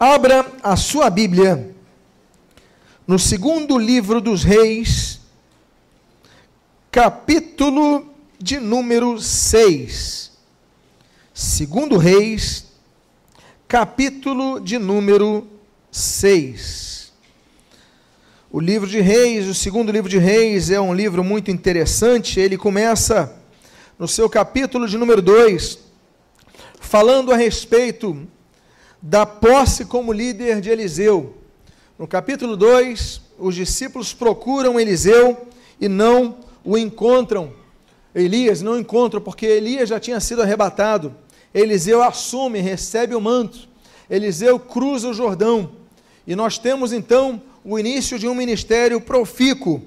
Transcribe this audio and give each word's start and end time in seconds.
Abra 0.00 0.50
a 0.62 0.74
sua 0.74 1.10
Bíblia 1.10 1.76
no 3.06 3.18
segundo 3.18 3.76
livro 3.76 4.18
dos 4.18 4.42
Reis, 4.42 5.20
capítulo 6.90 8.10
de 8.38 8.58
número 8.58 9.20
6. 9.20 10.32
Segundo 11.34 11.98
Reis, 11.98 12.68
capítulo 13.68 14.58
de 14.58 14.78
número 14.78 15.46
6. 15.90 17.12
O 18.50 18.58
livro 18.58 18.88
de 18.88 19.02
Reis, 19.02 19.46
o 19.48 19.54
segundo 19.54 19.92
livro 19.92 20.08
de 20.08 20.16
Reis, 20.16 20.70
é 20.70 20.80
um 20.80 20.94
livro 20.94 21.22
muito 21.22 21.50
interessante. 21.50 22.40
Ele 22.40 22.56
começa 22.56 23.36
no 23.98 24.08
seu 24.08 24.30
capítulo 24.30 24.88
de 24.88 24.96
número 24.96 25.20
2, 25.20 25.78
falando 26.80 27.34
a 27.34 27.36
respeito 27.36 28.26
da 29.00 29.24
posse 29.24 29.84
como 29.84 30.12
líder 30.12 30.60
de 30.60 30.70
Eliseu. 30.70 31.34
No 31.98 32.06
capítulo 32.06 32.56
2, 32.56 33.20
os 33.38 33.54
discípulos 33.54 34.12
procuram 34.12 34.78
Eliseu 34.78 35.48
e 35.80 35.88
não 35.88 36.36
o 36.64 36.76
encontram. 36.76 37.52
Elias 38.14 38.62
não 38.62 38.78
encontram, 38.78 39.20
porque 39.20 39.46
Elias 39.46 39.88
já 39.88 40.00
tinha 40.00 40.18
sido 40.18 40.42
arrebatado. 40.42 41.14
Eliseu 41.54 42.02
assume, 42.02 42.60
recebe 42.60 43.14
o 43.14 43.20
manto. 43.20 43.68
Eliseu 44.10 44.58
cruza 44.58 45.08
o 45.08 45.14
Jordão. 45.14 45.72
E 46.26 46.34
nós 46.34 46.58
temos 46.58 46.92
então 46.92 47.40
o 47.64 47.78
início 47.78 48.18
de 48.18 48.26
um 48.26 48.34
ministério 48.34 49.00
profícuo. 49.00 49.82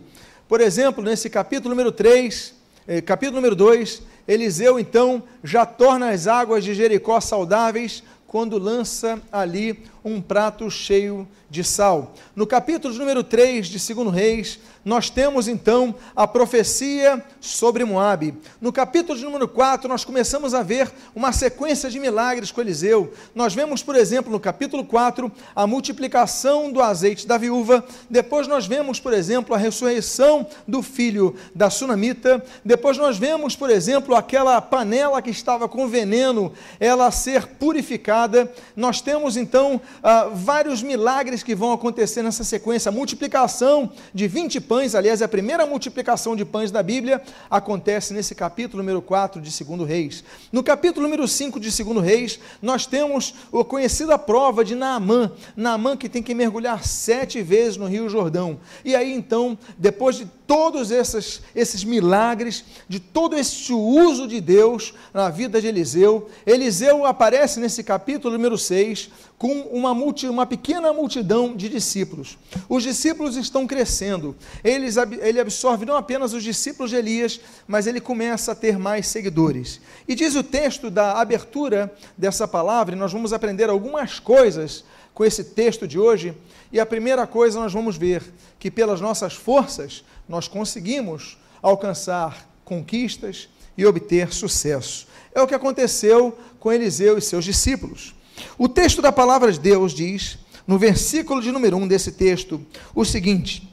Por 0.48 0.62
exemplo, 0.62 1.04
nesse 1.04 1.30
capítulo 1.30 1.70
número 1.70 1.92
3, 1.92 2.54
eh, 2.88 3.02
capítulo 3.02 3.38
número 3.38 3.56
2, 3.56 4.02
Eliseu 4.28 4.80
então 4.80 5.24
já 5.44 5.66
torna 5.66 6.10
as 6.10 6.28
águas 6.28 6.64
de 6.64 6.74
Jericó 6.74 7.20
saudáveis 7.20 8.04
quando 8.32 8.58
lança 8.58 9.22
ali 9.30 9.78
um 10.04 10.22
prato 10.22 10.70
cheio 10.70 11.28
de 11.50 11.64
sal. 11.64 12.14
No 12.36 12.48
capítulo 12.48 12.94
número 12.94 13.24
3 13.24 13.68
de 13.68 13.94
2 13.94 14.14
Reis, 14.14 14.58
nós 14.84 15.10
temos 15.10 15.48
então 15.48 15.94
a 16.16 16.26
profecia 16.26 17.24
sobre 17.40 17.84
Moabe. 17.86 18.34
No 18.60 18.72
capítulo 18.72 19.20
número 19.20 19.48
4, 19.48 19.88
nós 19.88 20.04
começamos 20.04 20.54
a 20.54 20.64
ver 20.64 20.92
uma 21.14 21.32
sequência 21.32 21.90
de 21.90 22.00
milagres 22.00 22.52
com 22.52 22.62
Eliseu. 22.62 23.14
Nós 23.36 23.54
vemos, 23.54 23.84
por 23.84 23.96
exemplo, 23.96 24.32
no 24.32 24.40
capítulo 24.40 24.84
4, 24.84 25.32
a 25.56 25.68
multiplicação 25.68 26.72
do 26.72 26.82
azeite 26.82 27.28
da 27.28 27.38
viúva. 27.38 27.84
Depois 28.10 28.48
nós 28.48 28.66
vemos, 28.66 29.00
por 29.00 29.14
exemplo, 29.14 29.54
a 29.54 29.58
ressurreição 29.58 30.48
do 30.68 30.82
filho 30.82 31.36
da 31.54 31.70
sunamita. 31.70 32.44
Depois 32.66 32.98
nós 32.98 33.18
vemos, 33.18 33.56
por 33.56 33.70
exemplo, 33.70 34.16
aquela 34.16 34.60
panela 34.62 35.22
que 35.22 35.30
estava 35.30 35.68
com 35.70 35.88
veneno, 35.88 36.54
ela 36.80 37.12
ser 37.12 37.46
purificada. 37.46 38.52
Nós 38.76 39.00
temos 39.00 39.38
então 39.38 39.80
uh, 40.00 40.36
vários 40.36 40.82
milagres 40.82 41.44
que 41.44 41.56
vão 41.56 41.72
acontecer 41.72 42.22
nessa 42.22 42.44
sequência. 42.44 42.90
A 42.90 42.92
multiplicação 42.92 43.92
de 44.14 44.28
20 44.28 44.62
pães, 44.62 44.96
aliás, 44.96 45.22
a 45.22 45.28
primeira 45.28 45.66
multiplicação 45.66 46.36
de 46.36 46.46
pães 46.46 46.72
da 46.72 46.82
Bíblia 46.82 47.22
acontece 47.50 48.14
nesse 48.14 48.34
capítulo 48.36 48.82
número 48.82 49.02
4 49.02 49.42
de 49.42 49.64
2 49.64 49.88
Reis. 49.88 50.24
No 50.52 50.64
capítulo 50.64 51.06
número 51.06 51.28
5 51.28 51.60
de 51.60 51.84
2 51.84 52.04
Reis, 52.04 52.40
nós 52.62 52.86
temos 52.86 53.34
a 53.54 53.64
conhecida 53.64 54.18
prova 54.18 54.64
de 54.64 54.76
Naamã. 54.76 55.32
Naamã 55.56 55.96
que 55.98 56.10
tem 56.10 56.24
que 56.24 56.34
mergulhar 56.34 56.84
sete 56.84 57.42
vezes 57.42 57.78
no 57.78 57.88
Rio 57.88 58.10
Jordão. 58.10 58.60
E 58.84 58.96
aí 58.96 59.14
então, 59.14 59.58
depois 59.78 60.16
de 60.16 60.26
todos 60.52 60.92
esses, 60.92 61.42
esses 61.56 61.82
milagres, 61.86 62.66
de 62.86 63.00
todo 63.00 63.38
esse 63.38 63.72
uso 63.72 64.28
de 64.28 64.42
Deus 64.42 64.94
na 65.14 65.30
vida 65.30 65.62
de 65.62 65.68
Eliseu, 65.68 66.30
Eliseu 66.46 67.06
aparece 67.06 67.58
nesse 67.58 67.82
capítulo 67.86 68.34
número 68.34 68.58
6 68.58 69.10
com 69.38 69.62
uma, 69.72 69.94
multi, 69.94 70.28
uma 70.28 70.46
pequena 70.46 70.92
multidão 70.92 71.56
de 71.56 71.70
discípulos. 71.70 72.38
Os 72.68 72.84
discípulos 72.84 73.38
estão 73.38 73.66
crescendo. 73.66 74.36
Eles, 74.62 74.98
ele 75.22 75.40
absorve 75.40 75.86
não 75.86 75.96
apenas 75.96 76.34
os 76.34 76.44
discípulos 76.44 76.92
de 76.92 76.98
Elias, 76.98 77.40
mas 77.66 77.88
ele 77.88 78.02
começa 78.02 78.52
a 78.52 78.56
ter 78.56 78.78
mais 78.78 79.08
seguidores. 79.08 79.80
E 80.06 80.14
diz 80.14 80.36
o 80.36 80.44
texto 80.44 80.90
da 80.90 81.22
abertura 81.22 81.96
dessa 82.18 82.46
palavra, 82.46 82.94
e 82.94 83.00
nós 83.00 83.14
vamos 83.14 83.32
aprender 83.32 83.70
algumas 83.70 84.20
coisas 84.20 84.84
com 85.14 85.24
esse 85.24 85.46
texto 85.46 85.88
de 85.88 85.98
hoje. 85.98 86.36
E 86.74 86.80
a 86.80 86.86
primeira 86.86 87.26
coisa 87.26 87.58
nós 87.58 87.72
vamos 87.72 87.96
ver 87.96 88.22
que 88.60 88.70
pelas 88.70 89.00
nossas 89.00 89.34
forças 89.34 90.04
nós 90.28 90.48
conseguimos 90.48 91.38
alcançar 91.62 92.50
conquistas 92.64 93.50
e 93.78 93.86
obter 93.86 94.34
sucesso. 94.34 95.08
É 95.34 95.42
o 95.42 95.48
que 95.48 95.56
aconteceu 95.56 96.38
com 96.60 96.72
Eliseu 96.72 97.18
e 97.18 97.22
seus 97.22 97.46
discípulos. 97.46 98.14
O 98.58 98.68
texto 98.68 99.02
da 99.02 99.12
palavra 99.12 99.52
de 99.52 99.60
Deus 99.60 99.94
diz, 99.94 100.38
no 100.66 100.78
versículo 100.78 101.42
de 101.42 101.52
número 101.52 101.78
1 101.78 101.88
desse 101.88 102.12
texto, 102.12 102.66
o 102.94 103.04
seguinte: 103.06 103.70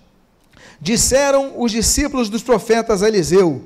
Disseram 0.81 1.61
os 1.61 1.73
discípulos 1.73 2.29
dos 2.29 2.43
profetas 2.43 3.03
a 3.03 3.09
Eliseu: 3.09 3.65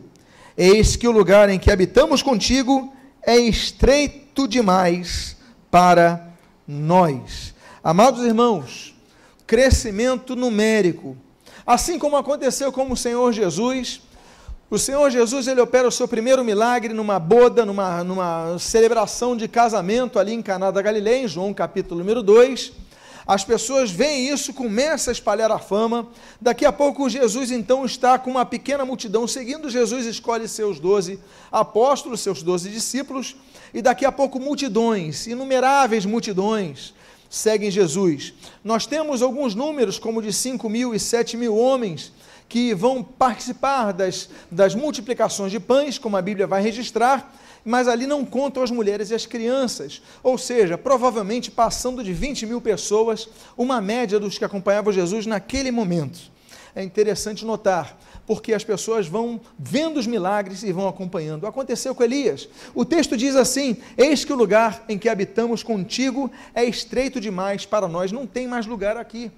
Eis 0.57 0.97
que 0.97 1.09
o 1.09 1.13
lugar 1.13 1.49
em 1.49 1.59
que 1.59 1.71
habitamos 1.71 2.23
contigo 2.23 2.93
é 3.23 3.37
estreito 3.37 4.49
demais 4.49 5.37
para 5.71 6.29
nós. 6.67 7.55
Amados 7.83 8.25
irmãos, 8.25 8.95
crescimento 9.47 10.35
numérico, 10.35 11.17
assim 11.67 11.99
como 11.99 12.17
aconteceu 12.17 12.73
com 12.73 12.91
o 12.91 12.97
Senhor 12.97 13.33
Jesus, 13.33 14.01
o 14.71 14.79
Senhor 14.79 15.11
Jesus 15.11 15.47
ele 15.47 15.61
opera 15.61 15.87
o 15.87 15.93
seu 15.93 16.09
primeiro 16.09 16.43
milagre 16.43 16.95
numa 16.95 17.19
boda, 17.19 17.67
numa, 17.67 18.03
numa 18.03 18.59
celebração 18.59 19.37
de 19.37 19.47
casamento 19.47 20.19
ali 20.19 20.33
em 20.33 20.41
Caná 20.41 20.71
da 20.71 20.81
Galileia, 20.81 21.25
em 21.25 21.29
João 21.29 21.53
capítulo 21.53 22.01
número 22.01 22.23
2. 22.23 22.73
As 23.27 23.45
pessoas 23.45 23.91
veem 23.91 24.29
isso, 24.29 24.53
começa 24.53 25.11
a 25.11 25.13
espalhar 25.13 25.53
a 25.53 25.59
fama. 25.59 26.09
Daqui 26.41 26.65
a 26.65 26.73
pouco 26.73 27.09
Jesus 27.09 27.51
então 27.51 27.85
está 27.85 28.19
com 28.19 28.31
uma 28.31 28.45
pequena 28.45 28.85
multidão 28.85 29.29
seguindo. 29.29 29.71
Jesus 29.71 30.07
escolhe 30.07 30.49
seus 30.49 30.81
doze 30.81 31.21
apóstolos, 31.51 32.21
seus 32.21 32.43
doze 32.43 32.69
discípulos, 32.71 33.37
e 33.73 33.81
daqui 33.81 34.05
a 34.05 34.11
pouco 34.11 34.41
multidões, 34.41 35.27
inumeráveis 35.27 36.05
multidões, 36.05 36.95
seguem 37.33 37.71
Jesus. 37.71 38.35
Nós 38.63 38.85
temos 38.85 39.23
alguns 39.23 39.55
números, 39.55 39.99
como 39.99 40.21
de 40.21 40.31
5 40.31 40.69
mil 40.69 40.95
e 40.95 41.01
7 41.01 41.35
mil 41.35 41.57
homens, 41.57 42.13
que 42.47 42.75
vão 42.75 43.03
participar 43.03 43.93
das, 43.93 44.29
das 44.51 44.75
multiplicações 44.75 45.51
de 45.51 45.59
pães, 45.59 45.97
como 45.97 46.15
a 46.15 46.21
Bíblia 46.21 46.47
vai 46.47 46.61
registrar, 46.61 47.35
mas 47.65 47.89
ali 47.89 48.07
não 48.07 48.23
contam 48.23 48.63
as 48.63 48.71
mulheres 48.71 49.09
e 49.09 49.15
as 49.15 49.25
crianças. 49.25 50.03
Ou 50.23 50.37
seja, 50.37 50.77
provavelmente 50.77 51.51
passando 51.51 52.05
de 52.05 52.13
20 52.13 52.45
mil 52.45 52.61
pessoas, 52.61 53.27
uma 53.57 53.81
média 53.81 54.21
dos 54.21 54.37
que 54.37 54.45
acompanhavam 54.45 54.93
Jesus 54.93 55.25
naquele 55.25 55.71
momento. 55.71 56.21
É 56.75 56.83
interessante 56.83 57.47
notar, 57.47 57.99
porque 58.27 58.55
as 58.55 58.65
pessoas 58.65 59.07
vão 59.07 59.41
vendo 59.59 59.99
os 59.99 60.07
milagres 60.07 60.63
e 60.63 60.73
vão 60.73 60.89
acompanhando. 60.89 61.47
Aconteceu 61.47 61.95
com 61.95 62.03
Elias. 62.03 62.49
O 62.75 62.85
texto 62.85 63.17
diz 63.17 63.37
assim: 63.37 63.77
Eis 63.97 64.25
que 64.25 64.33
o 64.33 64.37
lugar 64.37 64.85
em 64.89 64.99
que 64.99 65.09
habitamos 65.09 65.63
contigo 65.63 66.31
é 66.55 66.65
estreito 66.65 67.21
demais 67.21 67.67
para 67.67 67.89
nós, 67.89 68.13
não 68.13 68.27
tem 68.27 68.47
mais 68.47 68.67
lugar 68.67 68.97
aqui. 68.97 69.31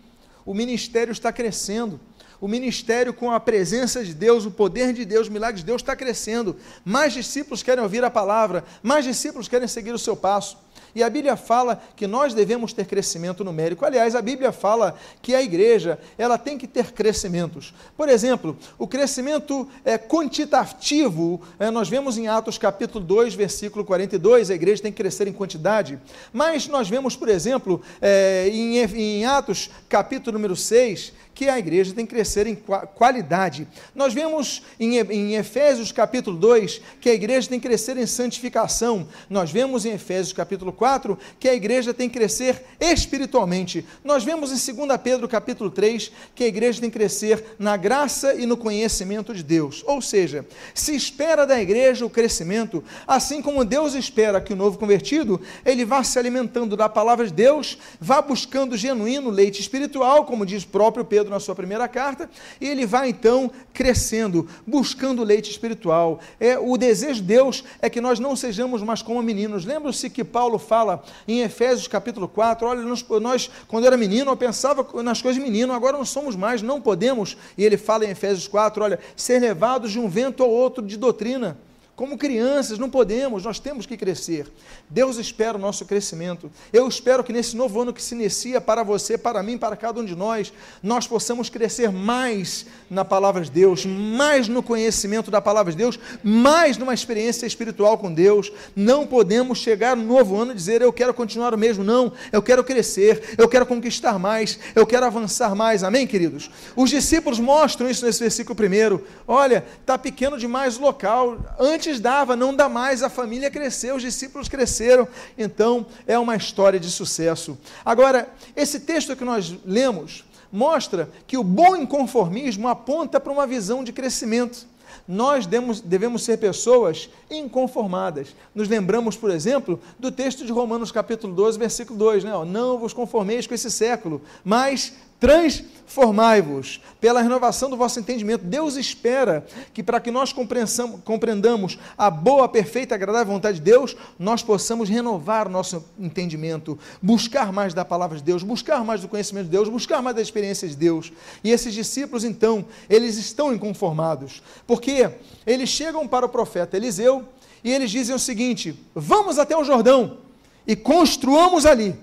O 0.44 0.52
ministério 0.52 1.12
está 1.12 1.32
crescendo 1.32 1.98
o 2.44 2.48
ministério 2.48 3.14
com 3.14 3.30
a 3.30 3.40
presença 3.40 4.04
de 4.04 4.12
Deus, 4.12 4.44
o 4.44 4.50
poder 4.50 4.92
de 4.92 5.06
Deus, 5.06 5.28
o 5.28 5.32
milagre 5.32 5.60
de 5.60 5.64
Deus 5.64 5.80
está 5.80 5.96
crescendo. 5.96 6.54
Mais 6.84 7.14
discípulos 7.14 7.62
querem 7.62 7.82
ouvir 7.82 8.04
a 8.04 8.10
palavra, 8.10 8.64
mais 8.82 9.02
discípulos 9.02 9.48
querem 9.48 9.66
seguir 9.66 9.92
o 9.92 9.98
seu 9.98 10.14
passo. 10.14 10.58
E 10.94 11.02
a 11.02 11.10
Bíblia 11.10 11.36
fala 11.36 11.82
que 11.96 12.06
nós 12.06 12.34
devemos 12.34 12.72
ter 12.72 12.86
crescimento 12.86 13.42
numérico. 13.42 13.84
Aliás, 13.84 14.14
a 14.14 14.22
Bíblia 14.22 14.52
fala 14.52 14.96
que 15.20 15.34
a 15.34 15.42
igreja 15.42 15.98
ela 16.16 16.38
tem 16.38 16.56
que 16.56 16.66
ter 16.66 16.92
crescimentos. 16.92 17.74
Por 17.96 18.08
exemplo, 18.08 18.56
o 18.78 18.86
crescimento 18.86 19.68
é, 19.84 19.98
quantitativo, 19.98 21.40
é, 21.58 21.70
nós 21.70 21.88
vemos 21.88 22.16
em 22.16 22.28
Atos 22.28 22.58
capítulo 22.58 23.04
2, 23.04 23.34
versículo 23.34 23.84
42, 23.84 24.50
a 24.50 24.54
igreja 24.54 24.82
tem 24.82 24.92
que 24.92 25.02
crescer 25.02 25.26
em 25.26 25.32
quantidade. 25.32 25.98
Mas 26.32 26.68
nós 26.68 26.88
vemos, 26.88 27.16
por 27.16 27.28
exemplo, 27.28 27.82
é, 28.00 28.48
em, 28.48 28.78
em 28.78 29.24
Atos 29.24 29.70
capítulo 29.88 30.34
número 30.34 30.54
6, 30.54 31.12
que 31.34 31.48
a 31.48 31.58
igreja 31.58 31.92
tem 31.92 32.06
que 32.06 32.14
crescer 32.14 32.46
em 32.46 32.54
qualidade. 32.54 33.66
Nós 33.94 34.14
vemos 34.14 34.62
em 34.78 35.34
Efésios 35.34 35.90
capítulo 35.90 36.36
2 36.38 36.80
que 37.00 37.10
a 37.10 37.14
igreja 37.14 37.48
tem 37.48 37.58
que 37.58 37.66
crescer 37.66 37.96
em 37.96 38.06
santificação. 38.06 39.08
Nós 39.28 39.50
vemos 39.50 39.84
em 39.84 39.92
Efésios 39.92 40.32
capítulo 40.32 40.72
4 40.72 41.18
que 41.40 41.48
a 41.48 41.54
igreja 41.54 41.92
tem 41.92 42.08
que 42.08 42.18
crescer 42.18 42.62
espiritualmente. 42.80 43.84
Nós 44.04 44.22
vemos 44.22 44.50
em 44.52 44.74
2 44.74 45.00
Pedro 45.02 45.28
capítulo 45.28 45.70
3 45.70 46.12
que 46.34 46.44
a 46.44 46.46
igreja 46.46 46.80
tem 46.80 46.88
que 46.88 46.98
crescer 46.98 47.44
na 47.58 47.76
graça 47.76 48.34
e 48.34 48.46
no 48.46 48.56
conhecimento 48.56 49.34
de 49.34 49.42
Deus. 49.42 49.82
Ou 49.86 50.00
seja, 50.00 50.46
se 50.72 50.94
espera 50.94 51.44
da 51.44 51.60
igreja 51.60 52.06
o 52.06 52.10
crescimento, 52.10 52.84
assim 53.06 53.42
como 53.42 53.64
Deus 53.64 53.94
espera 53.94 54.40
que 54.40 54.52
o 54.52 54.56
novo 54.56 54.78
convertido, 54.78 55.40
ele 55.64 55.84
vá 55.84 56.04
se 56.04 56.18
alimentando 56.18 56.76
da 56.76 56.88
palavra 56.88 57.26
de 57.26 57.32
Deus, 57.32 57.76
vá 58.00 58.22
buscando 58.22 58.76
genuíno 58.76 59.30
leite 59.30 59.60
espiritual, 59.60 60.24
como 60.24 60.46
diz 60.46 60.64
próprio 60.64 61.04
Pedro 61.04 61.23
Pedro 61.24 61.30
na 61.30 61.40
sua 61.40 61.54
primeira 61.54 61.88
carta, 61.88 62.28
e 62.60 62.68
ele 62.68 62.84
vai 62.84 63.08
então 63.08 63.50
crescendo, 63.72 64.46
buscando 64.66 65.24
leite 65.24 65.50
espiritual. 65.50 66.20
É 66.38 66.58
O 66.58 66.76
desejo 66.76 67.20
de 67.20 67.26
Deus 67.26 67.64
é 67.80 67.88
que 67.88 68.00
nós 68.00 68.18
não 68.18 68.36
sejamos 68.36 68.82
mais 68.82 69.00
como 69.00 69.22
meninos. 69.22 69.64
Lembra-se 69.64 70.10
que 70.10 70.22
Paulo 70.22 70.58
fala 70.58 71.02
em 71.26 71.40
Efésios 71.40 71.88
capítulo 71.88 72.28
4, 72.28 72.66
olha, 72.66 72.82
nós, 72.82 73.04
nós 73.22 73.50
quando 73.66 73.86
era 73.86 73.96
menino, 73.96 74.30
eu 74.30 74.36
pensava 74.36 74.86
nas 75.02 75.22
coisas 75.22 75.42
de 75.42 75.50
menino, 75.50 75.72
agora 75.72 75.96
não 75.96 76.04
somos 76.04 76.36
mais, 76.36 76.60
não 76.60 76.80
podemos, 76.80 77.36
e 77.56 77.64
ele 77.64 77.76
fala 77.76 78.04
em 78.04 78.10
Efésios 78.10 78.46
4, 78.46 78.84
olha, 78.84 79.00
ser 79.16 79.40
levados 79.40 79.92
de 79.92 79.98
um 79.98 80.08
vento 80.08 80.42
ao 80.42 80.50
outro 80.50 80.84
de 80.84 80.96
doutrina. 80.96 81.56
Como 81.96 82.18
crianças, 82.18 82.76
não 82.76 82.90
podemos, 82.90 83.44
nós 83.44 83.60
temos 83.60 83.86
que 83.86 83.96
crescer. 83.96 84.50
Deus 84.90 85.16
espera 85.16 85.56
o 85.56 85.60
nosso 85.60 85.84
crescimento. 85.84 86.50
Eu 86.72 86.88
espero 86.88 87.22
que 87.22 87.32
nesse 87.32 87.56
novo 87.56 87.80
ano 87.80 87.92
que 87.92 88.02
se 88.02 88.16
inicia 88.16 88.60
para 88.60 88.82
você, 88.82 89.16
para 89.16 89.40
mim, 89.44 89.56
para 89.56 89.76
cada 89.76 90.00
um 90.00 90.04
de 90.04 90.16
nós, 90.16 90.52
nós 90.82 91.06
possamos 91.06 91.48
crescer 91.48 91.92
mais 91.92 92.66
na 92.90 93.04
palavra 93.04 93.42
de 93.42 93.50
Deus, 93.50 93.86
mais 93.86 94.48
no 94.48 94.60
conhecimento 94.60 95.30
da 95.30 95.40
palavra 95.40 95.70
de 95.70 95.78
Deus, 95.78 95.96
mais 96.20 96.76
numa 96.76 96.92
experiência 96.92 97.46
espiritual 97.46 97.96
com 97.96 98.12
Deus. 98.12 98.50
Não 98.74 99.06
podemos 99.06 99.58
chegar 99.58 99.96
no 99.96 100.02
novo 100.02 100.36
ano 100.36 100.50
e 100.50 100.56
dizer 100.56 100.82
eu 100.82 100.92
quero 100.92 101.14
continuar 101.14 101.54
o 101.54 101.58
mesmo. 101.58 101.84
Não, 101.84 102.12
eu 102.32 102.42
quero 102.42 102.64
crescer, 102.64 103.36
eu 103.38 103.48
quero 103.48 103.66
conquistar 103.66 104.18
mais, 104.18 104.58
eu 104.74 104.84
quero 104.84 105.06
avançar 105.06 105.54
mais. 105.54 105.84
Amém, 105.84 106.08
queridos? 106.08 106.50
Os 106.74 106.90
discípulos 106.90 107.38
mostram 107.38 107.88
isso 107.88 108.04
nesse 108.04 108.18
versículo 108.18 108.56
primeiro. 108.56 109.06
Olha, 109.28 109.64
está 109.80 109.96
pequeno 109.96 110.36
demais 110.36 110.76
o 110.76 110.80
local. 110.80 111.38
Antes 111.56 111.83
antes 111.86 112.00
dava, 112.00 112.34
não 112.34 112.54
dá 112.54 112.68
mais, 112.68 113.02
a 113.02 113.10
família 113.10 113.50
cresceu, 113.50 113.96
os 113.96 114.02
discípulos 114.02 114.48
cresceram, 114.48 115.06
então 115.36 115.86
é 116.06 116.18
uma 116.18 116.34
história 116.34 116.80
de 116.80 116.90
sucesso. 116.90 117.58
Agora, 117.84 118.28
esse 118.56 118.80
texto 118.80 119.14
que 119.14 119.24
nós 119.24 119.54
lemos 119.66 120.24
mostra 120.50 121.10
que 121.26 121.36
o 121.36 121.44
bom 121.44 121.76
inconformismo 121.76 122.68
aponta 122.68 123.20
para 123.20 123.32
uma 123.32 123.46
visão 123.46 123.84
de 123.84 123.92
crescimento. 123.92 124.66
Nós 125.06 125.46
devemos 125.46 126.22
ser 126.22 126.38
pessoas 126.38 127.10
inconformadas. 127.30 128.28
Nos 128.54 128.68
lembramos, 128.68 129.16
por 129.16 129.30
exemplo, 129.30 129.78
do 129.98 130.10
texto 130.10 130.46
de 130.46 130.52
Romanos 130.52 130.90
capítulo 130.90 131.34
12, 131.34 131.58
versículo 131.58 131.98
2, 131.98 132.24
né? 132.24 132.30
Não 132.46 132.78
vos 132.78 132.94
conformeis 132.94 133.46
com 133.46 133.52
esse 133.52 133.70
século, 133.70 134.22
mas 134.42 134.94
transformai-vos 135.20 136.80
pela 137.00 137.22
renovação 137.22 137.70
do 137.70 137.76
vosso 137.76 138.00
entendimento. 138.00 138.44
Deus 138.44 138.76
espera 138.76 139.46
que 139.72 139.82
para 139.82 140.00
que 140.00 140.10
nós 140.10 140.32
compreendamos 140.32 141.78
a 141.96 142.10
boa, 142.10 142.48
perfeita, 142.48 142.94
agradável 142.94 143.32
vontade 143.32 143.58
de 143.58 143.64
Deus, 143.64 143.96
nós 144.18 144.42
possamos 144.42 144.88
renovar 144.88 145.48
nosso 145.48 145.84
entendimento, 145.98 146.78
buscar 147.02 147.52
mais 147.52 147.74
da 147.74 147.84
palavra 147.84 148.16
de 148.18 148.24
Deus, 148.24 148.42
buscar 148.42 148.84
mais 148.84 149.00
do 149.00 149.08
conhecimento 149.08 149.44
de 149.44 149.50
Deus, 149.50 149.68
buscar 149.68 150.02
mais 150.02 150.16
da 150.16 150.22
experiência 150.22 150.68
de 150.68 150.76
Deus. 150.76 151.12
E 151.42 151.50
esses 151.50 151.74
discípulos, 151.74 152.24
então, 152.24 152.64
eles 152.88 153.16
estão 153.16 153.52
inconformados, 153.52 154.42
porque 154.66 155.10
eles 155.46 155.68
chegam 155.68 156.08
para 156.08 156.26
o 156.26 156.28
profeta 156.28 156.76
Eliseu 156.76 157.28
e 157.62 157.72
eles 157.72 157.90
dizem 157.90 158.14
o 158.14 158.18
seguinte: 158.18 158.78
vamos 158.94 159.38
até 159.38 159.56
o 159.56 159.64
Jordão 159.64 160.18
e 160.66 160.74
construamos 160.74 161.66
ali 161.66 161.94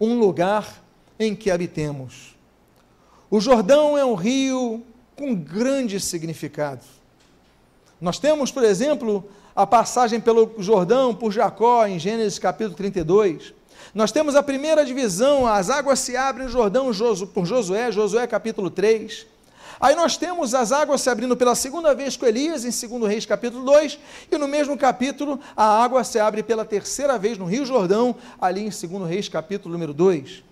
um 0.00 0.18
lugar 0.18 0.84
em 1.18 1.34
que 1.34 1.50
habitemos. 1.50 2.36
O 3.30 3.40
Jordão 3.40 3.96
é 3.98 4.04
um 4.04 4.14
rio 4.14 4.82
com 5.16 5.34
grande 5.34 6.00
significado. 6.00 6.82
Nós 8.00 8.18
temos, 8.18 8.52
por 8.52 8.62
exemplo, 8.62 9.28
a 9.54 9.66
passagem 9.66 10.20
pelo 10.20 10.54
Jordão 10.58 11.14
por 11.14 11.32
Jacó 11.32 11.86
em 11.86 11.98
Gênesis 11.98 12.38
capítulo 12.38 12.76
32. 12.76 13.52
Nós 13.92 14.12
temos 14.12 14.36
a 14.36 14.42
primeira 14.42 14.84
divisão, 14.84 15.46
as 15.46 15.68
águas 15.68 15.98
se 15.98 16.16
abrem 16.16 16.46
no 16.46 16.52
Jordão 16.52 16.90
por 17.34 17.44
Josué, 17.44 17.90
Josué 17.90 18.26
capítulo 18.26 18.70
3. 18.70 19.26
Aí 19.80 19.94
nós 19.94 20.16
temos 20.16 20.54
as 20.54 20.72
águas 20.72 21.00
se 21.00 21.10
abrindo 21.10 21.36
pela 21.36 21.54
segunda 21.54 21.94
vez 21.94 22.16
com 22.16 22.26
Elias, 22.26 22.64
em 22.64 22.88
2 22.88 23.08
Reis 23.08 23.26
capítulo 23.26 23.64
2, 23.64 23.98
e 24.30 24.38
no 24.38 24.48
mesmo 24.48 24.76
capítulo 24.76 25.40
a 25.56 25.82
água 25.82 26.02
se 26.02 26.18
abre 26.18 26.42
pela 26.42 26.64
terceira 26.64 27.18
vez 27.18 27.38
no 27.38 27.44
Rio 27.44 27.64
Jordão, 27.64 28.14
ali 28.40 28.60
em 28.62 28.70
2 28.70 29.08
Reis 29.08 29.28
capítulo 29.28 29.72
número 29.72 29.94
2. 29.94 30.47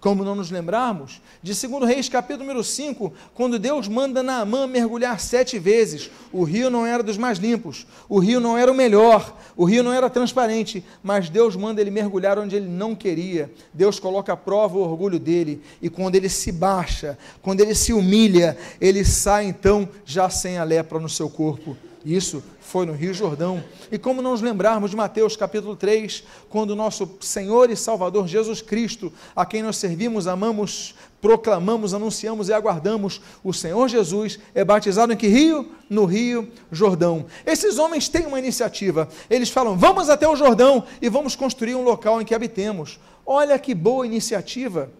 Como 0.00 0.22
não 0.22 0.36
nos 0.36 0.50
lembrarmos 0.50 1.20
de 1.42 1.52
2 1.52 1.84
Reis, 1.84 2.08
capítulo 2.08 2.44
número 2.44 2.62
5, 2.62 3.12
quando 3.34 3.58
Deus 3.58 3.88
manda 3.88 4.22
Naamã 4.22 4.64
mergulhar 4.64 5.18
sete 5.18 5.58
vezes. 5.58 6.08
O 6.32 6.44
rio 6.44 6.70
não 6.70 6.86
era 6.86 7.02
dos 7.02 7.16
mais 7.16 7.38
limpos, 7.38 7.84
o 8.08 8.20
rio 8.20 8.38
não 8.38 8.56
era 8.56 8.70
o 8.70 8.74
melhor, 8.74 9.36
o 9.56 9.64
rio 9.64 9.82
não 9.82 9.92
era 9.92 10.08
transparente, 10.08 10.84
mas 11.02 11.28
Deus 11.28 11.56
manda 11.56 11.80
ele 11.80 11.90
mergulhar 11.90 12.38
onde 12.38 12.54
ele 12.54 12.68
não 12.68 12.94
queria. 12.94 13.52
Deus 13.74 13.98
coloca 13.98 14.32
à 14.32 14.36
prova 14.36 14.78
o 14.78 14.82
orgulho 14.82 15.18
dele, 15.18 15.60
e 15.82 15.90
quando 15.90 16.14
ele 16.14 16.28
se 16.28 16.52
baixa, 16.52 17.18
quando 17.42 17.60
ele 17.60 17.74
se 17.74 17.92
humilha, 17.92 18.56
ele 18.80 19.04
sai 19.04 19.46
então 19.46 19.88
já 20.04 20.30
sem 20.30 20.58
a 20.58 20.64
lepra 20.64 21.00
no 21.00 21.08
seu 21.08 21.28
corpo. 21.28 21.76
Isso 22.04 22.42
foi 22.68 22.84
no 22.84 22.92
Rio 22.92 23.14
Jordão. 23.14 23.64
E 23.90 23.96
como 23.96 24.20
não 24.20 24.32
nos 24.32 24.42
lembrarmos 24.42 24.90
de 24.90 24.96
Mateus 24.96 25.34
capítulo 25.34 25.74
3, 25.74 26.22
quando 26.50 26.76
nosso 26.76 27.08
Senhor 27.18 27.70
e 27.70 27.76
Salvador 27.76 28.28
Jesus 28.28 28.60
Cristo, 28.60 29.10
a 29.34 29.46
quem 29.46 29.62
nós 29.62 29.78
servimos, 29.78 30.26
amamos, 30.26 30.94
proclamamos, 31.18 31.94
anunciamos 31.94 32.50
e 32.50 32.52
aguardamos, 32.52 33.22
o 33.42 33.54
Senhor 33.54 33.88
Jesus 33.88 34.38
é 34.54 34.62
batizado 34.66 35.14
em 35.14 35.16
que 35.16 35.28
rio? 35.28 35.72
No 35.88 36.04
Rio 36.04 36.50
Jordão. 36.70 37.24
Esses 37.46 37.78
homens 37.78 38.06
têm 38.06 38.26
uma 38.26 38.38
iniciativa. 38.38 39.08
Eles 39.30 39.48
falam: 39.48 39.74
"Vamos 39.74 40.10
até 40.10 40.28
o 40.28 40.36
Jordão 40.36 40.84
e 41.00 41.08
vamos 41.08 41.34
construir 41.34 41.74
um 41.74 41.82
local 41.82 42.20
em 42.20 42.24
que 42.26 42.34
habitemos". 42.34 43.00
Olha 43.24 43.58
que 43.58 43.74
boa 43.74 44.04
iniciativa. 44.04 44.90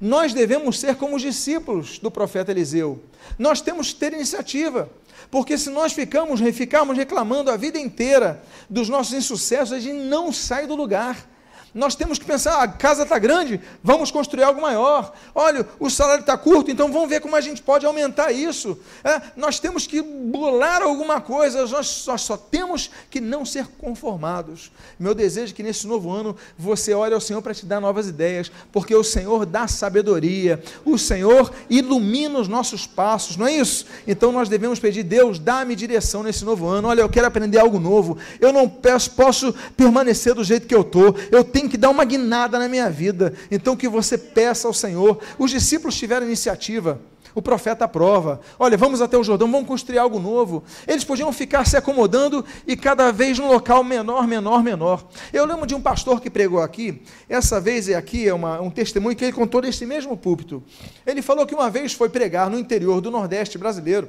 Nós 0.00 0.34
devemos 0.34 0.78
ser 0.78 0.96
como 0.96 1.16
os 1.16 1.22
discípulos 1.22 1.98
do 1.98 2.10
profeta 2.10 2.50
Eliseu. 2.50 3.02
Nós 3.38 3.60
temos 3.60 3.92
que 3.92 4.00
ter 4.00 4.12
iniciativa. 4.12 4.90
Porque 5.30 5.56
se 5.56 5.70
nós 5.70 5.92
ficamos, 5.92 6.40
ficarmos 6.54 6.96
reclamando 6.96 7.50
a 7.50 7.56
vida 7.56 7.78
inteira 7.78 8.42
dos 8.68 8.88
nossos 8.88 9.14
insucessos, 9.14 9.72
a 9.72 9.80
gente 9.80 9.98
não 10.04 10.32
sai 10.32 10.66
do 10.66 10.74
lugar. 10.74 11.28
Nós 11.72 11.94
temos 11.94 12.18
que 12.18 12.24
pensar: 12.24 12.62
a 12.62 12.68
casa 12.68 13.04
está 13.04 13.18
grande, 13.18 13.60
vamos 13.82 14.10
construir 14.10 14.42
algo 14.42 14.60
maior. 14.60 15.12
Olha, 15.34 15.66
o 15.78 15.88
salário 15.88 16.22
está 16.22 16.36
curto, 16.36 16.70
então 16.70 16.90
vamos 16.92 17.08
ver 17.08 17.20
como 17.20 17.36
a 17.36 17.40
gente 17.40 17.62
pode 17.62 17.86
aumentar 17.86 18.32
isso. 18.32 18.78
É, 19.04 19.20
nós 19.36 19.60
temos 19.60 19.86
que 19.86 20.02
bolar 20.02 20.82
alguma 20.82 21.20
coisa, 21.20 21.66
nós, 21.66 21.86
só 21.86 22.36
temos 22.36 22.90
que 23.08 23.20
não 23.20 23.44
ser 23.44 23.66
conformados. 23.78 24.70
Meu 24.98 25.14
desejo 25.14 25.52
é 25.52 25.56
que 25.56 25.62
nesse 25.62 25.86
novo 25.86 26.10
ano 26.10 26.36
você 26.58 26.92
ore 26.92 27.14
ao 27.14 27.20
Senhor 27.20 27.40
para 27.40 27.54
te 27.54 27.64
dar 27.64 27.80
novas 27.80 28.08
ideias, 28.08 28.50
porque 28.72 28.94
o 28.94 29.04
Senhor 29.04 29.46
dá 29.46 29.68
sabedoria, 29.68 30.62
o 30.84 30.98
Senhor 30.98 31.52
ilumina 31.68 32.38
os 32.38 32.48
nossos 32.48 32.86
passos, 32.86 33.36
não 33.36 33.46
é 33.46 33.52
isso? 33.52 33.86
Então 34.06 34.32
nós 34.32 34.48
devemos 34.48 34.80
pedir: 34.80 35.04
Deus, 35.04 35.38
dá-me 35.38 35.76
direção 35.76 36.22
nesse 36.22 36.44
novo 36.44 36.66
ano. 36.66 36.88
Olha, 36.88 37.02
eu 37.02 37.08
quero 37.08 37.26
aprender 37.26 37.58
algo 37.58 37.78
novo, 37.78 38.18
eu 38.40 38.52
não 38.52 38.68
peço, 38.68 39.12
posso 39.12 39.54
permanecer 39.76 40.34
do 40.34 40.42
jeito 40.42 40.66
que 40.66 40.74
eu 40.74 40.80
estou, 40.82 41.14
eu 41.30 41.44
tenho 41.44 41.59
que 41.68 41.76
dar 41.76 41.90
uma 41.90 42.04
guinada 42.04 42.58
na 42.58 42.68
minha 42.68 42.90
vida. 42.90 43.34
Então 43.50 43.76
que 43.76 43.88
você 43.88 44.16
peça 44.16 44.68
ao 44.68 44.74
Senhor. 44.74 45.18
Os 45.38 45.50
discípulos 45.50 45.96
tiveram 45.96 46.26
iniciativa. 46.26 47.00
O 47.34 47.40
profeta 47.40 47.84
aprova. 47.84 48.40
Olha, 48.58 48.76
vamos 48.76 49.00
até 49.00 49.16
o 49.16 49.22
Jordão, 49.22 49.50
vamos 49.50 49.68
construir 49.68 49.98
algo 49.98 50.18
novo. 50.18 50.64
Eles 50.86 51.04
podiam 51.04 51.32
ficar 51.32 51.64
se 51.66 51.76
acomodando 51.76 52.44
e 52.66 52.76
cada 52.76 53.12
vez 53.12 53.38
num 53.38 53.46
local 53.46 53.84
menor, 53.84 54.26
menor, 54.26 54.62
menor. 54.62 55.06
Eu 55.32 55.44
lembro 55.44 55.66
de 55.66 55.74
um 55.74 55.80
pastor 55.80 56.20
que 56.20 56.28
pregou 56.28 56.60
aqui, 56.60 57.02
essa 57.28 57.60
vez 57.60 57.88
é 57.88 57.94
aqui, 57.94 58.26
é 58.26 58.34
uma, 58.34 58.60
um 58.60 58.70
testemunho 58.70 59.14
que 59.14 59.24
ele 59.24 59.32
contou 59.32 59.62
nesse 59.62 59.86
mesmo 59.86 60.16
púlpito. 60.16 60.62
Ele 61.06 61.22
falou 61.22 61.46
que 61.46 61.54
uma 61.54 61.70
vez 61.70 61.92
foi 61.92 62.08
pregar 62.08 62.50
no 62.50 62.58
interior 62.58 63.00
do 63.00 63.10
Nordeste 63.10 63.56
brasileiro. 63.56 64.08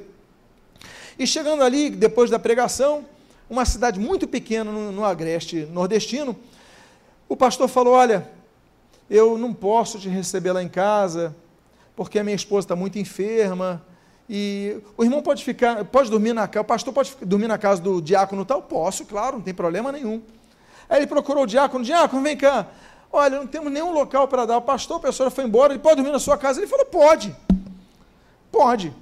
E 1.18 1.26
chegando 1.26 1.62
ali, 1.62 1.90
depois 1.90 2.30
da 2.30 2.38
pregação, 2.38 3.04
uma 3.48 3.64
cidade 3.64 4.00
muito 4.00 4.26
pequena 4.26 4.72
no, 4.72 4.90
no 4.90 5.04
agreste 5.04 5.68
nordestino, 5.70 6.36
o 7.32 7.36
pastor 7.36 7.66
falou: 7.66 7.94
Olha, 7.94 8.28
eu 9.08 9.38
não 9.38 9.54
posso 9.54 9.98
te 9.98 10.06
receber 10.06 10.52
lá 10.52 10.62
em 10.62 10.68
casa, 10.68 11.34
porque 11.96 12.18
a 12.18 12.24
minha 12.24 12.36
esposa 12.36 12.66
está 12.66 12.76
muito 12.76 12.98
enferma. 12.98 13.82
E 14.28 14.78
o 14.98 15.02
irmão 15.02 15.22
pode 15.22 15.42
ficar, 15.42 15.82
pode 15.86 16.10
dormir 16.10 16.34
na 16.34 16.46
casa, 16.46 16.62
o 16.62 16.66
pastor 16.66 16.92
pode 16.92 17.16
dormir 17.22 17.48
na 17.48 17.56
casa 17.56 17.80
do 17.80 18.02
diácono 18.02 18.44
tal? 18.44 18.60
Posso, 18.60 19.06
claro, 19.06 19.36
não 19.36 19.42
tem 19.42 19.54
problema 19.54 19.90
nenhum. 19.90 20.20
Aí 20.90 20.98
ele 20.98 21.06
procurou 21.06 21.44
o 21.44 21.46
diácono, 21.46 21.82
diácono, 21.82 22.22
vem 22.22 22.36
cá. 22.36 22.66
Olha, 23.10 23.38
não 23.38 23.46
temos 23.46 23.72
nenhum 23.72 23.92
local 23.92 24.28
para 24.28 24.44
dar. 24.44 24.58
O 24.58 24.62
pastor, 24.62 24.98
a 24.98 25.00
pessoa 25.00 25.30
foi 25.30 25.44
embora, 25.44 25.72
ele 25.72 25.82
pode 25.82 25.96
dormir 25.96 26.12
na 26.12 26.18
sua 26.18 26.36
casa? 26.36 26.60
Ele 26.60 26.66
falou, 26.66 26.84
pode. 26.84 27.34
Pode. 28.50 28.92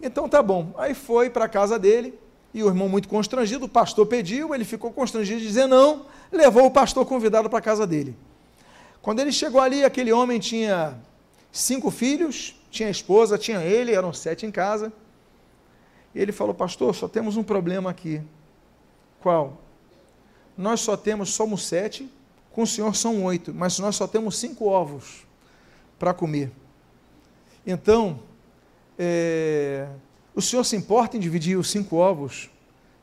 Então 0.00 0.26
tá 0.26 0.42
bom. 0.42 0.72
Aí 0.78 0.94
foi 0.94 1.28
para 1.28 1.44
a 1.44 1.48
casa 1.48 1.78
dele, 1.78 2.18
e 2.54 2.62
o 2.62 2.68
irmão 2.68 2.88
muito 2.88 3.08
constrangido, 3.08 3.66
o 3.66 3.68
pastor 3.68 4.06
pediu, 4.06 4.54
ele 4.54 4.64
ficou 4.64 4.92
constrangido 4.92 5.40
de 5.40 5.46
dizer 5.46 5.66
não, 5.66 6.06
levou 6.30 6.66
o 6.66 6.70
pastor 6.70 7.04
convidado 7.04 7.50
para 7.50 7.58
a 7.58 7.62
casa 7.62 7.84
dele. 7.84 8.16
Quando 9.02 9.18
ele 9.18 9.32
chegou 9.32 9.60
ali, 9.60 9.84
aquele 9.84 10.12
homem 10.12 10.38
tinha 10.38 10.96
cinco 11.50 11.90
filhos, 11.90 12.54
tinha 12.70 12.88
esposa, 12.88 13.36
tinha 13.36 13.60
ele, 13.60 13.92
eram 13.92 14.12
sete 14.12 14.46
em 14.46 14.52
casa. 14.52 14.92
E 16.14 16.20
ele 16.20 16.30
falou, 16.30 16.54
pastor, 16.54 16.94
só 16.94 17.08
temos 17.08 17.36
um 17.36 17.42
problema 17.42 17.90
aqui. 17.90 18.22
Qual? 19.20 19.60
Nós 20.56 20.80
só 20.80 20.96
temos, 20.96 21.34
somos 21.34 21.66
sete, 21.66 22.08
com 22.52 22.62
o 22.62 22.66
senhor 22.66 22.94
são 22.94 23.24
oito, 23.24 23.52
mas 23.52 23.80
nós 23.80 23.96
só 23.96 24.06
temos 24.06 24.38
cinco 24.38 24.66
ovos 24.66 25.26
para 25.98 26.14
comer. 26.14 26.52
Então, 27.66 28.20
é, 28.96 29.88
o 30.34 30.42
senhor 30.42 30.64
se 30.64 30.76
importa 30.76 31.16
em 31.16 31.20
dividir 31.20 31.56
os 31.56 31.70
cinco 31.70 31.96
ovos? 31.96 32.50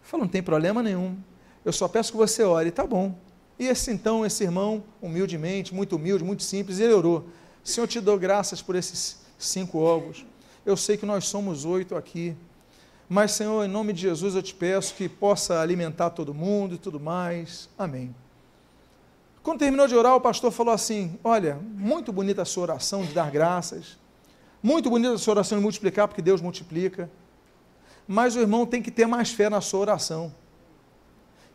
Fala, 0.01 0.23
não 0.23 0.29
tem 0.29 0.43
problema 0.43 0.83
nenhum. 0.83 1.17
Eu 1.63 1.71
só 1.71 1.87
peço 1.87 2.11
que 2.11 2.17
você 2.17 2.43
ore, 2.43 2.71
tá 2.71 2.85
bom. 2.85 3.15
E 3.57 3.67
esse 3.67 3.91
então, 3.91 4.25
esse 4.25 4.43
irmão, 4.43 4.83
humildemente, 5.01 5.73
muito 5.73 5.95
humilde, 5.95 6.23
muito 6.23 6.43
simples, 6.43 6.79
ele 6.79 6.93
orou. 6.93 7.25
Senhor, 7.63 7.87
te 7.87 8.01
dou 8.01 8.17
graças 8.17 8.61
por 8.61 8.75
esses 8.75 9.19
cinco 9.37 9.77
ovos. 9.77 10.25
Eu 10.65 10.75
sei 10.75 10.97
que 10.97 11.05
nós 11.05 11.25
somos 11.27 11.63
oito 11.63 11.95
aqui. 11.95 12.35
Mas, 13.07 13.31
Senhor, 13.33 13.63
em 13.63 13.67
nome 13.67 13.93
de 13.93 14.01
Jesus, 14.01 14.35
eu 14.35 14.41
te 14.41 14.53
peço 14.53 14.95
que 14.95 15.07
possa 15.07 15.59
alimentar 15.59 16.09
todo 16.09 16.33
mundo 16.33 16.75
e 16.75 16.77
tudo 16.77 16.99
mais. 16.99 17.69
Amém. 17.77 18.15
Quando 19.43 19.59
terminou 19.59 19.87
de 19.87 19.95
orar, 19.95 20.15
o 20.15 20.21
pastor 20.21 20.51
falou 20.51 20.73
assim: 20.73 21.19
Olha, 21.23 21.59
muito 21.75 22.11
bonita 22.11 22.43
a 22.43 22.45
sua 22.45 22.63
oração 22.63 23.03
de 23.03 23.13
dar 23.13 23.29
graças. 23.31 23.97
Muito 24.61 24.89
bonita 24.89 25.13
a 25.13 25.17
sua 25.17 25.33
oração 25.33 25.57
de 25.57 25.63
multiplicar, 25.63 26.07
porque 26.07 26.21
Deus 26.21 26.41
multiplica. 26.41 27.09
Mas 28.07 28.35
o 28.35 28.39
irmão 28.39 28.65
tem 28.65 28.81
que 28.81 28.91
ter 28.91 29.05
mais 29.05 29.31
fé 29.31 29.49
na 29.49 29.61
sua 29.61 29.79
oração. 29.79 30.33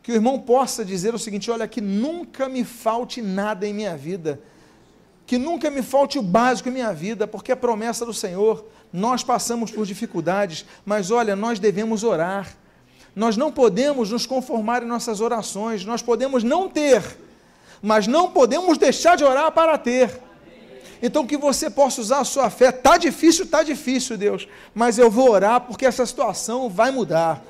Que 0.03 0.13
o 0.13 0.15
irmão 0.15 0.39
possa 0.39 0.85
dizer 0.85 1.15
o 1.15 1.19
seguinte: 1.19 1.51
olha, 1.51 1.67
que 1.67 1.81
nunca 1.81 2.49
me 2.49 2.65
falte 2.65 3.21
nada 3.21 3.67
em 3.67 3.75
minha 3.75 3.97
vida. 3.97 4.41
Que 5.27 5.39
nunca 5.39 5.71
me 5.71 5.83
falte 5.83 6.19
o 6.19 6.23
básico 6.23 6.69
em 6.69 6.73
minha 6.73 6.93
vida, 6.93 7.27
porque 7.27 7.51
a 7.51 7.57
promessa 7.57 8.07
do 8.07 8.15
Senhor, 8.15 8.65
nós 8.93 9.25
passamos 9.25 9.71
por 9.71 9.85
dificuldades, 9.85 10.65
mas 10.85 11.11
olha, 11.11 11.35
nós 11.35 11.59
devemos 11.59 12.05
orar. 12.05 12.57
Nós 13.17 13.37
não 13.37 13.51
podemos 13.51 14.11
nos 14.11 14.27
conformar 14.27 14.83
em 14.83 14.87
nossas 14.87 15.21
orações, 15.21 15.85
nós 15.85 16.03
podemos 16.03 16.45
não 16.45 16.69
ter, 16.69 17.03
mas 17.81 18.07
não 18.07 18.31
podemos 18.31 18.77
deixar 18.77 19.17
de 19.17 19.25
orar 19.25 19.51
para 19.53 19.79
ter. 19.79 20.26
Então 21.03 21.27
que 21.27 21.37
você 21.37 21.69
possa 21.69 22.01
usar 22.01 22.21
a 22.21 22.25
sua 22.25 22.51
fé. 22.51 22.73
Tá 22.73 22.97
difícil, 22.97 23.47
tá 23.47 23.63
difícil, 23.63 24.17
Deus, 24.17 24.49
mas 24.75 24.99
eu 24.99 25.11
vou 25.11 25.31
orar 25.31 25.61
porque 25.61 25.87
essa 25.87 26.05
situação 26.07 26.69
vai 26.69 26.91
mudar. 26.91 27.43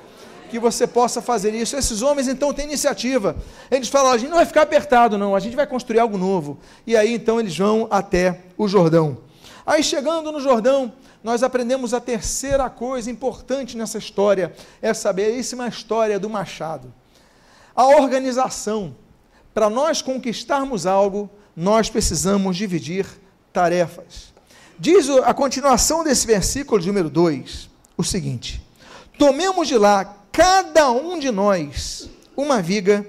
Que 0.49 0.59
você 0.59 0.87
possa 0.87 1.21
fazer 1.21 1.53
isso. 1.53 1.75
Esses 1.75 2.01
homens 2.01 2.27
então 2.27 2.53
têm 2.53 2.65
iniciativa. 2.65 3.35
Eles 3.69 3.89
falam: 3.89 4.11
a 4.11 4.17
gente 4.17 4.29
não 4.29 4.37
vai 4.37 4.45
ficar 4.45 4.61
apertado, 4.61 5.17
não, 5.17 5.35
a 5.35 5.39
gente 5.39 5.55
vai 5.55 5.67
construir 5.67 5.99
algo 5.99 6.17
novo. 6.17 6.57
E 6.85 6.95
aí 6.95 7.13
então 7.13 7.39
eles 7.39 7.57
vão 7.57 7.87
até 7.89 8.41
o 8.57 8.67
Jordão. 8.67 9.17
Aí 9.65 9.83
chegando 9.83 10.31
no 10.31 10.39
Jordão, 10.39 10.93
nós 11.21 11.43
aprendemos 11.43 11.93
a 11.93 11.99
terceira 11.99 12.69
coisa 12.69 13.11
importante 13.11 13.75
nessa 13.75 13.97
história, 13.97 14.53
essa 14.81 15.11
belíssima 15.11 15.67
história 15.67 16.17
do 16.17 16.29
machado. 16.29 16.93
A 17.75 17.85
organização. 17.85 18.95
Para 19.53 19.69
nós 19.69 20.01
conquistarmos 20.01 20.85
algo, 20.85 21.29
nós 21.55 21.89
precisamos 21.89 22.55
dividir 22.55 23.05
tarefas. 23.57 24.31
Diz 24.77 25.09
a 25.09 25.33
continuação 25.33 26.03
desse 26.03 26.27
versículo 26.27 26.79
de 26.79 26.85
número 26.85 27.09
2 27.09 27.67
o 27.97 28.03
seguinte: 28.03 28.61
Tomemos 29.17 29.67
de 29.67 29.75
lá, 29.75 30.15
cada 30.31 30.91
um 30.91 31.17
de 31.17 31.31
nós, 31.31 32.07
uma 32.35 32.61
viga 32.61 33.03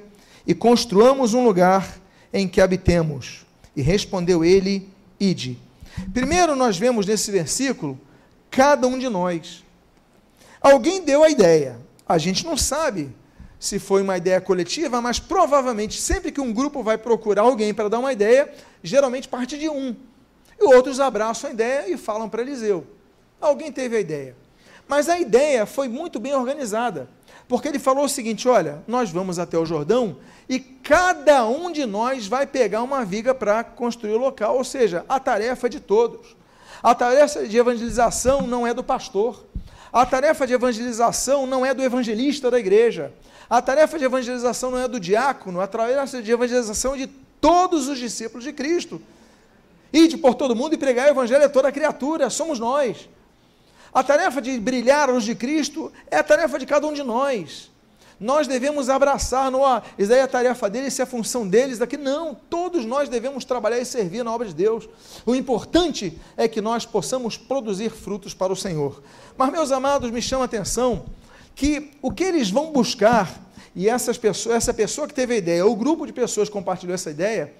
e 0.46 0.54
construamos 0.54 1.34
um 1.34 1.44
lugar 1.44 1.98
em 2.32 2.48
que 2.48 2.62
habitemos. 2.62 3.44
E 3.76 3.82
respondeu 3.82 4.42
ele: 4.42 4.88
Ide. 5.20 5.58
Primeiro, 6.14 6.56
nós 6.56 6.78
vemos 6.78 7.04
nesse 7.04 7.30
versículo, 7.30 8.00
cada 8.50 8.86
um 8.86 8.98
de 8.98 9.10
nós. 9.10 9.62
Alguém 10.62 11.04
deu 11.04 11.22
a 11.22 11.28
ideia. 11.28 11.78
A 12.08 12.16
gente 12.16 12.46
não 12.46 12.56
sabe 12.56 13.14
se 13.60 13.78
foi 13.78 14.00
uma 14.00 14.16
ideia 14.16 14.40
coletiva, 14.40 14.98
mas 15.02 15.18
provavelmente, 15.18 16.00
sempre 16.00 16.32
que 16.32 16.40
um 16.40 16.54
grupo 16.54 16.82
vai 16.82 16.96
procurar 16.96 17.42
alguém 17.42 17.74
para 17.74 17.90
dar 17.90 17.98
uma 17.98 18.14
ideia, 18.14 18.50
geralmente 18.82 19.28
parte 19.28 19.58
de 19.58 19.68
um. 19.68 19.94
E 20.58 20.64
outros 20.64 21.00
abraçam 21.00 21.50
a 21.50 21.52
ideia 21.52 21.90
e 21.90 21.96
falam 21.96 22.28
para 22.28 22.42
Eliseu. 22.42 22.86
Alguém 23.40 23.70
teve 23.70 23.96
a 23.96 24.00
ideia. 24.00 24.36
Mas 24.88 25.08
a 25.08 25.18
ideia 25.18 25.66
foi 25.66 25.88
muito 25.88 26.18
bem 26.18 26.34
organizada. 26.34 27.08
Porque 27.46 27.68
ele 27.68 27.78
falou 27.78 28.04
o 28.04 28.08
seguinte: 28.08 28.48
olha, 28.48 28.82
nós 28.86 29.10
vamos 29.10 29.38
até 29.38 29.58
o 29.58 29.64
Jordão 29.64 30.16
e 30.48 30.58
cada 30.58 31.46
um 31.46 31.70
de 31.70 31.84
nós 31.86 32.26
vai 32.26 32.46
pegar 32.46 32.82
uma 32.82 33.04
viga 33.04 33.34
para 33.34 33.62
construir 33.62 34.12
o 34.12 34.18
local. 34.18 34.56
Ou 34.56 34.64
seja, 34.64 35.04
a 35.08 35.20
tarefa 35.20 35.66
é 35.66 35.70
de 35.70 35.80
todos. 35.80 36.36
A 36.82 36.94
tarefa 36.94 37.46
de 37.46 37.56
evangelização 37.56 38.42
não 38.42 38.66
é 38.66 38.72
do 38.72 38.82
pastor. 38.82 39.44
A 39.92 40.04
tarefa 40.04 40.46
de 40.46 40.52
evangelização 40.52 41.46
não 41.46 41.64
é 41.64 41.72
do 41.72 41.82
evangelista 41.82 42.50
da 42.50 42.58
igreja. 42.58 43.12
A 43.48 43.62
tarefa 43.62 43.98
de 43.98 44.04
evangelização 44.04 44.70
não 44.70 44.78
é 44.78 44.86
do 44.86 45.00
diácono. 45.00 45.60
A 45.60 45.66
tarefa 45.66 46.22
de 46.22 46.30
evangelização 46.30 46.94
é 46.94 46.98
de 46.98 47.06
todos 47.40 47.88
os 47.88 47.98
discípulos 47.98 48.44
de 48.44 48.52
Cristo. 48.52 49.00
Ide 49.92 50.16
por 50.16 50.34
todo 50.34 50.54
mundo 50.54 50.74
e 50.74 50.78
pregar 50.78 51.06
o 51.06 51.10
evangelho 51.10 51.44
a 51.44 51.48
toda 51.48 51.72
criatura, 51.72 52.30
somos 52.30 52.58
nós. 52.58 53.08
A 53.92 54.02
tarefa 54.02 54.40
de 54.40 54.58
brilhar 54.58 55.08
a 55.08 55.12
luz 55.12 55.24
de 55.24 55.34
Cristo 55.34 55.90
é 56.10 56.18
a 56.18 56.22
tarefa 56.22 56.58
de 56.58 56.66
cada 56.66 56.86
um 56.86 56.92
de 56.92 57.02
nós. 57.02 57.70
Nós 58.20 58.48
devemos 58.48 58.88
abraçar, 58.88 59.48
não, 59.50 59.60
ó, 59.60 59.80
isso 59.96 60.12
aí 60.12 60.18
é 60.18 60.22
a 60.22 60.28
tarefa 60.28 60.68
deles, 60.68 60.92
isso 60.92 61.02
é 61.02 61.04
a 61.04 61.06
função 61.06 61.46
deles, 61.46 61.78
daqui 61.78 61.96
não, 61.96 62.34
todos 62.34 62.84
nós 62.84 63.08
devemos 63.08 63.44
trabalhar 63.44 63.78
e 63.78 63.84
servir 63.84 64.24
na 64.24 64.34
obra 64.34 64.48
de 64.48 64.54
Deus. 64.54 64.88
O 65.24 65.36
importante 65.36 66.18
é 66.36 66.48
que 66.48 66.60
nós 66.60 66.84
possamos 66.84 67.36
produzir 67.36 67.90
frutos 67.90 68.34
para 68.34 68.52
o 68.52 68.56
Senhor. 68.56 69.02
Mas, 69.36 69.52
meus 69.52 69.70
amados, 69.70 70.10
me 70.10 70.20
chama 70.20 70.44
a 70.44 70.46
atenção 70.46 71.06
que 71.54 71.92
o 72.02 72.10
que 72.10 72.24
eles 72.24 72.50
vão 72.50 72.72
buscar, 72.72 73.40
e 73.74 73.88
essas 73.88 74.18
pessoas, 74.18 74.56
essa 74.56 74.74
pessoa 74.74 75.06
que 75.06 75.14
teve 75.14 75.34
a 75.34 75.36
ideia, 75.36 75.64
o 75.64 75.76
grupo 75.76 76.04
de 76.04 76.12
pessoas 76.12 76.48
que 76.48 76.52
compartilhou 76.52 76.94
essa 76.94 77.10
ideia, 77.10 77.54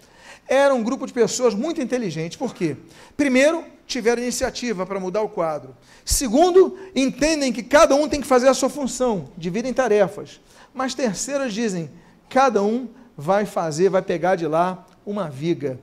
era 0.49 0.75
um 0.75 0.83
grupo 0.83 1.07
de 1.07 1.13
pessoas 1.13 1.55
muito 1.55 1.81
inteligentes. 1.81 2.37
Por 2.37 2.55
quê? 2.55 2.77
Primeiro, 3.17 3.65
tiveram 3.87 4.23
iniciativa 4.23 4.87
para 4.87 4.99
mudar 4.99 5.23
o 5.23 5.29
quadro. 5.29 5.77
Segundo, 6.05 6.79
entendem 6.95 7.53
que 7.53 7.63
cada 7.63 7.95
um 7.95 8.09
tem 8.09 8.21
que 8.21 8.27
fazer 8.27 8.49
a 8.49 8.55
sua 8.55 8.69
função, 8.69 9.31
dividem 9.37 9.73
tarefas. 9.73 10.41
Mas 10.73 10.95
terceiro, 10.95 11.49
dizem, 11.51 11.91
cada 12.29 12.63
um 12.63 12.89
vai 13.17 13.45
fazer, 13.45 13.89
vai 13.89 14.03
pegar 14.03 14.37
de 14.37 14.47
lá 14.47 14.87
uma 15.05 15.29
viga. 15.29 15.79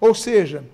Ou 0.00 0.14
seja, 0.14 0.64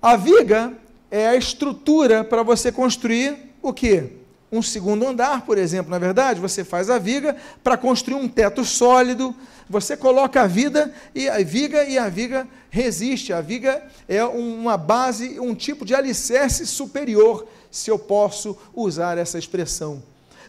a 0.00 0.16
viga 0.16 0.72
é 1.10 1.28
a 1.28 1.36
estrutura 1.36 2.22
para 2.22 2.42
você 2.42 2.70
construir 2.70 3.36
o 3.60 3.72
quê? 3.72 4.19
Um 4.52 4.62
segundo 4.62 5.06
andar, 5.06 5.42
por 5.42 5.56
exemplo, 5.58 5.90
na 5.90 5.98
verdade, 5.98 6.40
você 6.40 6.64
faz 6.64 6.90
a 6.90 6.98
viga 6.98 7.36
para 7.62 7.76
construir 7.76 8.16
um 8.16 8.28
teto 8.28 8.64
sólido, 8.64 9.34
você 9.68 9.96
coloca 9.96 10.42
a 10.42 10.46
vida 10.48 10.92
e 11.14 11.28
a 11.28 11.38
viga 11.38 11.84
e 11.84 11.96
a 11.96 12.08
viga 12.08 12.48
resiste. 12.68 13.32
A 13.32 13.40
viga 13.40 13.80
é 14.08 14.24
uma 14.24 14.76
base, 14.76 15.38
um 15.38 15.54
tipo 15.54 15.84
de 15.84 15.94
alicerce 15.94 16.66
superior, 16.66 17.46
se 17.70 17.90
eu 17.90 17.98
posso 17.98 18.58
usar 18.74 19.16
essa 19.18 19.38
expressão. 19.38 20.02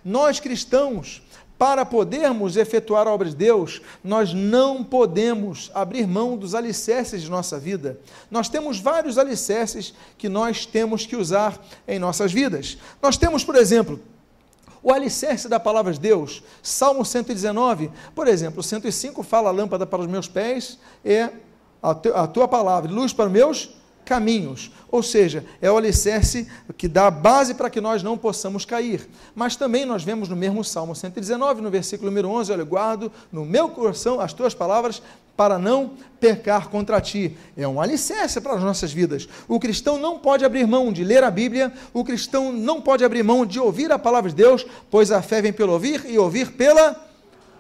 Nós 0.04 0.40
cristãos, 0.40 1.22
para 1.62 1.86
podermos 1.86 2.58
efetuar 2.58 3.08
a 3.08 3.12
obra 3.12 3.30
de 3.30 3.36
Deus, 3.36 3.84
nós 4.04 4.34
não 4.34 4.84
podemos 4.84 5.70
abrir 5.76 6.08
mão 6.08 6.36
dos 6.36 6.56
alicerces 6.56 7.22
de 7.22 7.30
nossa 7.30 7.60
vida. 7.60 8.00
Nós 8.32 8.50
temos 8.50 8.80
vários 8.80 9.16
alicerces 9.20 9.94
que 10.18 10.28
nós 10.28 10.66
temos 10.66 11.06
que 11.06 11.16
usar 11.16 11.64
em 11.88 12.00
nossas 12.00 12.34
vidas. 12.34 12.80
Nós 13.00 13.16
temos, 13.16 13.44
por 13.44 13.56
exemplo, 13.56 14.00
o 14.82 14.92
alicerce 14.92 15.48
da 15.48 15.60
palavra 15.60 15.94
de 15.94 16.00
Deus, 16.00 16.42
Salmo 16.64 17.06
119, 17.06 17.92
por 18.16 18.28
exemplo, 18.28 18.64
105 18.64 19.22
fala: 19.22 19.52
lâmpada 19.52 19.86
para 19.86 20.02
os 20.02 20.08
meus 20.08 20.28
pés 20.28 20.80
é 21.06 21.30
a, 21.80 22.26
tua 22.26 22.48
palavra, 22.48 22.92
luz 22.92 23.14
para 23.14 23.28
os 23.28 23.32
meus 23.32 23.70
caminhos. 24.12 24.70
Ou 24.92 25.02
seja, 25.02 25.46
é 25.62 25.72
o 25.72 25.78
alicerce 25.78 26.46
que 26.78 26.90
dá 26.90 27.08
a 27.08 27.12
base 27.12 27.54
para 27.54 27.70
que 27.70 27.80
nós 27.80 28.04
não 28.04 28.18
possamos 28.18 28.66
cair. 28.66 29.08
Mas 29.34 29.56
também 29.56 29.86
nós 29.86 30.04
vemos 30.04 30.28
no 30.28 30.36
mesmo 30.36 30.66
Salmo 30.66 30.94
119, 30.94 31.62
no 31.62 31.72
versículo 31.72 32.12
número 32.12 32.28
11, 32.28 32.52
olha, 32.52 32.64
guardo 32.66 33.10
no 33.32 33.46
meu 33.46 33.70
coração 33.70 34.20
as 34.20 34.34
tuas 34.34 34.54
palavras 34.54 35.02
para 35.38 35.58
não 35.58 35.92
pecar 36.20 36.68
contra 36.68 37.00
ti. 37.00 37.38
É 37.56 37.66
um 37.66 37.80
alicerce 37.80 38.42
para 38.42 38.56
as 38.56 38.62
nossas 38.62 38.92
vidas. 38.92 39.30
O 39.48 39.62
cristão 39.62 39.98
não 39.98 40.20
pode 40.20 40.44
abrir 40.44 40.68
mão 40.68 40.92
de 40.92 41.06
ler 41.06 41.24
a 41.24 41.32
Bíblia, 41.32 41.72
o 41.94 42.04
cristão 42.04 42.52
não 42.52 42.82
pode 42.82 43.06
abrir 43.06 43.24
mão 43.24 43.46
de 43.46 43.62
ouvir 43.62 43.94
a 43.94 43.98
palavra 43.98 44.30
de 44.30 44.36
Deus, 44.36 44.66
pois 44.90 45.10
a 45.10 45.22
fé 45.22 45.42
vem 45.42 45.54
pelo 45.54 45.72
ouvir 45.72 46.04
e 46.06 46.20
ouvir 46.20 46.52
pela 46.52 47.11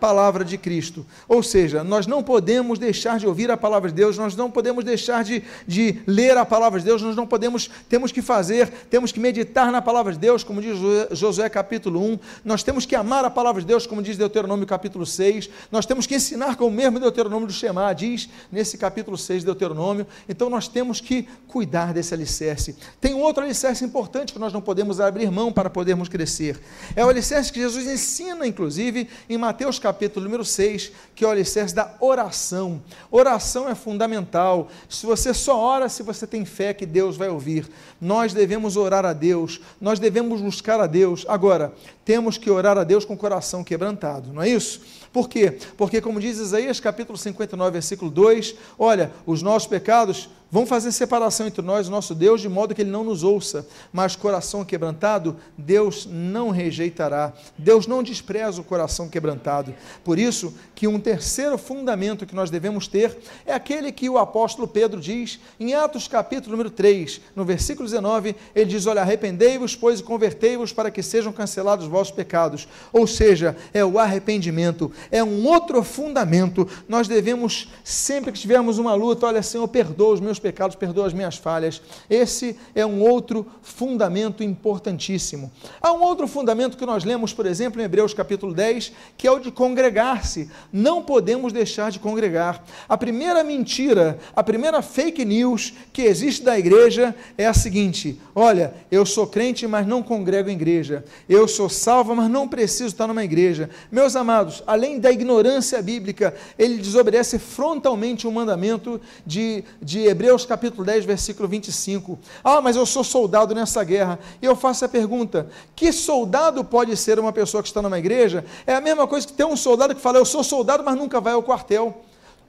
palavra 0.01 0.43
de 0.43 0.57
Cristo. 0.57 1.05
Ou 1.27 1.43
seja, 1.43 1.83
nós 1.83 2.07
não 2.07 2.23
podemos 2.23 2.79
deixar 2.79 3.19
de 3.19 3.27
ouvir 3.27 3.51
a 3.51 3.55
palavra 3.55 3.87
de 3.87 3.95
Deus, 3.95 4.17
nós 4.17 4.35
não 4.35 4.49
podemos 4.49 4.83
deixar 4.83 5.23
de, 5.23 5.43
de 5.67 6.01
ler 6.07 6.35
a 6.35 6.43
palavra 6.43 6.79
de 6.79 6.85
Deus, 6.87 7.03
nós 7.03 7.15
não 7.15 7.27
podemos, 7.27 7.69
temos 7.87 8.11
que 8.11 8.19
fazer, 8.19 8.67
temos 8.89 9.11
que 9.11 9.19
meditar 9.19 9.71
na 9.71 9.79
palavra 9.79 10.11
de 10.11 10.17
Deus, 10.17 10.43
como 10.43 10.59
diz 10.59 10.75
Josué 11.11 11.47
capítulo 11.49 12.03
1, 12.03 12.19
nós 12.43 12.63
temos 12.63 12.83
que 12.83 12.95
amar 12.95 13.23
a 13.23 13.29
palavra 13.29 13.61
de 13.61 13.67
Deus, 13.67 13.85
como 13.85 14.01
diz 14.01 14.17
Deuteronômio 14.17 14.65
capítulo 14.65 15.05
6, 15.05 15.47
nós 15.71 15.85
temos 15.85 16.07
que 16.07 16.15
ensinar 16.15 16.55
como 16.55 16.71
mesmo 16.71 16.99
Deuteronômio 16.99 17.45
do 17.45 17.53
Shema 17.53 17.93
diz 17.93 18.27
nesse 18.51 18.79
capítulo 18.79 19.19
6 19.19 19.41
de 19.41 19.45
Deuteronômio, 19.45 20.07
então 20.27 20.49
nós 20.49 20.67
temos 20.67 20.99
que 20.99 21.27
cuidar 21.47 21.93
desse 21.93 22.11
alicerce. 22.11 22.75
Tem 22.99 23.13
outro 23.13 23.43
alicerce 23.43 23.85
importante 23.85 24.33
que 24.33 24.39
nós 24.39 24.51
não 24.51 24.61
podemos 24.61 24.99
abrir 24.99 25.29
mão 25.29 25.53
para 25.53 25.69
podermos 25.69 26.09
crescer, 26.09 26.59
é 26.95 27.05
o 27.05 27.09
alicerce 27.09 27.53
que 27.53 27.59
Jesus 27.59 27.85
ensina, 27.85 28.47
inclusive, 28.47 29.07
em 29.29 29.37
Mateus 29.37 29.77
capítulo 29.77 29.90
capítulo 29.91 30.23
número 30.23 30.45
6, 30.45 30.89
que 31.13 31.25
é 31.25 31.27
o 31.27 31.31
alicerce 31.31 31.75
da 31.75 31.95
oração. 31.99 32.81
Oração 33.11 33.67
é 33.67 33.75
fundamental. 33.75 34.69
Se 34.87 35.05
você 35.05 35.33
só 35.33 35.59
ora 35.59 35.89
se 35.89 36.01
você 36.01 36.25
tem 36.25 36.45
fé 36.45 36.73
que 36.73 36.85
Deus 36.85 37.17
vai 37.17 37.27
ouvir. 37.27 37.69
Nós 37.99 38.33
devemos 38.33 38.77
orar 38.77 39.05
a 39.05 39.11
Deus, 39.11 39.59
nós 39.81 39.99
devemos 39.99 40.39
buscar 40.39 40.79
a 40.79 40.87
Deus. 40.87 41.25
Agora, 41.27 41.73
temos 42.11 42.37
que 42.37 42.51
orar 42.51 42.77
a 42.77 42.83
Deus 42.83 43.05
com 43.05 43.13
o 43.13 43.17
coração 43.17 43.63
quebrantado, 43.63 44.33
não 44.33 44.41
é 44.41 44.49
isso? 44.49 44.81
Por 45.13 45.29
quê? 45.29 45.57
Porque, 45.77 46.01
como 46.01 46.19
diz 46.19 46.37
Isaías 46.39 46.77
capítulo 46.77 47.17
59, 47.17 47.71
versículo 47.71 48.11
2, 48.11 48.53
olha, 48.77 49.13
os 49.25 49.41
nossos 49.41 49.65
pecados 49.65 50.29
vão 50.51 50.65
fazer 50.65 50.91
separação 50.91 51.47
entre 51.47 51.61
nós 51.61 51.87
e 51.87 51.89
nosso 51.89 52.13
Deus, 52.13 52.41
de 52.41 52.49
modo 52.49 52.75
que 52.75 52.81
ele 52.81 52.91
não 52.91 53.05
nos 53.05 53.23
ouça, 53.23 53.65
mas 53.93 54.17
coração 54.17 54.65
quebrantado, 54.65 55.37
Deus 55.57 56.05
não 56.05 56.49
rejeitará. 56.49 57.31
Deus 57.57 57.87
não 57.87 58.03
despreza 58.03 58.59
o 58.59 58.63
coração 58.63 59.07
quebrantado. 59.07 59.73
Por 60.03 60.19
isso 60.19 60.53
que 60.75 60.87
um 60.87 60.99
terceiro 60.99 61.57
fundamento 61.57 62.25
que 62.25 62.35
nós 62.35 62.49
devemos 62.49 62.85
ter 62.85 63.17
é 63.45 63.53
aquele 63.53 63.93
que 63.93 64.09
o 64.09 64.17
apóstolo 64.17 64.67
Pedro 64.67 64.99
diz 64.99 65.39
em 65.57 65.73
Atos 65.73 66.07
capítulo 66.09 66.51
número 66.51 66.69
3, 66.69 67.21
no 67.33 67.45
versículo 67.45 67.87
19, 67.87 68.35
ele 68.53 68.65
diz: 68.65 68.85
"Olha, 68.85 69.01
arrependei-vos, 69.01 69.73
pois 69.73 70.01
e 70.01 70.03
convertei-vos 70.03 70.73
para 70.73 70.91
que 70.91 71.01
sejam 71.01 71.31
cancelados 71.31 71.85
os 71.85 71.91
vossos 72.01 72.13
pecados". 72.13 72.67
Ou 72.91 73.05
seja, 73.05 73.55
é 73.73 73.85
o 73.85 73.99
arrependimento, 73.99 74.91
é 75.11 75.23
um 75.23 75.45
outro 75.47 75.83
fundamento. 75.83 76.67
Nós 76.89 77.07
devemos 77.07 77.69
sempre 77.83 78.31
que 78.31 78.39
tivermos 78.39 78.77
uma 78.77 78.93
luta, 78.93 79.27
olha, 79.27 79.43
Senhor, 79.43 79.67
perdoa 79.67 80.15
os 80.15 80.19
meus 80.19 80.39
pecados, 80.39 80.75
perdoa 80.75 81.07
as 81.07 81.13
minhas 81.13 81.37
falhas. 81.37 81.81
Esse 82.09 82.57
é 82.73 82.85
um 82.85 83.01
outro 83.01 83.45
fundamento 83.61 84.43
importantíssimo. 84.43 85.51
Há 85.81 85.93
um 85.93 86.01
outro 86.01 86.27
fundamento 86.27 86.77
que 86.77 86.85
nós 86.85 87.03
lemos, 87.03 87.33
por 87.33 87.45
exemplo, 87.45 87.79
em 87.81 87.85
Hebreus 87.85 88.13
capítulo 88.13 88.53
10, 88.53 88.91
que 89.17 89.27
é 89.27 89.31
o 89.31 89.39
de 89.39 89.51
congregar-se. 89.51 90.49
Não 90.71 91.03
podemos 91.03 91.53
deixar 91.53 91.91
de 91.91 91.99
congregar. 91.99 92.63
A 92.87 92.97
primeira 92.97 93.43
mentira, 93.43 94.19
a 94.35 94.43
primeira 94.43 94.81
fake 94.81 95.23
news 95.23 95.73
que 95.93 96.01
existe 96.03 96.43
da 96.43 96.57
igreja 96.57 97.15
é 97.37 97.45
a 97.45 97.53
seguinte: 97.53 98.19
olha, 98.33 98.73
eu 98.91 99.05
sou 99.05 99.27
crente, 99.27 99.67
mas 99.67 99.85
não 99.85 100.01
congrego 100.01 100.49
em 100.49 100.53
igreja. 100.53 101.03
Eu 101.27 101.47
sou 101.47 101.69
salvo, 101.81 102.15
mas 102.15 102.29
não 102.29 102.47
preciso 102.47 102.87
estar 102.87 103.07
numa 103.07 103.23
igreja. 103.23 103.69
Meus 103.91 104.15
amados, 104.15 104.63
além 104.65 104.99
da 104.99 105.11
ignorância 105.11 105.81
bíblica, 105.81 106.33
ele 106.57 106.77
desobedece 106.77 107.37
frontalmente 107.37 108.27
o 108.27 108.31
mandamento 108.31 108.99
de, 109.25 109.63
de 109.81 110.07
Hebreus 110.07 110.21
Hebreus 110.21 110.45
capítulo 110.45 110.85
10, 110.85 111.03
versículo 111.05 111.47
25. 111.47 112.19
Ah, 112.43 112.61
mas 112.61 112.75
eu 112.75 112.85
sou 112.85 113.03
soldado 113.03 113.53
nessa 113.55 113.83
guerra. 113.83 114.19
E 114.41 114.45
eu 114.45 114.55
faço 114.55 114.85
a 114.85 114.89
pergunta: 114.89 115.49
que 115.75 115.91
soldado 115.91 116.63
pode 116.63 116.95
ser 116.95 117.19
uma 117.19 117.33
pessoa 117.33 117.61
que 117.61 117.69
está 117.69 117.81
numa 117.81 117.97
igreja? 117.97 118.45
É 118.65 118.75
a 118.75 118.81
mesma 118.81 119.07
coisa 119.07 119.25
que 119.25 119.33
ter 119.33 119.45
um 119.45 119.57
soldado 119.57 119.95
que 119.95 120.01
fala, 120.01 120.19
eu 120.19 120.25
sou 120.25 120.43
soldado, 120.43 120.83
mas 120.83 120.95
nunca 120.95 121.19
vai 121.19 121.33
ao 121.33 121.43
quartel. 121.43 122.01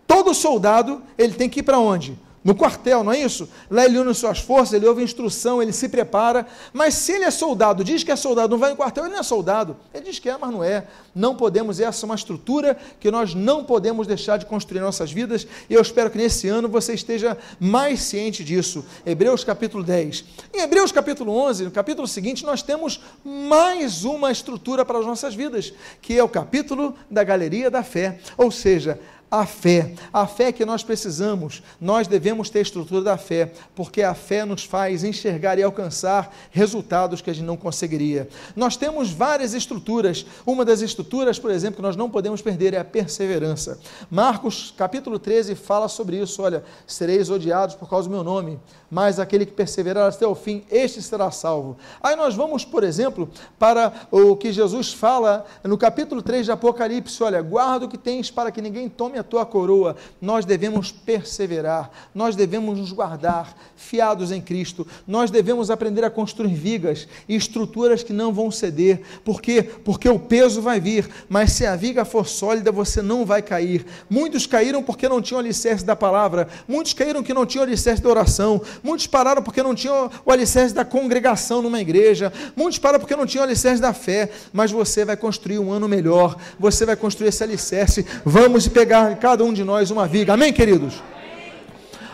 Todo 0.07 0.35
soldado, 0.35 1.03
ele 1.17 1.33
tem 1.33 1.49
que 1.49 1.61
ir 1.61 1.63
para 1.63 1.79
onde? 1.79 2.19
No 2.45 2.55
quartel, 2.55 3.05
não 3.05 3.13
é 3.13 3.21
isso? 3.21 3.49
Lá 3.71 3.85
ele 3.85 3.99
une 3.99 4.13
suas 4.15 4.41
forças, 4.41 4.75
ele 4.75 4.87
ouve 4.87 5.03
instrução, 5.03 5.63
ele 5.63 5.73
se 5.73 5.89
prepara. 5.89 6.47
Mas 6.73 6.95
se 6.95 7.13
ele 7.13 7.25
é 7.25 7.31
soldado, 7.31 7.85
diz 7.85 8.03
que 8.03 8.11
é 8.11 8.17
soldado, 8.17 8.51
não 8.51 8.59
vai 8.59 8.71
no 8.71 8.77
quartel, 8.77 9.05
ele 9.05 9.13
não 9.13 9.21
é 9.21 9.23
soldado. 9.23 9.77
Ele 9.95 10.05
diz 10.05 10.19
que 10.19 10.29
é, 10.29 10.37
mas 10.37 10.51
não 10.51 10.65
é. 10.65 10.85
Não 11.15 11.37
podemos, 11.37 11.79
essa 11.79 12.05
é 12.05 12.07
uma 12.07 12.17
estrutura 12.17 12.77
que 12.99 13.11
nós 13.11 13.35
não 13.35 13.65
podemos 13.65 14.07
deixar 14.07 14.39
de 14.39 14.47
construir 14.47 14.81
nossas 14.81 15.13
vidas. 15.13 15.47
E 15.71 15.75
eu 15.75 15.81
espero 15.81 16.11
que 16.11 16.19
nesse 16.19 16.49
ano 16.49 16.69
você 16.69 16.95
esteja 16.95 17.39
mais 17.61 18.01
ciente 18.03 18.43
disso. 18.43 18.85
Hebreus 19.07 19.45
capítulo 19.45 19.85
10. 19.85 20.25
Em 20.53 20.63
Hebreus 20.63 20.91
capítulo 20.91 21.33
11, 21.33 21.65
no 21.65 21.71
capítulo 21.71 22.09
seguinte, 22.09 22.45
nós 22.45 22.61
temos 22.61 23.01
mais 23.25 24.05
uma 24.05 24.33
estrutura 24.33 24.85
para 24.85 24.99
as 24.99 25.07
nossas 25.07 25.35
vidas, 25.35 25.73
que 26.01 26.19
é 26.19 26.25
o 26.25 26.29
capítulo 26.29 26.95
da 27.09 27.23
galeria 27.23 27.71
da 27.71 27.85
fé. 27.85 28.19
Ou 28.37 28.51
seja, 28.51 28.99
a 29.33 29.47
fé. 29.47 29.95
A 30.13 30.27
fé 30.27 30.53
que 30.53 30.63
nós 30.63 30.85
precisamos, 30.85 31.63
nós 31.81 32.07
devemos 32.07 32.51
ter 32.51 32.59
a 32.59 32.63
estrutura 32.63 33.01
da 33.01 33.17
fé, 33.17 33.51
porque 33.75 34.03
a 34.03 34.13
fé 34.13 34.45
nos 34.45 34.63
faz 34.63 35.03
enxergar 35.03 35.59
e 35.59 35.63
alcançar 35.63 36.37
resultados 36.51 37.23
que 37.23 37.31
a 37.31 37.33
gente 37.33 37.47
não 37.47 37.57
conseguiria. 37.57 38.29
Nós 38.55 38.77
temos 38.77 39.11
várias 39.11 39.55
estruturas. 39.55 40.27
Uma 40.45 40.67
das 40.67 40.83
estruturas, 40.83 41.39
por 41.39 41.51
exemplo, 41.51 41.77
que 41.77 41.83
nós 41.83 41.97
não 41.97 42.11
podemos 42.11 42.43
perder 42.43 42.75
é 42.75 42.79
a 42.79 42.85
perseverança. 42.85 43.81
Marcos, 44.11 44.75
capítulo 44.77 45.19
13, 45.19 45.55
fala 45.55 45.89
sobre 45.89 46.21
isso. 46.21 46.43
Olha, 46.43 46.63
sereis 46.87 47.31
odiados 47.31 47.75
por 47.75 47.89
causa 47.89 48.11
do 48.11 48.15
meu 48.15 48.23
nome, 48.23 48.61
mas 48.91 49.19
aquele 49.19 49.47
que 49.47 49.53
perseverar 49.53 50.13
até 50.13 50.27
o 50.27 50.35
fim, 50.35 50.63
este 50.71 51.01
será 51.01 51.31
salvo. 51.31 51.79
Aí 52.03 52.15
nós 52.15 52.35
vamos, 52.35 52.67
por 52.67 52.85
exemplo, 52.85 53.31
para 53.59 53.95
o 54.11 54.37
que 54.37 54.53
Jesus 54.53 54.93
fala 54.93 55.47
no 55.65 55.79
capítulo 55.79 56.21
3 56.21 56.45
de 56.45 56.53
Apocalipse: 56.53 57.23
olha, 57.23 57.41
guarda 57.41 57.87
o 57.87 57.89
que 57.89 57.97
tens 57.97 58.31
para 58.31 58.53
que 58.53 58.61
ninguém 58.61 58.91
tome 58.91 59.22
a 59.23 59.25
tua 59.25 59.47
coroa, 59.47 59.97
nós 60.21 60.45
devemos 60.45 60.93
perseverar, 60.93 61.91
nós 62.15 62.37
devemos 62.37 62.79
nos 62.79 62.93
guardar 62.93 63.57
fiados 63.77 64.31
em 64.31 64.41
Cristo, 64.41 64.87
nós 65.07 65.31
devemos 65.31 65.71
aprender 65.71 66.05
a 66.05 66.11
construir 66.11 66.55
vigas 66.55 67.09
e 67.29 67.35
estruturas 67.35 68.03
que 68.03 68.13
não 68.13 68.33
vão 68.33 68.51
ceder, 68.51 69.01
por 69.25 69.41
quê? 69.41 69.63
Porque 69.63 70.09
o 70.09 70.19
peso 70.19 70.61
vai 70.61 70.81
vir, 70.81 71.09
mas 71.29 71.53
se 71.53 71.65
a 71.65 71.77
viga 71.77 72.05
for 72.05 72.27
sólida, 72.27 72.73
você 72.73 73.01
não 73.01 73.25
vai 73.25 73.41
cair. 73.41 73.87
Muitos 74.11 74.47
caíram 74.47 74.83
porque 74.83 75.09
não 75.09 75.23
tinham 75.23 75.41
alicerce 75.41 75.85
da 75.85 75.97
palavra, 75.97 76.49
muitos 76.67 76.93
caíram 76.93 77.23
que 77.23 77.33
não 77.33 77.47
tinham 77.47 77.65
alicerce 77.65 78.03
da 78.03 78.09
oração, 78.09 78.61
muitos 78.83 79.07
pararam 79.07 79.43
porque 79.43 79.63
não 79.63 79.75
tinham 79.75 80.11
o 80.25 80.31
alicerce 80.31 80.75
da 80.75 80.85
congregação 80.85 81.63
numa 81.63 81.81
igreja, 81.81 82.33
muitos 82.57 82.79
pararam 82.79 83.01
porque 83.01 83.17
não 83.17 83.27
tinham 83.27 83.45
o 83.45 83.47
alicerce 83.47 83.81
da 83.81 83.93
fé, 83.93 84.31
mas 84.53 84.71
você 84.71 85.05
vai 85.05 85.17
construir 85.17 85.59
um 85.59 85.73
ano 85.73 85.89
melhor, 85.89 86.37
você 86.59 86.85
vai 86.85 86.97
construir 86.97 87.29
esse 87.29 87.43
alicerce, 87.43 88.05
vamos 88.25 88.67
pegar 88.69 89.12
cada 89.17 89.45
um 89.45 89.53
de 89.53 89.65
nós 89.65 89.91
uma 89.91 90.07
viga. 90.07 90.35
Amém, 90.35 90.53
queridos? 90.53 91.03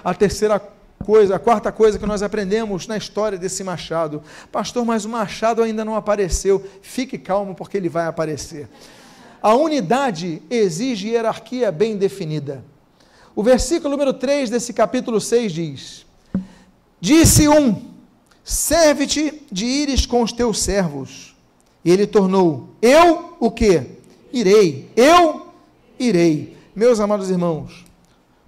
A 0.04 0.14
terceira 0.14 0.61
coisa, 1.04 1.37
a 1.37 1.38
quarta 1.38 1.72
coisa 1.72 1.98
que 1.98 2.06
nós 2.06 2.22
aprendemos 2.22 2.87
na 2.87 2.96
história 2.96 3.38
desse 3.38 3.64
machado. 3.64 4.22
Pastor, 4.52 4.84
mas 4.84 5.04
o 5.04 5.08
machado 5.08 5.62
ainda 5.62 5.84
não 5.84 5.94
apareceu. 5.94 6.62
Fique 6.82 7.16
calmo, 7.16 7.54
porque 7.54 7.76
ele 7.76 7.88
vai 7.88 8.06
aparecer. 8.06 8.68
A 9.40 9.54
unidade 9.54 10.42
exige 10.50 11.08
hierarquia 11.08 11.70
bem 11.70 11.96
definida. 11.96 12.62
O 13.34 13.42
versículo 13.42 13.90
número 13.92 14.12
3 14.12 14.50
desse 14.50 14.72
capítulo 14.72 15.20
6 15.20 15.52
diz: 15.52 16.06
Disse 17.00 17.48
um: 17.48 17.88
Serve-te 18.42 19.42
de 19.50 19.64
ires 19.64 20.04
com 20.04 20.22
os 20.22 20.32
teus 20.32 20.61
servos. 20.61 21.37
E 21.84 21.90
ele 21.90 22.06
tornou: 22.06 22.70
Eu 22.82 23.37
o 23.38 23.50
que? 23.50 23.82
Irei. 24.32 24.90
Eu 24.96 25.46
irei. 25.98 26.57
Meus 26.78 27.00
amados 27.00 27.28
irmãos, 27.28 27.84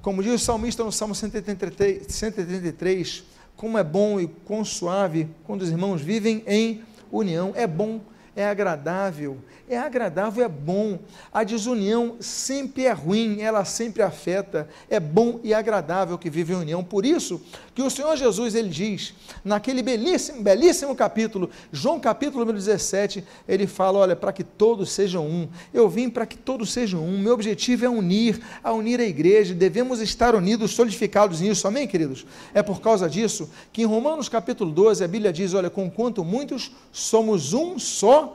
como 0.00 0.22
diz 0.22 0.32
o 0.34 0.38
salmista 0.38 0.84
no 0.84 0.92
Salmo 0.92 1.16
183, 1.16 2.06
183 2.06 3.24
como 3.56 3.76
é 3.76 3.82
bom 3.82 4.20
e 4.20 4.28
quão 4.28 4.64
suave 4.64 5.26
quando 5.42 5.62
os 5.62 5.68
irmãos 5.68 6.00
vivem 6.00 6.44
em 6.46 6.80
união. 7.10 7.52
É 7.56 7.66
bom, 7.66 8.00
é 8.40 8.48
agradável, 8.48 9.38
é 9.68 9.78
agradável, 9.78 10.44
é 10.44 10.48
bom. 10.48 10.98
A 11.32 11.44
desunião 11.44 12.16
sempre 12.18 12.86
é 12.86 12.92
ruim, 12.92 13.40
ela 13.40 13.64
sempre 13.64 14.02
afeta. 14.02 14.68
É 14.88 14.98
bom 14.98 15.38
e 15.44 15.54
agradável 15.54 16.18
que 16.18 16.28
vive 16.28 16.52
em 16.52 16.56
união. 16.56 16.82
Por 16.82 17.06
isso 17.06 17.40
que 17.74 17.82
o 17.82 17.90
Senhor 17.90 18.16
Jesus 18.16 18.54
ele 18.54 18.68
diz, 18.68 19.14
naquele 19.44 19.80
belíssimo, 19.80 20.42
belíssimo 20.42 20.94
capítulo, 20.96 21.48
João 21.70 22.00
capítulo 22.00 22.40
número 22.40 22.58
17, 22.58 23.24
ele 23.46 23.66
fala, 23.66 24.00
olha, 24.00 24.16
para 24.16 24.32
que 24.32 24.42
todos 24.42 24.90
sejam 24.90 25.24
um. 25.24 25.48
Eu 25.72 25.88
vim 25.88 26.10
para 26.10 26.26
que 26.26 26.36
todos 26.36 26.72
sejam 26.72 27.04
um. 27.04 27.18
Meu 27.18 27.34
objetivo 27.34 27.84
é 27.84 27.88
unir, 27.88 28.40
a 28.64 28.72
unir 28.72 28.98
a 28.98 29.04
igreja. 29.04 29.54
Devemos 29.54 30.00
estar 30.00 30.34
unidos, 30.34 30.72
solidificados 30.72 31.40
nisso. 31.40 31.68
Amém, 31.68 31.86
queridos? 31.86 32.26
É 32.52 32.62
por 32.62 32.80
causa 32.80 33.08
disso 33.08 33.48
que 33.72 33.82
em 33.82 33.86
Romanos 33.86 34.28
capítulo 34.28 34.72
12 34.72 35.04
a 35.04 35.08
Bíblia 35.08 35.32
diz, 35.32 35.54
olha, 35.54 35.70
conquanto 35.70 36.24
muitos 36.24 36.72
somos 36.90 37.52
um 37.52 37.78
só 37.78 38.29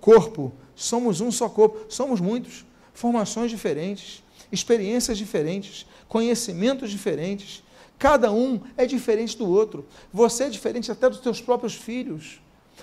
corpo, 0.00 0.52
somos 0.74 1.20
um 1.20 1.30
só 1.30 1.48
corpo, 1.48 1.86
somos 1.88 2.20
muitos, 2.20 2.64
formações 2.92 3.50
diferentes, 3.50 4.22
experiências 4.50 5.18
diferentes, 5.18 5.86
conhecimentos 6.08 6.90
diferentes, 6.90 7.62
cada 7.98 8.30
um 8.32 8.60
é 8.76 8.86
diferente 8.86 9.36
do 9.36 9.48
outro, 9.48 9.86
você 10.12 10.44
é 10.44 10.48
diferente 10.48 10.90
até 10.90 11.08
dos 11.08 11.20
teus 11.20 11.40
próprios 11.40 11.74
filhos, 11.74 12.40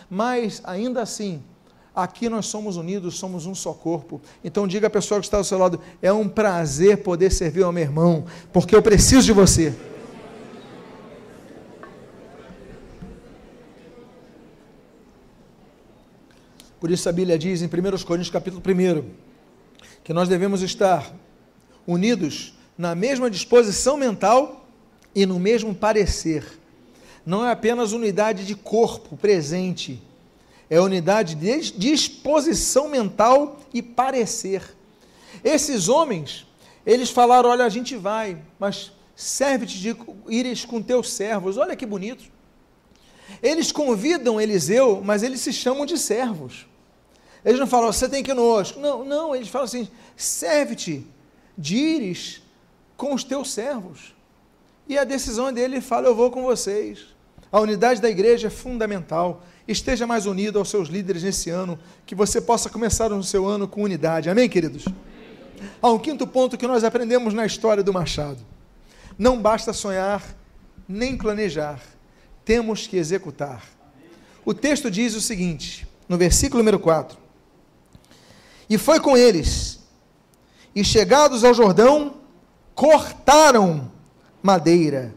mas 0.10 0.62
ainda 0.65 1.01
assim, 1.01 1.41
aqui 1.95 2.28
nós 2.28 2.47
somos 2.47 2.75
unidos, 2.75 3.17
somos 3.17 3.45
um 3.45 3.56
só 3.56 3.73
corpo. 3.73 4.21
Então 4.43 4.67
diga 4.67 4.88
à 4.88 4.89
pessoa 4.89 5.19
que 5.19 5.25
está 5.25 5.38
do 5.39 5.45
seu 5.45 5.58
lado: 5.58 5.80
é 6.01 6.12
um 6.12 6.28
prazer 6.28 6.97
poder 6.97 7.32
servir 7.32 7.63
ao 7.63 7.71
meu 7.71 7.84
irmão, 7.84 8.25
porque 8.51 8.75
eu 8.75 8.82
preciso 8.82 9.25
de 9.25 9.34
você. 9.34 9.73
Por 16.86 16.91
isso 16.91 17.10
a 17.10 17.12
Bíblia 17.12 17.36
diz 17.36 17.63
em 17.63 17.65
1 17.65 17.69
Coríntios 18.04 18.30
capítulo 18.30 18.62
1 18.63 19.10
que 20.04 20.13
nós 20.13 20.30
devemos 20.30 20.62
estar 20.62 21.12
unidos 21.88 22.54
na 22.78 22.93
mesma 22.93 23.28
disposição 23.28 23.98
mental 23.98 24.67
e 25.15 25.26
no 25.26 25.39
mesmo 25.39 25.74
parecer. 25.74 26.45
Não 27.26 27.43
é 27.43 27.52
apenas 27.52 27.91
unidade 27.91 28.45
de 28.45 28.54
corpo 28.54 29.17
presente, 29.17 30.00
é 30.69 30.80
unidade 30.80 31.34
de 31.34 31.71
disposição 31.71 32.88
mental 32.88 33.60
e 33.74 33.82
parecer. 33.82 34.62
Esses 35.43 35.89
homens, 35.89 36.45
eles 36.86 37.10
falaram: 37.10 37.50
Olha, 37.50 37.65
a 37.65 37.69
gente 37.69 37.95
vai, 37.95 38.38
mas 38.60 38.91
serve-te 39.15 39.80
de 39.80 39.98
ires 40.30 40.65
com 40.65 40.84
teus 40.84 41.12
servos. 41.12 41.58
Olha 41.58 41.76
que 41.76 41.88
bonito. 41.88 42.26
Eles 43.41 43.71
convidam 43.71 44.39
Eliseu, 44.39 45.02
mas 45.04 45.24
eles 45.24 45.41
se 45.41 45.52
chamam 45.52 45.84
de 45.84 45.98
servos. 45.98 46.67
Eles 47.45 47.60
não 47.60 47.67
falam, 47.67 47.93
você 47.93 48.10
tem 48.10 48.23
que 48.23 48.31
ir 48.31 48.36
conosco. 48.36 48.79
Não, 48.79 49.05
não, 49.05 49.36
eles 49.36 49.47
falam 49.47 49.65
assim: 49.65 49.88
serve-te 50.17 51.05
de 51.55 51.77
ires 51.77 52.41
com 52.97 53.13
os 53.13 53.23
teus 53.23 53.51
servos. 53.51 54.15
E 54.89 54.97
a 54.97 55.03
decisão 55.03 55.53
dele 55.53 55.79
fala: 55.79 56.08
eu 56.08 56.15
vou 56.15 56.31
com 56.31 56.41
vocês. 56.41 57.05
A 57.51 57.60
unidade 57.60 58.01
da 58.01 58.10
igreja 58.10 58.47
é 58.47 58.49
fundamental. 58.49 59.43
Esteja 59.67 60.05
mais 60.05 60.25
unido 60.25 60.60
aos 60.60 60.69
seus 60.69 60.89
líderes 60.89 61.23
nesse 61.23 61.49
ano, 61.49 61.79
que 62.05 62.13
você 62.15 62.41
possa 62.41 62.69
começar 62.69 63.12
o 63.12 63.23
seu 63.23 63.47
ano 63.47 63.67
com 63.67 63.84
unidade. 63.84 64.29
Amém, 64.29 64.49
queridos? 64.49 64.86
Há 65.81 65.89
um 65.89 65.99
quinto 65.99 66.27
ponto 66.27 66.58
que 66.58 66.67
nós 66.67 66.84
aprendemos 66.84 67.34
na 67.34 67.45
história 67.45 67.84
do 67.84 67.93
Machado. 67.93 68.39
Não 69.17 69.41
basta 69.41 69.71
sonhar, 69.71 70.21
nem 70.88 71.17
planejar, 71.17 71.81
temos 72.43 72.86
que 72.86 72.97
executar. 72.97 73.63
O 74.43 74.53
texto 74.53 74.91
diz 74.91 75.15
o 75.15 75.21
seguinte, 75.21 75.88
no 76.08 76.17
versículo 76.17 76.60
número 76.60 76.79
4: 76.79 77.24
E 78.69 78.78
foi 78.78 78.99
com 78.99 79.15
eles, 79.15 79.80
e 80.75 80.84
chegados 80.84 81.43
ao 81.43 81.54
Jordão, 81.54 82.15
cortaram 82.73 83.91
madeira. 84.43 85.13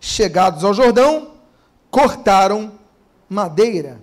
Chegados 0.00 0.64
ao 0.64 0.72
Jordão, 0.72 1.32
cortaram 1.90 2.72
madeira. 3.28 4.00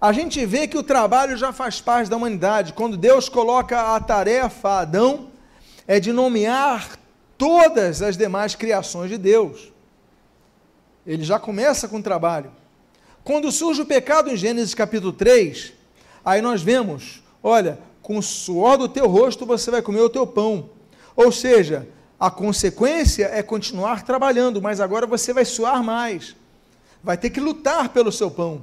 A 0.00 0.12
gente 0.12 0.44
vê 0.46 0.66
que 0.66 0.78
o 0.78 0.82
trabalho 0.82 1.36
já 1.36 1.52
faz 1.52 1.80
parte 1.80 2.08
da 2.08 2.16
humanidade. 2.16 2.72
Quando 2.72 2.96
Deus 2.96 3.28
coloca 3.28 3.94
a 3.94 4.00
tarefa 4.00 4.68
a 4.68 4.80
Adão, 4.80 5.28
é 5.86 6.00
de 6.00 6.12
nomear 6.12 6.98
todas 7.36 8.02
as 8.02 8.16
demais 8.16 8.54
criações 8.54 9.10
de 9.10 9.18
Deus. 9.18 9.72
Ele 11.06 11.24
já 11.24 11.38
começa 11.38 11.88
com 11.88 11.98
o 11.98 12.02
trabalho. 12.02 12.50
Quando 13.24 13.52
surge 13.52 13.82
o 13.82 13.86
pecado 13.86 14.30
em 14.30 14.36
Gênesis 14.36 14.74
capítulo 14.74 15.12
3, 15.12 15.72
aí 16.24 16.40
nós 16.40 16.62
vemos, 16.62 17.22
olha, 17.42 17.78
com 18.02 18.18
o 18.18 18.22
suor 18.22 18.76
do 18.76 18.88
teu 18.88 19.06
rosto 19.06 19.46
você 19.46 19.70
vai 19.70 19.80
comer 19.80 20.00
o 20.00 20.10
teu 20.10 20.26
pão. 20.26 20.68
Ou 21.16 21.32
seja, 21.32 21.88
a 22.18 22.30
consequência 22.30 23.30
é 23.32 23.42
continuar 23.42 24.04
trabalhando, 24.04 24.60
mas 24.60 24.80
agora 24.80 25.06
você 25.06 25.32
vai 25.32 25.44
suar 25.44 25.82
mais 25.82 26.34
vai 27.02 27.16
ter 27.16 27.30
que 27.30 27.40
lutar 27.40 27.88
pelo 27.88 28.12
seu 28.12 28.30
pão. 28.30 28.62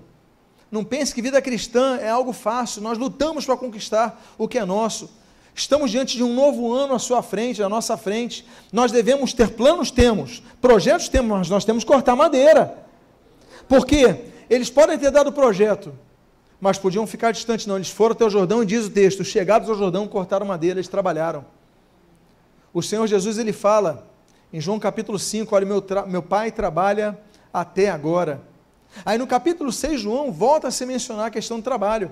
Não 0.72 0.84
pense 0.84 1.14
que 1.14 1.22
vida 1.22 1.42
cristã 1.42 1.98
é 1.98 2.10
algo 2.10 2.32
fácil, 2.32 2.82
nós 2.82 2.98
lutamos 2.98 3.46
para 3.46 3.58
conquistar 3.58 4.22
o 4.38 4.48
que 4.48 4.58
é 4.58 4.66
nosso. 4.66 5.10
Estamos 5.54 5.92
diante 5.92 6.16
de 6.16 6.24
um 6.24 6.34
novo 6.34 6.72
ano 6.72 6.94
à 6.94 7.00
sua 7.00 7.22
frente, 7.22 7.62
à 7.62 7.68
nossa 7.68 7.98
frente. 7.98 8.46
Nós 8.72 8.92
devemos 8.92 9.34
ter 9.34 9.50
planos, 9.50 9.92
temos, 9.92 10.42
projetos 10.62 11.10
temos, 11.10 11.30
mas 11.30 11.50
nós 11.50 11.66
temos 11.66 11.84
que 11.84 11.92
cortar 11.92 12.16
madeira. 12.16 12.78
Porque 13.68 14.26
eles 14.50 14.70
podem 14.70 14.98
ter 14.98 15.12
dado 15.12 15.34
projeto, 15.34 15.94
mas 16.60 16.78
podiam 16.78 17.08
ficar 17.08 17.32
distantes, 17.32 17.66
não. 17.66 17.76
Eles 17.76 17.90
foram 17.90 18.14
até 18.14 18.26
o 18.26 18.30
Jordão 18.30 18.62
e 18.64 18.66
diz 18.66 18.86
o 18.86 18.90
texto: 18.90 19.24
chegados 19.24 19.70
ao 19.70 19.76
Jordão, 19.76 20.08
cortaram 20.08 20.46
madeira, 20.46 20.80
eles 20.80 20.88
trabalharam. 20.88 21.46
O 22.74 22.82
Senhor 22.82 23.08
Jesus 23.08 23.38
ele 23.38 23.54
fala 23.54 24.08
em 24.52 24.60
João 24.60 24.80
capítulo 24.80 25.18
5: 25.18 25.56
Olha, 25.56 25.66
meu, 25.66 25.84
meu 26.08 26.22
pai 26.22 26.52
trabalha 26.52 27.18
até 27.54 27.90
agora. 27.90 28.42
Aí 29.06 29.18
no 29.18 29.28
capítulo 29.28 29.72
6, 29.72 30.02
João 30.02 30.32
volta 30.32 30.68
a 30.68 30.72
se 30.72 30.86
mencionar 30.86 31.28
a 31.28 31.32
questão 31.32 31.58
do 31.58 31.64
trabalho. 31.64 32.12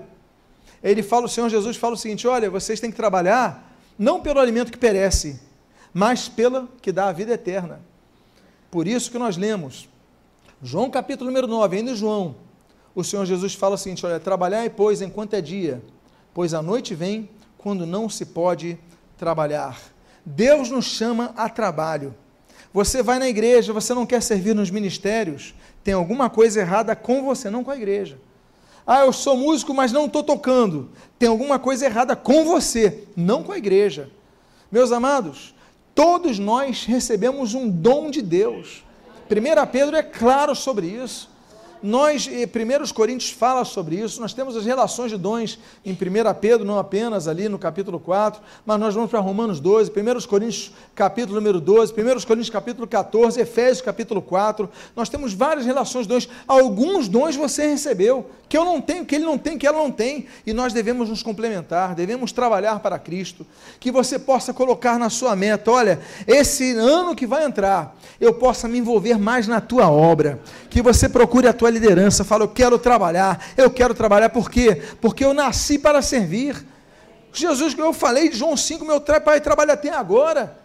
Ele 0.82 1.02
fala, 1.02 1.26
o 1.26 1.28
Senhor 1.28 1.48
Jesus 1.48 1.76
fala 1.76 1.94
o 1.94 1.98
seguinte: 1.98 2.26
olha, 2.26 2.50
vocês 2.50 2.80
têm 2.80 2.90
que 2.90 2.96
trabalhar 2.96 3.76
não 3.98 4.20
pelo 4.20 4.38
alimento 4.38 4.70
que 4.70 4.78
perece, 4.78 5.40
mas 5.92 6.28
pelo 6.28 6.68
que 6.80 6.92
dá 6.92 7.08
a 7.08 7.12
vida 7.12 7.32
eterna. 7.32 7.80
Por 8.70 8.86
isso 8.86 9.10
que 9.10 9.18
nós 9.18 9.36
lemos, 9.36 9.88
João 10.62 10.90
capítulo 10.90 11.30
número 11.30 11.46
9, 11.46 11.76
ainda 11.76 11.94
João, 11.94 12.36
o 12.98 13.04
Senhor 13.04 13.24
Jesus 13.24 13.54
fala 13.54 13.76
o 13.76 13.78
seguinte: 13.78 14.04
olha, 14.04 14.18
trabalhai, 14.18 14.68
pois, 14.68 15.00
enquanto 15.00 15.34
é 15.34 15.40
dia, 15.40 15.80
pois 16.34 16.52
a 16.52 16.60
noite 16.60 16.96
vem 16.96 17.30
quando 17.56 17.86
não 17.86 18.08
se 18.08 18.26
pode 18.26 18.76
trabalhar. 19.16 19.80
Deus 20.26 20.68
nos 20.68 20.86
chama 20.86 21.32
a 21.36 21.48
trabalho. 21.48 22.12
Você 22.74 23.00
vai 23.00 23.20
na 23.20 23.28
igreja, 23.28 23.72
você 23.72 23.94
não 23.94 24.04
quer 24.04 24.20
servir 24.20 24.52
nos 24.52 24.68
ministérios, 24.68 25.54
tem 25.84 25.94
alguma 25.94 26.28
coisa 26.28 26.60
errada 26.60 26.96
com 26.96 27.22
você, 27.22 27.48
não 27.48 27.62
com 27.62 27.70
a 27.70 27.76
igreja. 27.76 28.18
Ah, 28.84 29.04
eu 29.04 29.12
sou 29.12 29.36
músico, 29.36 29.72
mas 29.72 29.92
não 29.92 30.06
estou 30.06 30.24
tocando. 30.24 30.90
Tem 31.20 31.28
alguma 31.28 31.58
coisa 31.58 31.86
errada 31.86 32.16
com 32.16 32.44
você, 32.44 33.04
não 33.16 33.44
com 33.44 33.52
a 33.52 33.58
igreja. 33.58 34.10
Meus 34.72 34.90
amados, 34.90 35.54
todos 35.94 36.40
nós 36.40 36.84
recebemos 36.84 37.54
um 37.54 37.70
dom 37.70 38.10
de 38.10 38.20
Deus. 38.20 38.82
1 39.30 39.66
Pedro 39.70 39.94
é 39.94 40.02
claro 40.02 40.56
sobre 40.56 40.88
isso. 40.88 41.30
Nós, 41.82 42.26
1 42.26 42.30
eh, 42.30 42.92
Coríntios 42.92 43.30
fala 43.30 43.64
sobre 43.64 43.96
isso, 43.96 44.20
nós 44.20 44.32
temos 44.32 44.56
as 44.56 44.64
relações 44.64 45.10
de 45.10 45.16
dons 45.16 45.58
em 45.84 45.92
1 45.92 45.96
Pedro, 46.40 46.66
não 46.66 46.78
apenas 46.78 47.28
ali 47.28 47.48
no 47.48 47.58
capítulo 47.58 48.00
4, 48.00 48.40
mas 48.66 48.80
nós 48.80 48.94
vamos 48.94 49.10
para 49.10 49.20
Romanos 49.20 49.60
12, 49.60 49.90
1 49.90 50.26
Coríntios 50.26 50.72
capítulo 50.94 51.36
número 51.36 51.60
12, 51.60 51.92
1 51.92 51.96
Coríntios 52.26 52.50
capítulo 52.50 52.86
14, 52.86 53.40
Efésios 53.40 53.80
capítulo 53.80 54.20
4, 54.20 54.68
nós 54.96 55.08
temos 55.08 55.32
várias 55.32 55.64
relações 55.64 56.06
de 56.06 56.14
dons, 56.14 56.28
alguns 56.48 57.06
dons 57.06 57.36
você 57.36 57.68
recebeu, 57.68 58.28
que 58.48 58.56
eu 58.56 58.64
não 58.64 58.80
tenho, 58.80 59.04
que 59.04 59.14
ele 59.14 59.24
não 59.24 59.38
tem, 59.38 59.56
que 59.58 59.66
ela 59.66 59.78
não 59.78 59.90
tem, 59.90 60.26
e 60.46 60.52
nós 60.52 60.72
devemos 60.72 61.08
nos 61.08 61.22
complementar, 61.22 61.94
devemos 61.94 62.32
trabalhar 62.32 62.80
para 62.80 62.98
Cristo, 62.98 63.46
que 63.78 63.92
você 63.92 64.18
possa 64.18 64.52
colocar 64.52 64.98
na 64.98 65.10
sua 65.10 65.36
meta, 65.36 65.70
olha, 65.70 66.00
esse 66.26 66.72
ano 66.72 67.14
que 67.14 67.26
vai 67.26 67.44
entrar, 67.44 67.96
eu 68.20 68.34
possa 68.34 68.66
me 68.66 68.78
envolver 68.78 69.18
mais 69.18 69.46
na 69.46 69.60
tua 69.60 69.90
obra, 69.90 70.40
que 70.70 70.82
você 70.82 71.08
procure 71.08 71.46
a 71.46 71.52
tua 71.52 71.67
tua 71.68 71.70
liderança, 71.70 72.24
fala: 72.24 72.44
Eu 72.44 72.48
quero 72.48 72.78
trabalhar, 72.78 73.52
eu 73.56 73.70
quero 73.70 73.94
trabalhar, 73.94 74.30
por 74.30 74.50
quê? 74.50 74.82
Porque 75.00 75.24
eu 75.24 75.34
nasci 75.34 75.78
para 75.78 76.02
servir. 76.02 76.66
Jesus, 77.32 77.76
eu 77.78 77.92
falei 77.92 78.30
de 78.30 78.36
João 78.36 78.56
5, 78.56 78.84
meu 78.84 79.00
pai 79.00 79.40
trabalha 79.40 79.74
até 79.74 79.90
agora. 79.90 80.58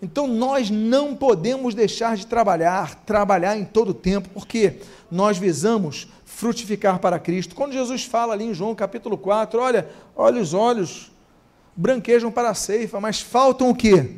Então 0.00 0.26
nós 0.26 0.70
não 0.70 1.14
podemos 1.14 1.74
deixar 1.74 2.16
de 2.16 2.26
trabalhar, 2.26 2.94
trabalhar 3.04 3.56
em 3.56 3.64
todo 3.64 3.90
o 3.90 3.94
tempo, 3.94 4.28
porque 4.30 4.76
nós 5.10 5.36
visamos 5.38 6.08
frutificar 6.24 6.98
para 6.98 7.18
Cristo. 7.18 7.54
Quando 7.54 7.72
Jesus 7.72 8.04
fala 8.04 8.32
ali 8.32 8.44
em 8.44 8.54
João 8.54 8.74
capítulo 8.74 9.18
4, 9.18 9.60
olha, 9.60 9.88
olha 10.16 10.40
os 10.40 10.54
olhos 10.54 11.10
branquejam 11.76 12.30
para 12.30 12.50
a 12.50 12.54
ceifa, 12.54 13.00
mas 13.00 13.20
faltam 13.20 13.70
o 13.70 13.74
quê? 13.74 14.16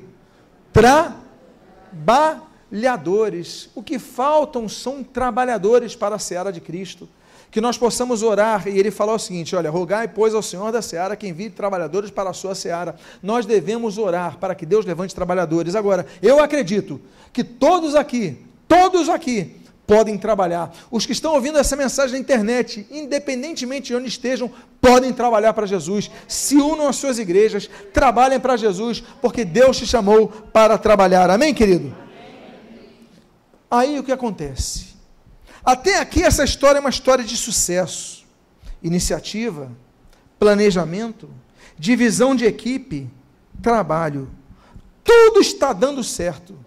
Trabalhar 0.73 2.50
trabalhadores. 2.71 3.69
O 3.75 3.83
que 3.83 3.99
faltam 3.99 4.69
são 4.69 5.03
trabalhadores 5.03 5.97
para 5.97 6.15
a 6.15 6.19
seara 6.19 6.53
de 6.53 6.61
Cristo. 6.61 7.09
Que 7.51 7.61
nós 7.61 7.77
possamos 7.77 8.23
orar, 8.23 8.69
e 8.69 8.79
ele 8.79 8.93
falou 8.93 9.17
o 9.17 9.19
seguinte: 9.19 9.57
olha, 9.57 9.71
rogai, 9.71 10.07
pois, 10.07 10.35
ao 10.35 10.43
Senhor 10.43 10.71
da 10.71 10.81
seara 10.81 11.17
que 11.17 11.27
envie 11.27 11.51
trabalhadores 11.51 12.11
para 12.11 12.31
a 12.31 12.33
sua 12.33 12.55
seara. 12.55 12.95
Nós 13.21 13.45
devemos 13.45 13.99
orar 13.99 14.39
para 14.39 14.55
que 14.55 14.65
Deus 14.65 14.87
levante 14.87 15.15
trabalhadores. 15.15 15.75
Agora, 15.75 16.07
eu 16.23 16.41
acredito 16.41 17.01
que 17.33 17.43
todos 17.43 17.97
aqui, 17.97 18.39
todos 18.69 19.09
aqui, 19.09 19.57
podem 19.85 20.17
trabalhar. 20.17 20.73
Os 20.93 21.05
que 21.05 21.11
estão 21.11 21.35
ouvindo 21.35 21.59
essa 21.59 21.75
mensagem 21.75 22.13
na 22.13 22.21
internet, 22.21 22.87
independentemente 22.89 23.89
de 23.89 23.97
onde 23.97 24.07
estejam, 24.07 24.49
podem 24.81 25.13
trabalhar 25.13 25.53
para 25.53 25.67
Jesus. 25.67 26.09
Se 26.29 26.55
unam 26.55 26.87
às 26.87 26.95
suas 26.95 27.19
igrejas, 27.19 27.69
trabalhem 27.93 28.39
para 28.39 28.57
Jesus, 28.57 29.03
porque 29.21 29.45
Deus 29.45 29.77
te 29.77 29.87
chamou 29.89 30.29
para 30.29 30.79
trabalhar. 30.79 31.29
Amém, 31.29 31.53
querido? 31.53 31.93
Aí 33.71 33.99
o 33.99 34.03
que 34.03 34.11
acontece? 34.11 34.97
Até 35.65 35.99
aqui 35.99 36.23
essa 36.23 36.43
história 36.43 36.79
é 36.79 36.81
uma 36.81 36.91
história 36.91 37.23
de 37.23 37.37
sucesso, 37.37 38.27
iniciativa, 38.83 39.71
planejamento, 40.39 41.31
divisão 41.79 42.35
de 42.35 42.45
equipe, 42.45 43.09
trabalho. 43.63 44.31
Tudo 45.05 45.41
está 45.41 45.73
dando 45.73 46.03
certo. 46.03 46.59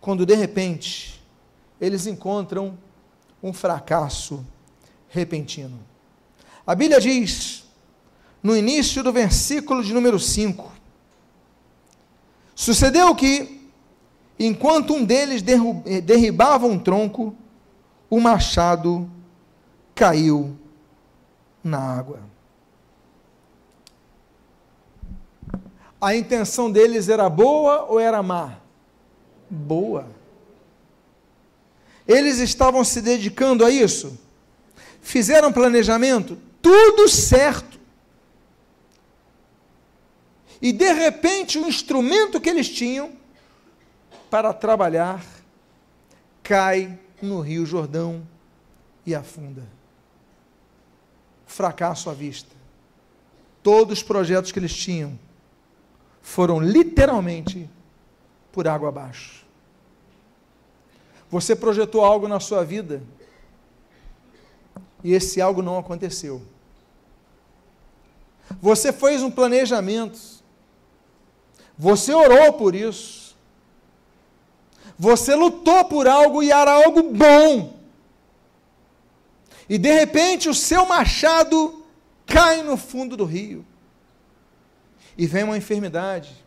Quando 0.00 0.26
de 0.26 0.34
repente 0.34 1.22
eles 1.80 2.06
encontram 2.06 2.78
um 3.42 3.52
fracasso 3.52 4.44
repentino. 5.08 5.78
A 6.66 6.74
Bíblia 6.74 7.00
diz, 7.00 7.64
no 8.42 8.56
início 8.56 9.02
do 9.02 9.12
versículo 9.12 9.84
de 9.84 9.92
número 9.92 10.18
5, 10.18 10.72
sucedeu 12.54 13.14
que 13.14 13.53
Enquanto 14.38 14.94
um 14.94 15.04
deles 15.04 15.42
eh, 15.86 16.00
derribava 16.00 16.66
um 16.66 16.78
tronco, 16.78 17.34
o 18.10 18.20
machado 18.20 19.08
caiu 19.94 20.56
na 21.62 21.78
água. 21.78 22.20
A 26.00 26.14
intenção 26.14 26.70
deles 26.70 27.08
era 27.08 27.30
boa 27.30 27.84
ou 27.84 27.98
era 27.98 28.22
má? 28.22 28.58
Boa. 29.48 30.06
Eles 32.06 32.38
estavam 32.38 32.84
se 32.84 33.00
dedicando 33.00 33.64
a 33.64 33.70
isso? 33.70 34.18
Fizeram 35.00 35.52
planejamento? 35.52 36.36
Tudo 36.60 37.08
certo. 37.08 37.78
E 40.60 40.72
de 40.72 40.92
repente, 40.92 41.58
o 41.58 41.66
instrumento 41.66 42.40
que 42.40 42.50
eles 42.50 42.68
tinham 42.68 43.12
para 44.34 44.52
trabalhar 44.52 45.24
cai 46.42 46.98
no 47.22 47.38
Rio 47.38 47.64
Jordão 47.64 48.26
e 49.06 49.14
afunda. 49.14 49.62
Fracasso 51.46 52.10
à 52.10 52.12
vista. 52.12 52.50
Todos 53.62 53.98
os 53.98 54.02
projetos 54.02 54.50
que 54.50 54.58
eles 54.58 54.74
tinham 54.74 55.16
foram 56.20 56.58
literalmente 56.58 57.70
por 58.50 58.66
água 58.66 58.88
abaixo. 58.88 59.46
Você 61.30 61.54
projetou 61.54 62.04
algo 62.04 62.26
na 62.26 62.40
sua 62.40 62.64
vida 62.64 63.04
e 65.04 65.12
esse 65.12 65.40
algo 65.40 65.62
não 65.62 65.78
aconteceu. 65.78 66.42
Você 68.60 68.92
fez 68.92 69.22
um 69.22 69.30
planejamento, 69.30 70.18
você 71.78 72.12
orou 72.12 72.54
por 72.54 72.74
isso, 72.74 73.23
você 74.98 75.34
lutou 75.34 75.84
por 75.84 76.06
algo 76.06 76.42
e 76.42 76.50
era 76.50 76.72
algo 76.72 77.02
bom, 77.02 77.78
e 79.68 79.78
de 79.78 79.92
repente 79.92 80.48
o 80.48 80.54
seu 80.54 80.86
machado 80.86 81.84
cai 82.26 82.62
no 82.62 82.76
fundo 82.76 83.16
do 83.16 83.24
rio, 83.24 83.64
e 85.16 85.26
vem 85.26 85.44
uma 85.44 85.56
enfermidade, 85.56 86.44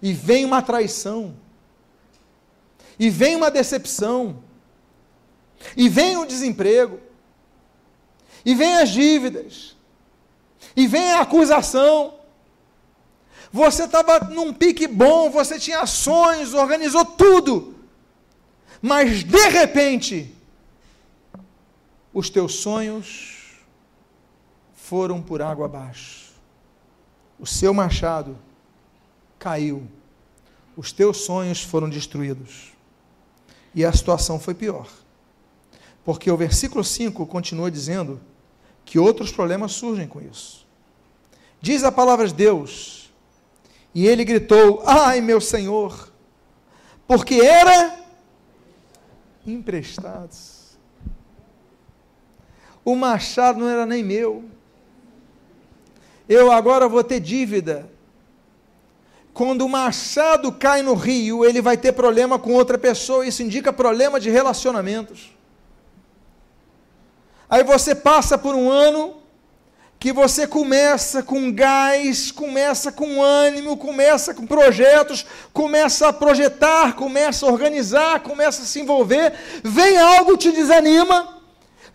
e 0.00 0.12
vem 0.12 0.44
uma 0.44 0.62
traição, 0.62 1.36
e 2.98 3.10
vem 3.10 3.36
uma 3.36 3.50
decepção, 3.50 4.42
e 5.76 5.88
vem 5.88 6.16
o 6.16 6.26
desemprego, 6.26 7.00
e 8.44 8.54
vem 8.54 8.76
as 8.78 8.90
dívidas, 8.90 9.76
e 10.74 10.86
vem 10.86 11.12
a 11.12 11.20
acusação. 11.20 12.14
Você 13.52 13.84
estava 13.84 14.18
num 14.30 14.52
pique 14.52 14.86
bom, 14.86 15.30
você 15.30 15.58
tinha 15.58 15.84
sonhos, 15.84 16.54
organizou 16.54 17.04
tudo, 17.04 17.74
mas 18.80 19.22
de 19.22 19.48
repente, 19.48 20.34
os 22.14 22.30
teus 22.30 22.54
sonhos 22.56 23.60
foram 24.74 25.20
por 25.20 25.42
água 25.42 25.66
abaixo. 25.66 26.32
O 27.38 27.46
seu 27.46 27.74
machado 27.74 28.38
caiu. 29.38 29.86
Os 30.76 30.90
teus 30.90 31.18
sonhos 31.18 31.62
foram 31.62 31.88
destruídos. 31.88 32.72
E 33.74 33.84
a 33.84 33.92
situação 33.92 34.40
foi 34.40 34.54
pior. 34.54 34.88
Porque 36.04 36.30
o 36.30 36.36
versículo 36.36 36.82
5 36.82 37.26
continua 37.26 37.70
dizendo 37.70 38.20
que 38.84 38.98
outros 38.98 39.30
problemas 39.30 39.72
surgem 39.72 40.08
com 40.08 40.20
isso. 40.20 40.66
Diz 41.60 41.84
a 41.84 41.92
palavra 41.92 42.26
de 42.26 42.34
Deus, 42.34 43.01
e 43.94 44.06
ele 44.06 44.24
gritou: 44.24 44.82
Ai, 44.86 45.20
meu 45.20 45.40
Senhor, 45.40 46.12
porque 47.06 47.34
era 47.36 47.98
emprestado. 49.46 50.30
O 52.84 52.96
machado 52.96 53.60
não 53.60 53.68
era 53.68 53.86
nem 53.86 54.02
meu. 54.02 54.44
Eu 56.28 56.50
agora 56.50 56.88
vou 56.88 57.04
ter 57.04 57.20
dívida. 57.20 57.90
Quando 59.32 59.64
o 59.64 59.68
machado 59.68 60.52
cai 60.52 60.82
no 60.82 60.94
rio, 60.94 61.44
ele 61.44 61.62
vai 61.62 61.76
ter 61.76 61.92
problema 61.92 62.38
com 62.38 62.52
outra 62.52 62.76
pessoa. 62.76 63.26
Isso 63.26 63.42
indica 63.42 63.72
problema 63.72 64.20
de 64.20 64.30
relacionamentos. 64.30 65.34
Aí 67.48 67.62
você 67.62 67.94
passa 67.94 68.36
por 68.36 68.54
um 68.54 68.70
ano 68.70 69.21
que 70.02 70.12
você 70.12 70.48
começa 70.48 71.22
com 71.22 71.52
gás, 71.52 72.32
começa 72.32 72.90
com 72.90 73.22
ânimo, 73.22 73.76
começa 73.76 74.34
com 74.34 74.44
projetos, 74.44 75.24
começa 75.52 76.08
a 76.08 76.12
projetar, 76.12 76.94
começa 76.94 77.46
a 77.46 77.48
organizar, 77.48 78.18
começa 78.18 78.62
a 78.62 78.64
se 78.64 78.80
envolver, 78.80 79.32
vem 79.62 79.96
algo 79.96 80.36
te 80.36 80.50
desanima, 80.50 81.40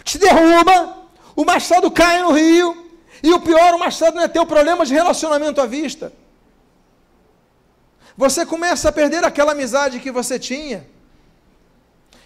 te 0.06 0.18
derruba, 0.18 1.00
o 1.36 1.44
machado 1.44 1.92
cai 1.92 2.22
no 2.22 2.32
rio, 2.32 2.90
e 3.22 3.34
o 3.34 3.42
pior, 3.42 3.74
o 3.74 3.80
machado 3.80 4.16
não 4.16 4.24
é 4.24 4.30
ter 4.30 4.40
o 4.40 4.46
problema 4.46 4.86
de 4.86 4.94
relacionamento 4.94 5.60
à 5.60 5.66
vista. 5.66 6.14
Você 8.16 8.46
começa 8.46 8.88
a 8.88 8.92
perder 8.94 9.26
aquela 9.26 9.52
amizade 9.52 10.00
que 10.00 10.12
você 10.12 10.40
tinha. 10.40 10.88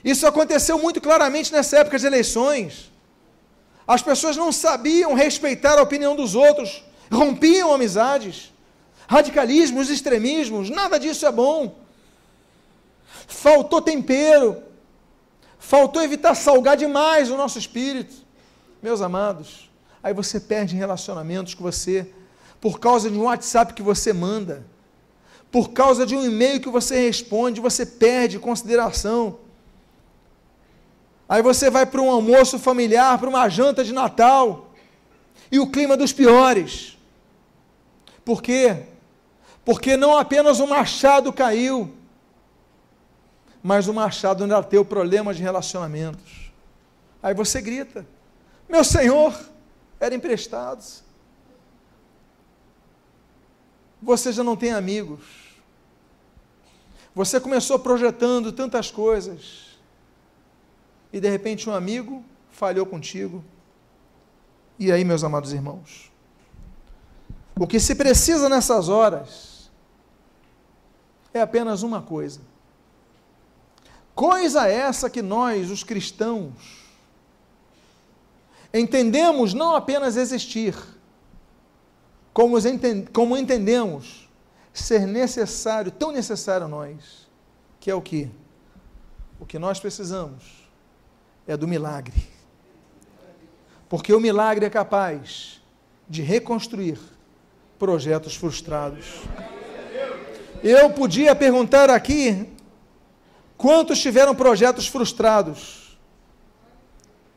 Isso 0.06 0.28
aconteceu 0.28 0.78
muito 0.78 1.02
claramente 1.02 1.52
nessa 1.52 1.80
época 1.80 1.98
de 1.98 2.06
eleições. 2.06 2.92
As 3.92 4.02
pessoas 4.02 4.38
não 4.38 4.54
sabiam 4.54 5.14
respeitar 5.14 5.78
a 5.78 5.82
opinião 5.82 6.16
dos 6.16 6.34
outros, 6.34 6.82
rompiam 7.12 7.74
amizades, 7.74 8.54
radicalismos, 9.06 9.90
extremismos, 9.90 10.70
nada 10.70 10.98
disso 10.98 11.26
é 11.26 11.32
bom. 11.32 11.76
Faltou 13.28 13.82
tempero, 13.82 14.64
faltou 15.60 16.02
evitar 16.02 16.36
salgar 16.36 16.78
demais 16.78 17.30
o 17.30 17.36
nosso 17.36 17.60
espírito, 17.60 18.16
meus 18.82 19.02
amados. 19.02 19.70
Aí 20.02 20.14
você 20.14 20.40
perde 20.40 20.74
relacionamentos 20.74 21.54
que 21.54 21.62
você, 21.62 22.10
por 22.62 22.80
causa 22.80 23.12
de 23.12 23.18
um 23.18 23.24
WhatsApp 23.24 23.74
que 23.74 23.84
você 23.84 24.14
manda, 24.14 24.66
por 25.52 25.72
causa 25.72 26.06
de 26.06 26.16
um 26.16 26.24
e-mail 26.24 26.62
que 26.62 26.70
você 26.70 26.98
responde, 27.08 27.60
você 27.60 27.86
perde 27.86 28.40
consideração. 28.40 29.38
Aí 31.32 31.42
você 31.42 31.70
vai 31.70 31.86
para 31.86 32.02
um 32.02 32.12
almoço 32.12 32.60
familiar, 32.60 33.18
para 33.18 33.30
uma 33.30 33.48
janta 33.48 33.86
de 33.86 33.94
Natal, 33.94 34.70
e 35.50 35.60
o 35.62 35.72
clima 35.72 35.96
dos 35.96 36.12
piores. 36.12 36.98
Por 38.26 38.44
quê? 38.44 38.88
Porque 39.64 39.96
não 39.96 40.18
apenas 40.18 40.60
o 40.60 40.68
machado 40.68 41.32
caiu, 41.32 41.96
mas 43.64 43.88
o 43.88 43.94
machado 43.94 44.44
ainda 44.44 44.62
tem 44.62 44.78
o 44.78 44.84
problema 44.84 45.34
de 45.34 45.42
relacionamentos. 45.42 46.52
Aí 47.24 47.34
você 47.34 47.62
grita: 47.62 48.06
Meu 48.68 48.84
Senhor, 48.84 49.34
era 50.02 50.14
emprestado. 50.14 50.84
Você 54.02 54.34
já 54.34 54.44
não 54.44 54.58
tem 54.58 54.74
amigos. 54.74 55.24
Você 57.16 57.40
começou 57.40 57.80
projetando 57.80 58.52
tantas 58.52 58.92
coisas 58.92 59.71
e 61.12 61.20
de 61.20 61.30
repente 61.30 61.70
um 61.70 61.74
amigo 61.74 62.24
falhou 62.50 62.86
contigo. 62.86 63.44
E 64.80 64.92
aí, 64.92 65.04
meus 65.04 65.24
amados 65.24 65.54
irmãos? 65.54 66.12
O 67.60 67.68
que 67.68 67.80
se 67.80 67.96
precisa 67.96 68.50
nessas 68.50 68.90
horas 68.90 69.72
é 71.34 71.42
apenas 71.42 71.84
uma 71.84 72.02
coisa. 72.02 72.42
Coisa 74.16 74.68
essa 74.68 75.10
que 75.10 75.22
nós, 75.22 75.70
os 75.70 75.84
cristãos, 75.84 76.54
entendemos 78.74 79.54
não 79.54 79.76
apenas 79.76 80.18
existir, 80.18 80.76
como, 82.34 82.56
como 83.14 83.38
entendemos 83.38 84.30
ser 84.74 85.06
necessário, 85.06 85.92
tão 85.92 86.12
necessário 86.12 86.66
a 86.66 86.70
nós, 86.70 87.30
que 87.80 87.92
é 87.92 87.96
o 87.96 88.02
que? 88.02 88.32
O 89.40 89.46
que 89.46 89.60
nós 89.60 89.80
precisamos 89.80 90.61
é 91.48 91.58
do 91.58 91.68
milagre. 91.68 92.28
Porque 93.90 94.14
o 94.14 94.20
milagre 94.20 94.66
é 94.66 94.70
capaz 94.70 95.62
de 96.08 96.22
reconstruir 96.22 96.98
projetos 97.78 98.36
frustrados. 98.36 99.22
Eu 100.64 100.92
podia 100.92 101.36
perguntar 101.36 101.90
aqui 101.90 102.48
quantos 103.58 104.00
tiveram 104.00 104.36
projetos 104.36 104.88
frustrados. 104.88 105.98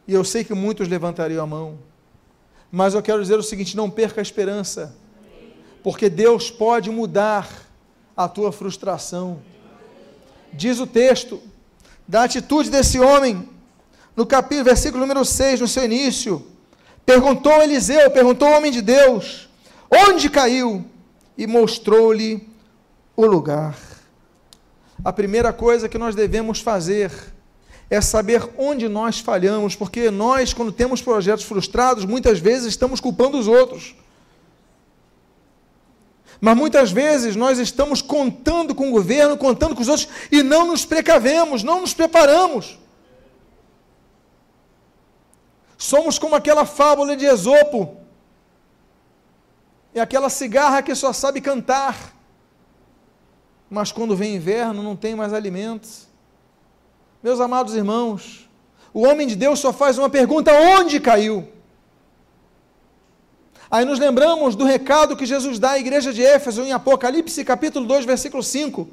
E 0.07 0.13
eu 0.13 0.23
sei 0.23 0.45
que 0.45 0.53
muitos 0.53 0.87
levantariam 0.87 1.43
a 1.43 1.47
mão. 1.47 1.79
Mas 2.71 2.93
eu 2.93 3.03
quero 3.03 3.23
dizer 3.23 3.39
o 3.39 3.43
seguinte: 3.43 3.77
não 3.77 3.89
perca 3.89 4.21
a 4.21 4.23
esperança, 4.23 4.95
porque 5.83 6.11
Deus 6.11 6.51
pode 6.51 6.91
mudar 6.91 7.49
a 8.17 8.29
tua 8.29 8.53
frustração. 8.53 9.41
Diz 10.53 10.79
o 10.79 10.87
texto 10.87 11.41
da 12.07 12.25
atitude 12.25 12.71
desse 12.71 13.01
homem 13.01 13.49
no 14.17 14.25
capítulo, 14.25 14.65
versículo 14.65 15.01
número 15.01 15.25
6, 15.25 15.61
no 15.61 15.69
seu 15.69 15.85
início, 15.85 16.47
perguntou 17.05 17.63
Eliseu, 17.63 18.11
perguntou 18.11 18.49
o 18.49 18.53
homem 18.57 18.71
de 18.71 18.81
Deus, 18.81 19.49
onde 19.91 20.31
caiu? 20.31 20.85
E 21.37 21.47
mostrou-lhe 21.47 22.49
o 23.17 23.27
lugar. 23.27 23.77
A 25.05 25.13
primeira 25.13 25.53
coisa 25.53 25.89
que 25.89 25.99
nós 25.99 26.15
devemos 26.15 26.61
fazer 26.61 27.11
é 27.91 28.01
saber 28.01 28.49
onde 28.57 28.89
nós 28.89 29.19
falhamos, 29.19 29.75
porque 29.75 30.11
nós, 30.11 30.55
quando 30.55 30.73
temos 30.73 31.03
projetos 31.03 31.45
frustrados, 31.45 32.05
muitas 32.05 32.39
vezes 32.39 32.69
estamos 32.69 33.01
culpando 33.01 33.37
os 33.37 33.49
outros. 33.49 33.95
Mas 36.41 36.57
muitas 36.57 36.93
vezes 36.93 37.37
nós 37.37 37.59
estamos 37.59 38.01
contando 38.01 38.75
com 38.75 38.89
o 38.89 38.93
governo, 38.93 39.37
contando 39.37 39.75
com 39.75 39.83
os 39.83 39.89
outros, 39.89 40.09
e 40.31 40.43
não 40.43 40.67
nos 40.67 40.85
precavemos, 40.85 41.63
não 41.63 41.81
nos 41.81 41.93
preparamos. 41.93 42.79
Somos 45.85 46.19
como 46.19 46.35
aquela 46.35 46.65
fábula 46.65 47.15
de 47.15 47.27
Esopo. 47.27 47.99
é 49.95 50.01
aquela 50.01 50.31
cigarra 50.31 50.81
que 50.83 50.95
só 50.95 51.13
sabe 51.13 51.43
cantar, 51.43 52.15
mas 53.69 53.93
quando 53.93 54.17
vem 54.17 54.35
inverno 54.35 54.83
não 54.83 54.97
tem 54.97 55.15
mais 55.15 55.35
alimentos. 55.35 56.09
Meus 57.23 57.39
amados 57.39 57.75
irmãos, 57.75 58.49
o 58.95 59.03
homem 59.07 59.27
de 59.27 59.37
Deus 59.37 59.59
só 59.59 59.75
faz 59.75 59.99
uma 59.99 60.09
pergunta: 60.09 60.51
onde 60.53 60.99
caiu? 60.99 61.47
Aí 63.71 63.85
nos 63.85 63.99
lembramos 63.99 64.57
do 64.57 64.65
recado 64.65 65.15
que 65.15 65.27
Jesus 65.27 65.59
dá 65.59 65.73
à 65.73 65.79
igreja 65.79 66.15
de 66.15 66.25
Éfeso 66.25 66.63
em 66.63 66.73
Apocalipse 66.73 67.45
capítulo 67.45 67.87
2, 67.87 68.07
versículo 68.07 68.43
5. 68.43 68.89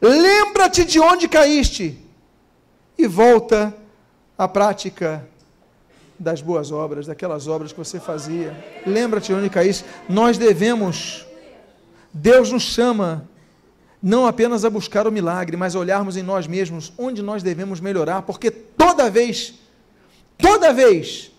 Lembra-te 0.00 0.84
de 0.84 1.00
onde 1.00 1.26
caíste 1.26 1.98
e 2.96 3.08
volta 3.08 3.74
à 4.38 4.46
prática 4.46 5.28
das 6.18 6.40
boas 6.40 6.72
obras, 6.72 7.06
daquelas 7.06 7.46
obras 7.46 7.72
que 7.72 7.78
você 7.78 8.00
fazia. 8.00 8.56
Lembra-te 8.86 9.32
onde 9.32 9.48
caíste. 9.48 9.84
Nós 10.08 10.36
devemos, 10.36 11.26
Deus 12.12 12.50
nos 12.50 12.62
chama 12.62 13.28
não 14.02 14.26
apenas 14.26 14.64
a 14.64 14.70
buscar 14.70 15.06
o 15.06 15.12
milagre, 15.12 15.56
mas 15.56 15.74
olharmos 15.74 16.16
em 16.16 16.22
nós 16.22 16.46
mesmos 16.46 16.92
onde 16.96 17.22
nós 17.22 17.42
devemos 17.42 17.80
melhorar, 17.80 18.22
porque 18.22 18.50
toda 18.50 19.10
vez, 19.10 19.54
toda 20.36 20.72
vez 20.72 21.32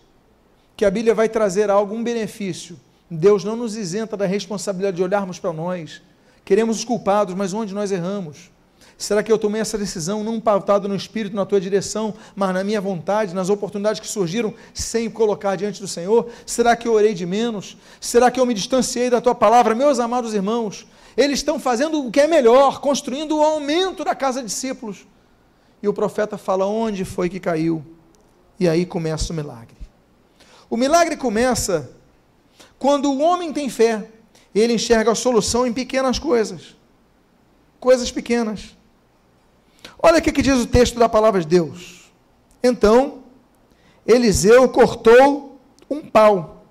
que 0.75 0.85
a 0.85 0.91
Bíblia 0.91 1.13
vai 1.13 1.29
trazer 1.29 1.69
algum 1.69 2.03
benefício, 2.03 2.79
Deus 3.09 3.43
não 3.43 3.55
nos 3.55 3.75
isenta 3.75 4.15
da 4.15 4.25
responsabilidade 4.25 4.97
de 4.97 5.03
olharmos 5.03 5.39
para 5.39 5.53
nós. 5.53 6.01
Queremos 6.45 6.79
os 6.79 6.85
culpados, 6.85 7.33
mas 7.33 7.53
onde 7.53 7.73
nós 7.73 7.91
erramos? 7.91 8.51
Será 8.99 9.23
que 9.23 9.31
eu 9.31 9.37
tomei 9.37 9.61
essa 9.61 9.77
decisão 9.77 10.25
não 10.25 10.41
pautado 10.41 10.85
no 10.85 10.93
Espírito, 10.93 11.33
na 11.33 11.45
tua 11.45 11.61
direção, 11.61 12.13
mas 12.35 12.53
na 12.53 12.65
minha 12.65 12.81
vontade, 12.81 13.33
nas 13.33 13.49
oportunidades 13.49 14.01
que 14.01 14.07
surgiram 14.07 14.53
sem 14.73 15.09
colocar 15.09 15.55
diante 15.55 15.79
do 15.79 15.87
Senhor? 15.87 16.27
Será 16.45 16.75
que 16.75 16.85
eu 16.85 16.91
orei 16.91 17.13
de 17.13 17.25
menos? 17.25 17.77
Será 18.01 18.29
que 18.29 18.37
eu 18.37 18.45
me 18.45 18.53
distanciei 18.53 19.09
da 19.09 19.21
tua 19.21 19.33
palavra? 19.33 19.73
Meus 19.73 19.99
amados 19.99 20.33
irmãos, 20.33 20.85
eles 21.15 21.39
estão 21.39 21.57
fazendo 21.57 22.05
o 22.05 22.11
que 22.11 22.19
é 22.19 22.27
melhor, 22.27 22.81
construindo 22.81 23.37
o 23.37 23.41
aumento 23.41 24.03
da 24.03 24.13
casa 24.13 24.41
de 24.41 24.47
discípulos. 24.47 25.07
E 25.81 25.87
o 25.87 25.93
profeta 25.93 26.37
fala 26.37 26.65
onde 26.65 27.05
foi 27.05 27.29
que 27.29 27.39
caiu. 27.39 27.81
E 28.59 28.67
aí 28.67 28.85
começa 28.85 29.31
o 29.31 29.35
milagre. 29.35 29.77
O 30.69 30.75
milagre 30.75 31.15
começa 31.15 31.89
quando 32.77 33.09
o 33.09 33.19
homem 33.19 33.53
tem 33.53 33.69
fé, 33.69 34.09
ele 34.53 34.73
enxerga 34.73 35.13
a 35.13 35.15
solução 35.15 35.65
em 35.65 35.71
pequenas 35.71 36.19
coisas. 36.19 36.75
Coisas 37.79 38.11
pequenas. 38.11 38.77
Olha 40.01 40.19
o 40.19 40.21
que 40.21 40.41
diz 40.41 40.57
o 40.57 40.67
texto 40.67 40.97
da 40.97 41.09
palavra 41.09 41.41
de 41.41 41.47
Deus. 41.47 42.09
Então, 42.63 43.23
Eliseu 44.05 44.67
cortou 44.69 45.59
um 45.89 46.01
pau. 46.01 46.65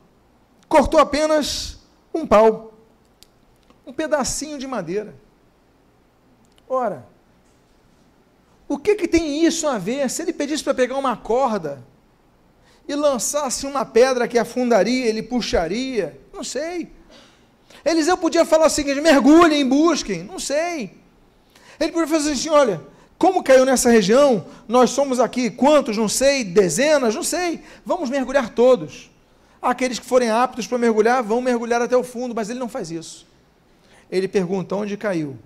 Cortou 0.69 0.99
apenas 0.99 1.79
um 2.13 2.27
pau. 2.27 2.75
Um 3.87 3.93
pedacinho 3.93 4.59
de 4.59 4.67
madeira. 4.67 5.15
Ora, 6.69 7.07
o 8.69 8.79
que, 8.79 8.95
que 8.95 9.09
tem 9.09 9.45
isso 9.45 9.67
a 9.67 9.79
ver? 9.79 10.09
Se 10.11 10.23
ele 10.23 10.33
pedisse 10.33 10.65
para 10.65 10.75
pegar 10.75 10.97
uma 10.97 11.17
corda 11.17 11.83
e 12.87 12.95
lançasse 12.95 13.67
uma 13.67 13.85
pedra 13.85 14.29
que 14.29 14.39
afundaria, 14.39 15.07
ele 15.07 15.23
puxaria? 15.23 16.19
Não 16.33 16.45
sei. 16.45 16.91
Eliseu 17.85 18.17
podia 18.17 18.45
falar 18.45 18.67
o 18.67 18.71
seguinte: 18.71 19.01
mergulhem, 19.01 19.67
busquem. 19.67 20.23
Não 20.23 20.39
sei. 20.39 20.95
Ele 21.81 21.93
podia 21.93 22.09
fazer 22.09 22.33
assim: 22.33 22.51
olha, 22.51 22.81
como 23.19 23.43
caiu 23.43 23.65
nessa 23.65 23.91
região? 23.91 24.47
Nós 24.69 24.91
somos 24.91 25.19
aqui 25.19 25.51
quantos? 25.51 25.97
Não 25.97 26.09
sei, 26.09 26.45
dezenas? 26.45 27.17
Não 27.17 27.25
sei. 27.25 27.61
Vamos 27.85 28.09
mergulhar 28.09 28.51
todos. 28.51 29.11
Aqueles 29.61 29.99
que 29.99 30.07
forem 30.07 30.31
aptos 30.31 30.69
para 30.69 30.79
mergulhar 30.79 31.21
vão 31.21 31.41
mergulhar 31.41 31.83
até 31.83 31.97
o 31.97 32.05
fundo, 32.05 32.33
mas 32.33 32.49
ele 32.49 32.61
não 32.61 32.69
faz 32.69 32.93
isso. 32.93 33.27
Ele 34.09 34.29
pergunta 34.29 34.77
onde 34.77 34.97
caiu. 34.97 35.37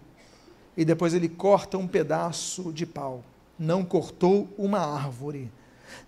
E 0.77 0.85
depois 0.85 1.15
ele 1.15 1.31
corta 1.31 1.79
um 1.79 1.89
pedaço 1.89 2.71
de 2.75 2.85
pau. 2.85 3.25
Não 3.59 3.83
cortou 3.85 4.49
uma 4.59 4.79
árvore. 4.79 5.51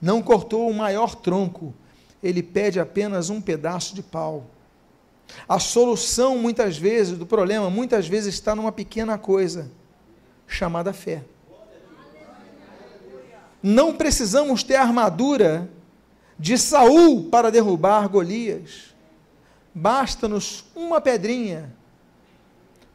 Não 0.00 0.22
cortou 0.22 0.68
o 0.68 0.74
maior 0.74 1.14
tronco. 1.14 1.72
Ele 2.22 2.42
pede 2.42 2.78
apenas 2.78 3.30
um 3.30 3.40
pedaço 3.40 3.94
de 3.94 4.02
pau. 4.02 4.44
A 5.48 5.58
solução, 5.58 6.36
muitas 6.36 6.76
vezes, 6.76 7.16
do 7.16 7.24
problema, 7.24 7.70
muitas 7.70 8.06
vezes 8.06 8.34
está 8.34 8.54
numa 8.54 8.70
pequena 8.70 9.16
coisa 9.16 9.70
chamada 10.46 10.92
fé. 10.92 11.22
Não 13.66 13.94
precisamos 13.94 14.62
ter 14.62 14.74
armadura 14.74 15.70
de 16.38 16.58
Saul 16.58 17.30
para 17.30 17.50
derrubar 17.50 18.06
Golias. 18.10 18.94
Basta-nos 19.74 20.66
uma 20.76 21.00
pedrinha 21.00 21.74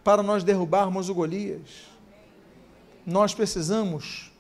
para 0.04 0.22
nós 0.22 0.44
derrubarmos 0.44 1.10
o 1.10 1.16
Golias. 1.16 1.88
Nós 3.04 3.34
precisamos 3.34 4.32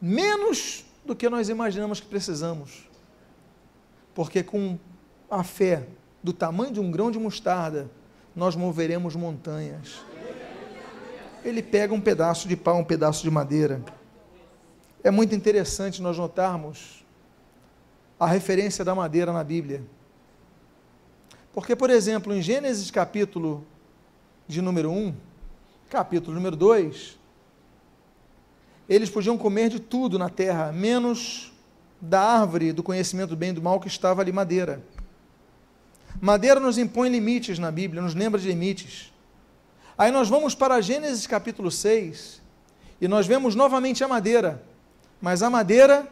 menos 0.00 0.86
do 1.04 1.14
que 1.14 1.28
nós 1.28 1.50
imaginamos 1.50 2.00
que 2.00 2.06
precisamos. 2.06 2.88
Porque 4.14 4.42
com 4.42 4.78
a 5.30 5.44
fé 5.44 5.86
do 6.22 6.32
tamanho 6.32 6.72
de 6.72 6.80
um 6.80 6.90
grão 6.90 7.10
de 7.10 7.18
mostarda, 7.18 7.90
nós 8.34 8.56
moveremos 8.56 9.14
montanhas. 9.14 10.00
Ele 11.44 11.62
pega 11.62 11.92
um 11.92 12.00
pedaço 12.00 12.48
de 12.48 12.56
pau, 12.56 12.78
um 12.78 12.84
pedaço 12.84 13.22
de 13.22 13.30
madeira 13.30 13.84
é 15.08 15.10
muito 15.10 15.34
interessante 15.34 16.02
nós 16.02 16.18
notarmos 16.18 17.02
a 18.20 18.26
referência 18.26 18.84
da 18.84 18.94
madeira 18.94 19.32
na 19.32 19.42
Bíblia. 19.42 19.82
Porque, 21.50 21.74
por 21.74 21.88
exemplo, 21.88 22.34
em 22.34 22.42
Gênesis 22.42 22.90
capítulo 22.90 23.66
de 24.46 24.60
número 24.60 24.90
1, 24.90 25.14
capítulo 25.88 26.34
número 26.34 26.54
2, 26.54 27.18
eles 28.86 29.08
podiam 29.08 29.38
comer 29.38 29.70
de 29.70 29.80
tudo 29.80 30.18
na 30.18 30.28
terra, 30.28 30.72
menos 30.72 31.54
da 31.98 32.20
árvore 32.20 32.70
do 32.70 32.82
conhecimento 32.82 33.30
do 33.30 33.36
bem 33.36 33.48
e 33.48 33.54
do 33.54 33.62
mal 33.62 33.80
que 33.80 33.88
estava 33.88 34.20
ali 34.20 34.30
madeira. 34.30 34.84
Madeira 36.20 36.60
nos 36.60 36.76
impõe 36.76 37.08
limites 37.08 37.58
na 37.58 37.70
Bíblia, 37.70 38.02
nos 38.02 38.14
lembra 38.14 38.38
de 38.38 38.46
limites. 38.46 39.10
Aí 39.96 40.12
nós 40.12 40.28
vamos 40.28 40.54
para 40.54 40.82
Gênesis 40.82 41.26
capítulo 41.26 41.70
6 41.70 42.42
e 43.00 43.08
nós 43.08 43.26
vemos 43.26 43.54
novamente 43.54 44.04
a 44.04 44.08
madeira 44.08 44.67
mas 45.20 45.42
a 45.42 45.50
madeira 45.50 46.06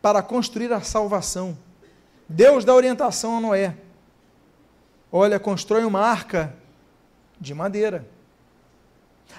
para 0.00 0.22
construir 0.22 0.72
a 0.72 0.80
salvação. 0.80 1.56
Deus 2.28 2.64
dá 2.64 2.74
orientação 2.74 3.36
a 3.36 3.40
Noé. 3.40 3.76
Olha, 5.12 5.40
constrói 5.40 5.84
uma 5.84 6.00
arca 6.00 6.54
de 7.40 7.52
madeira. 7.54 8.06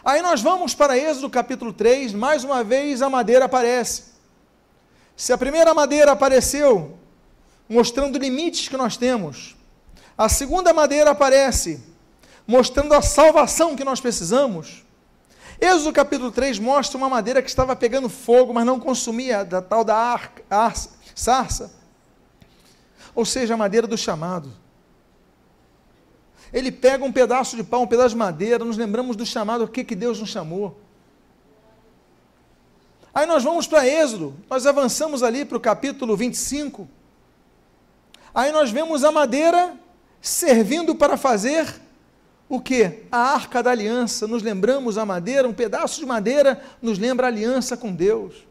Aí 0.04 0.21
nós 0.21 0.41
vamos 0.41 0.73
para 0.73 0.97
Êxodo 0.97 1.30
capítulo 1.30 1.71
3, 1.71 2.13
mais 2.13 2.43
uma 2.43 2.63
vez 2.63 3.01
a 3.01 3.10
madeira 3.10 3.45
aparece. 3.45 4.12
Se 5.15 5.32
a 5.32 5.38
primeira 5.38 5.73
madeira 5.73 6.12
apareceu, 6.12 6.97
mostrando 7.69 8.17
limites 8.17 8.67
que 8.67 8.75
nós 8.75 8.97
temos, 8.97 9.56
a 10.17 10.27
segunda 10.27 10.73
madeira 10.73 11.12
aparece, 11.12 11.84
mostrando 12.45 12.93
a 12.93 13.01
salvação 13.01 13.75
que 13.75 13.84
nós 13.84 14.01
precisamos. 14.01 14.84
Êxodo 15.62 15.93
capítulo 15.93 16.32
3 16.32 16.58
mostra 16.58 16.97
uma 16.97 17.08
madeira 17.08 17.39
que 17.39 17.47
estava 17.47 17.76
pegando 17.76 18.10
fogo, 18.10 18.52
mas 18.52 18.65
não 18.65 18.80
consumia 18.80 19.45
da 19.45 19.62
tal 19.62 19.84
da 19.84 19.95
arca, 19.95 20.43
ar, 20.50 20.74
sarça. 21.13 21.71
Ou 23.13 23.24
seja, 23.24 23.54
a 23.54 23.58
madeira 23.58 23.86
do 23.86 23.95
chamado. 23.95 24.52
Ele 26.52 26.71
pega 26.71 27.06
um 27.06 27.12
pedaço 27.12 27.56
de 27.56 27.63
pau, 27.63 27.84
um 27.84 27.88
pedaço 27.88 28.10
de 28.10 28.15
madeira, 28.15 28.65
nos 28.65 28.76
lembramos 28.76 29.15
do 29.15 29.24
chamado, 29.24 29.65
o 29.65 29.67
que, 29.67 29.84
que 29.84 29.95
Deus 29.95 30.19
nos 30.19 30.30
chamou. 30.30 30.82
Aí 33.13 33.28
nós 33.28 33.43
vamos 33.43 33.67
para 33.67 33.88
Êxodo, 33.88 34.34
nós 34.50 34.65
avançamos 34.65 35.21
ali 35.21 35.45
para 35.45 35.58
o 35.58 35.62
capítulo 35.62 36.17
25. 36.17 36.89
Aí 38.34 38.52
nós 38.52 38.71
vemos 38.71 39.04
a 39.04 39.12
madeira 39.12 39.78
servindo 40.19 40.95
para 40.95 41.17
fazer 41.17 41.67
o 42.51 42.59
que? 42.59 43.03
A 43.09 43.17
arca 43.33 43.63
da 43.63 43.71
aliança. 43.71 44.27
Nos 44.27 44.43
lembramos 44.43 44.97
a 44.97 45.05
madeira, 45.05 45.47
um 45.47 45.53
pedaço 45.53 46.01
de 46.01 46.05
madeira 46.05 46.61
nos 46.81 46.99
lembra 46.99 47.27
a 47.27 47.29
aliança 47.29 47.77
com 47.77 47.95
Deus. 47.95 48.45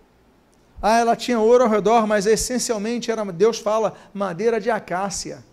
Ah, 0.81 1.01
ela 1.01 1.15
tinha 1.15 1.39
ouro 1.39 1.65
ao 1.65 1.69
redor, 1.69 2.07
mas 2.07 2.25
essencialmente 2.25 3.11
era, 3.11 3.23
Deus 3.27 3.59
fala, 3.59 3.95
madeira 4.15 4.59
de 4.59 4.71
acácia. 4.71 5.45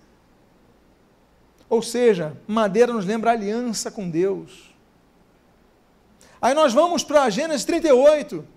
Ou 1.69 1.81
seja, 1.81 2.37
madeira 2.48 2.93
nos 2.93 3.06
lembra 3.06 3.31
a 3.31 3.33
aliança 3.33 3.91
com 3.91 4.10
Deus. 4.10 4.73
Aí 6.41 6.54
nós 6.54 6.73
vamos 6.73 7.04
para 7.04 7.29
Gênesis 7.29 7.65
38. 7.65 8.48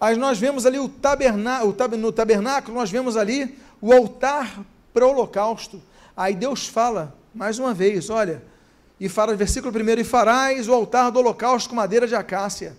Aí 0.00 0.16
nós 0.16 0.40
vemos 0.40 0.66
ali 0.66 0.80
o 0.80 0.88
tabernáculo, 0.88 1.72
no 1.96 2.10
tabernáculo 2.10 2.76
nós 2.76 2.90
vemos 2.90 3.16
ali 3.16 3.56
o 3.80 3.92
altar 3.92 4.58
para 4.92 5.06
o 5.06 5.10
holocausto. 5.10 5.80
Aí 6.16 6.34
Deus 6.34 6.66
fala, 6.66 7.16
mais 7.32 7.60
uma 7.60 7.72
vez, 7.72 8.10
olha, 8.10 8.42
e 9.00 9.08
fala, 9.08 9.34
versículo 9.34 9.72
1, 9.72 10.00
e 10.00 10.04
farás 10.04 10.68
o 10.68 10.74
altar 10.74 11.10
do 11.10 11.18
holocausto 11.20 11.68
com 11.68 11.76
madeira 11.76 12.06
de 12.06 12.14
acácia. 12.14 12.76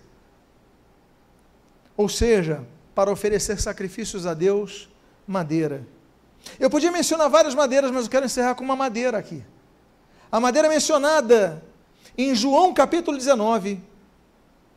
Ou 1.95 2.09
seja, 2.09 2.65
para 2.93 3.11
oferecer 3.11 3.59
sacrifícios 3.59 4.25
a 4.25 4.33
Deus, 4.33 4.89
madeira. 5.25 5.85
Eu 6.59 6.69
podia 6.69 6.91
mencionar 6.91 7.29
várias 7.29 7.55
madeiras, 7.55 7.91
mas 7.91 8.05
eu 8.05 8.11
quero 8.11 8.25
encerrar 8.25 8.55
com 8.55 8.63
uma 8.63 8.75
madeira 8.75 9.17
aqui. 9.17 9.43
A 10.31 10.39
madeira 10.39 10.67
mencionada 10.69 11.63
em 12.17 12.35
João 12.35 12.73
capítulo 12.73 13.17
19, 13.17 13.81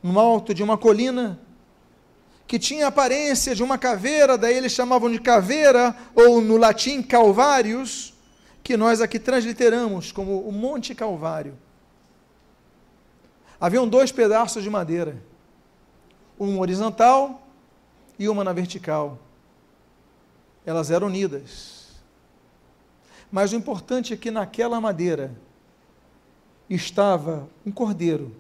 no 0.03 0.19
alto 0.19 0.55
de 0.55 0.63
uma 0.63 0.79
colina, 0.79 1.39
que 2.47 2.59
tinha 2.59 2.87
aparência 2.87 3.55
de 3.55 3.63
uma 3.63 3.79
caveira, 3.79 4.37
daí 4.37 4.57
eles 4.57 4.73
chamavam 4.73 5.11
de 5.11 5.21
caveira, 5.21 5.97
ou 6.15 6.41
no 6.41 6.57
latim 6.57 7.03
calvários, 7.03 8.12
que 8.63 8.77
nós 8.77 9.01
aqui 9.01 9.19
transliteramos 9.19 10.13
como 10.13 10.41
o 10.41 10.53
Monte 10.53 10.95
Calvário. 10.95 11.57
Haviam 13.61 13.87
dois 13.87 14.11
pedaços 14.11 14.63
de 14.63 14.71
madeira, 14.71 15.23
um 16.39 16.59
horizontal 16.59 17.43
e 18.19 18.29
uma 18.29 18.45
na 18.45 18.53
vertical. 18.53 19.19
Elas 20.65 20.91
eram 20.91 21.07
unidas. 21.07 21.83
Mas 23.31 23.53
o 23.53 23.57
importante 23.57 24.13
é 24.13 24.17
que 24.17 24.31
naquela 24.31 24.81
madeira 24.81 25.35
estava 26.69 27.49
um 27.65 27.73
cordeiro, 27.73 28.35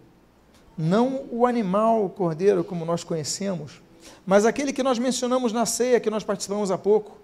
não 0.76 1.26
o 1.30 1.46
animal 1.46 2.08
cordeiro 2.10 2.64
como 2.64 2.84
nós 2.84 3.04
conhecemos, 3.04 3.80
mas 4.26 4.44
aquele 4.44 4.72
que 4.72 4.82
nós 4.82 4.98
mencionamos 4.98 5.52
na 5.52 5.66
ceia 5.66 6.00
que 6.00 6.10
nós 6.10 6.24
participamos 6.24 6.70
há 6.70 6.78
pouco. 6.78 7.21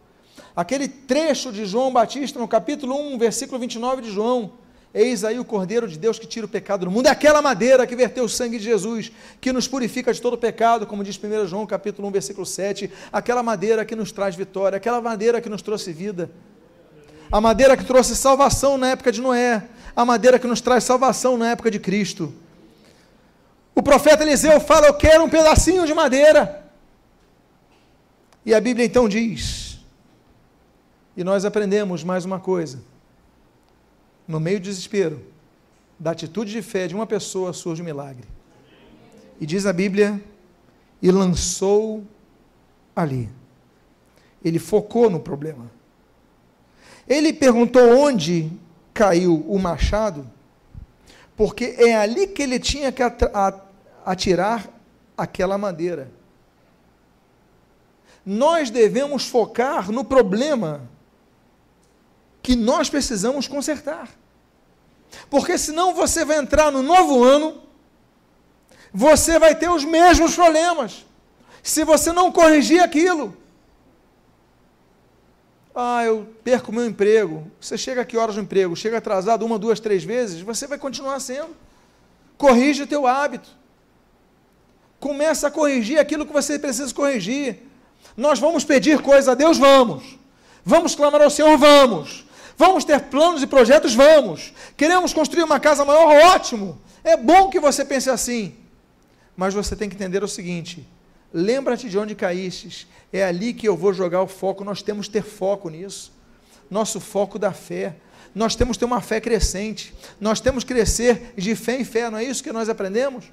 Aquele 0.59 0.89
trecho 0.89 1.53
de 1.53 1.65
João 1.65 1.93
Batista, 1.93 2.37
no 2.37 2.49
capítulo 2.49 2.93
1, 3.13 3.17
versículo 3.17 3.61
29 3.61 4.03
de 4.03 4.11
João. 4.11 4.55
Eis 4.93 5.23
aí 5.23 5.39
o 5.39 5.45
Cordeiro 5.45 5.87
de 5.87 5.97
Deus 5.97 6.19
que 6.19 6.27
tira 6.27 6.47
o 6.47 6.49
pecado 6.49 6.85
do 6.85 6.91
mundo. 6.91 7.07
É 7.07 7.11
aquela 7.11 7.41
madeira 7.41 7.87
que 7.87 7.95
verteu 7.95 8.25
o 8.25 8.29
sangue 8.29 8.59
de 8.59 8.65
Jesus, 8.65 9.13
que 9.41 9.53
nos 9.53 9.69
purifica 9.69 10.13
de 10.13 10.21
todo 10.21 10.37
pecado, 10.37 10.85
como 10.85 11.05
diz 11.05 11.17
1 11.17 11.47
João 11.47 11.65
capítulo 11.65 12.09
1, 12.09 12.11
versículo 12.11 12.45
7. 12.45 12.91
Aquela 13.13 13.41
madeira 13.41 13.85
que 13.85 13.95
nos 13.95 14.11
traz 14.11 14.35
vitória, 14.35 14.79
aquela 14.79 15.01
madeira 15.01 15.41
que 15.41 15.49
nos 15.49 15.63
trouxe 15.63 15.93
vida. 15.93 16.29
A 17.31 17.41
madeira 17.41 17.77
que 17.77 17.85
trouxe 17.85 18.17
salvação 18.17 18.77
na 18.77 18.89
época 18.89 19.13
de 19.13 19.21
Noé, 19.21 19.63
a 19.95 20.05
madeira 20.05 20.41
que 20.41 20.47
nos 20.49 20.61
traz 20.61 20.83
salvação 20.83 21.39
na 21.39 21.53
época 21.53 21.71
de 21.71 21.79
Cristo. 21.79 22.35
O 23.77 23.81
profeta 23.81 24.25
Eliseu 24.25 24.59
fala: 24.59 24.89
Eu 24.89 24.95
quero 24.95 25.23
um 25.23 25.29
pedacinho 25.29 25.87
de 25.87 25.95
madeira. 25.95 26.69
E 28.45 28.53
a 28.53 28.61
Bíblia 28.61 28.85
então 28.85 29.09
diz, 29.09 29.68
e 31.19 31.25
nós 31.25 31.45
aprendemos 31.45 32.05
mais 32.05 32.25
uma 32.25 32.39
coisa: 32.39 32.81
no 34.27 34.39
meio 34.39 34.61
do 34.61 34.62
desespero, 34.62 35.21
da 35.99 36.12
atitude 36.12 36.53
de 36.53 36.62
fé 36.62 36.87
de 36.87 36.95
uma 36.95 37.09
pessoa 37.09 37.53
surge 37.53 37.83
um 37.83 37.85
milagre. 37.85 38.23
E 39.41 39.45
diz 39.45 39.66
a 39.66 39.73
Bíblia: 39.73 40.23
e 41.03 41.11
lançou 41.11 42.05
ali. 42.95 43.29
Ele 44.45 44.61
focou 44.61 45.11
no 45.11 45.19
problema. 45.19 45.69
Ele 47.09 47.33
perguntou 47.33 47.99
onde 47.99 48.53
caiu 48.95 49.45
o 49.49 49.59
machado, 49.59 50.25
porque 51.37 51.75
é 51.79 51.97
ali 51.97 52.29
que 52.29 52.43
ele 52.45 52.61
tinha 52.61 52.93
que 52.93 53.03
atirar 54.05 54.71
aquela 55.16 55.59
madeira 55.59 56.16
nós 58.29 58.69
devemos 58.69 59.27
focar 59.27 59.91
no 59.91 60.05
problema 60.05 60.83
que 62.49 62.57
nós 62.57 62.89
precisamos 62.89 63.47
consertar. 63.47 64.09
Porque 65.29 65.59
senão 65.59 65.93
você 65.93 66.25
vai 66.25 66.39
entrar 66.39 66.73
no 66.73 66.83
novo 66.83 67.23
ano, 67.23 67.61
você 68.91 69.39
vai 69.39 69.55
ter 69.55 69.69
os 69.69 69.85
mesmos 69.85 70.35
problemas. 70.35 71.05
Se 71.63 71.85
você 71.85 72.11
não 72.11 72.33
corrigir 72.33 72.83
aquilo. 72.83 73.37
Ah, 75.75 76.07
eu 76.07 76.27
perco 76.43 76.73
meu 76.73 76.87
emprego. 76.87 77.53
Você 77.61 77.77
chega 77.77 78.03
que 78.03 78.17
horas 78.17 78.37
no 78.37 78.43
emprego? 78.45 78.75
Chega 78.75 78.97
atrasado 78.97 79.45
uma, 79.45 79.59
duas, 79.59 79.79
três 79.79 80.03
vezes, 80.03 80.41
você 80.41 80.67
vai 80.67 80.79
continuar 80.79 81.21
sendo. 81.21 81.55
Corrige 82.39 82.85
o 82.85 82.87
teu 82.87 83.07
hábito. 83.07 83.51
Começa 84.99 85.49
a 85.49 85.51
corrigir 85.51 85.99
aquilo 85.99 86.25
que 86.25 86.33
você 86.33 86.59
precisa 86.59 86.95
corrigir. 86.95 87.59
Nós 88.17 88.39
vamos 88.39 88.65
pedir 88.65 89.03
coisas 89.03 89.29
a 89.29 89.35
Deus? 89.35 89.59
Vamos. 89.59 90.19
Vamos 90.65 90.95
clamar 90.95 91.21
ao 91.21 91.29
Senhor? 91.29 91.59
Vamos. 91.59 92.27
Vamos 92.59 92.85
ter 92.85 93.03
planos 93.03 93.41
e 93.41 93.47
projetos? 93.47 93.95
Vamos. 93.95 94.53
Queremos 94.77 95.13
construir 95.13 95.45
uma 95.45 95.61
casa 95.61 95.85
maior? 95.85 96.09
Ótimo. 96.35 96.77
É 97.05 97.17
bom 97.17 97.49
que 97.49 97.61
você 97.61 97.85
pense 97.85 98.11
assim. 98.11 98.53
Mas 99.37 99.55
você 99.55 99.77
tem 99.77 99.89
que 99.89 99.95
entender 99.95 100.25
o 100.25 100.29
seguinte: 100.29 100.85
lembra-te 101.33 101.89
de 101.89 101.97
onde 101.97 102.17
caístes. 102.17 102.89
É 103.13 103.25
ali 103.25 103.55
que 103.55 103.69
eu 103.69 103.77
vou 103.77 103.95
jogar 103.95 104.23
o 104.23 104.27
foco. 104.27 104.65
Nós 104.65 104.83
temos 104.83 105.07
que 105.07 105.13
ter 105.13 105.23
foco 105.23 105.71
nisso. 105.71 106.13
Nosso 106.69 106.99
foco 106.99 107.39
da 107.39 107.53
fé. 107.53 107.95
Nós 108.35 108.57
temos 108.57 108.77
que 108.77 108.81
ter 108.81 108.87
uma 108.87 109.01
fé 109.01 109.21
crescente. 109.21 109.95
Nós 110.21 110.41
temos 110.41 110.65
que 110.65 110.75
crescer 110.75 111.33
de 111.37 111.55
fé 111.55 111.81
em 111.81 111.85
fé. 111.85 112.11
Não 112.11 112.19
é 112.19 112.25
isso 112.25 112.43
que 112.43 112.53
nós 112.53 112.69
aprendemos? 112.69 113.27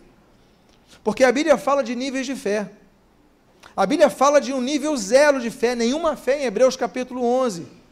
Porque 1.03 1.23
a 1.23 1.31
Bíblia 1.31 1.57
fala 1.57 1.83
de 1.83 1.95
níveis 1.95 2.27
de 2.27 2.35
fé. 2.35 2.69
A 3.75 3.87
Bíblia 3.87 4.11
fala 4.11 4.39
de 4.39 4.53
um 4.53 4.61
nível 4.61 4.95
zero 4.95 5.41
de 5.41 5.49
fé, 5.49 5.73
nenhuma 5.73 6.15
fé 6.15 6.43
em 6.43 6.45
Hebreus 6.45 6.77
capítulo 6.77 7.25
11. 7.25 7.84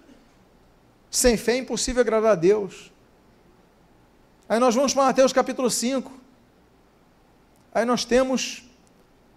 Sem 1.13 1.37
fé 1.37 1.51
é 1.51 1.57
impossível 1.57 2.01
agradar 2.01 2.31
a 2.31 2.35
Deus. 2.35 2.91
Aí 4.49 4.59
nós 4.59 4.73
vamos 4.73 4.95
para 4.95 5.03
Mateus 5.03 5.31
capítulo 5.31 5.69
5. 5.69 6.11
Aí 7.71 7.85
nós 7.85 8.03
temos 8.03 8.67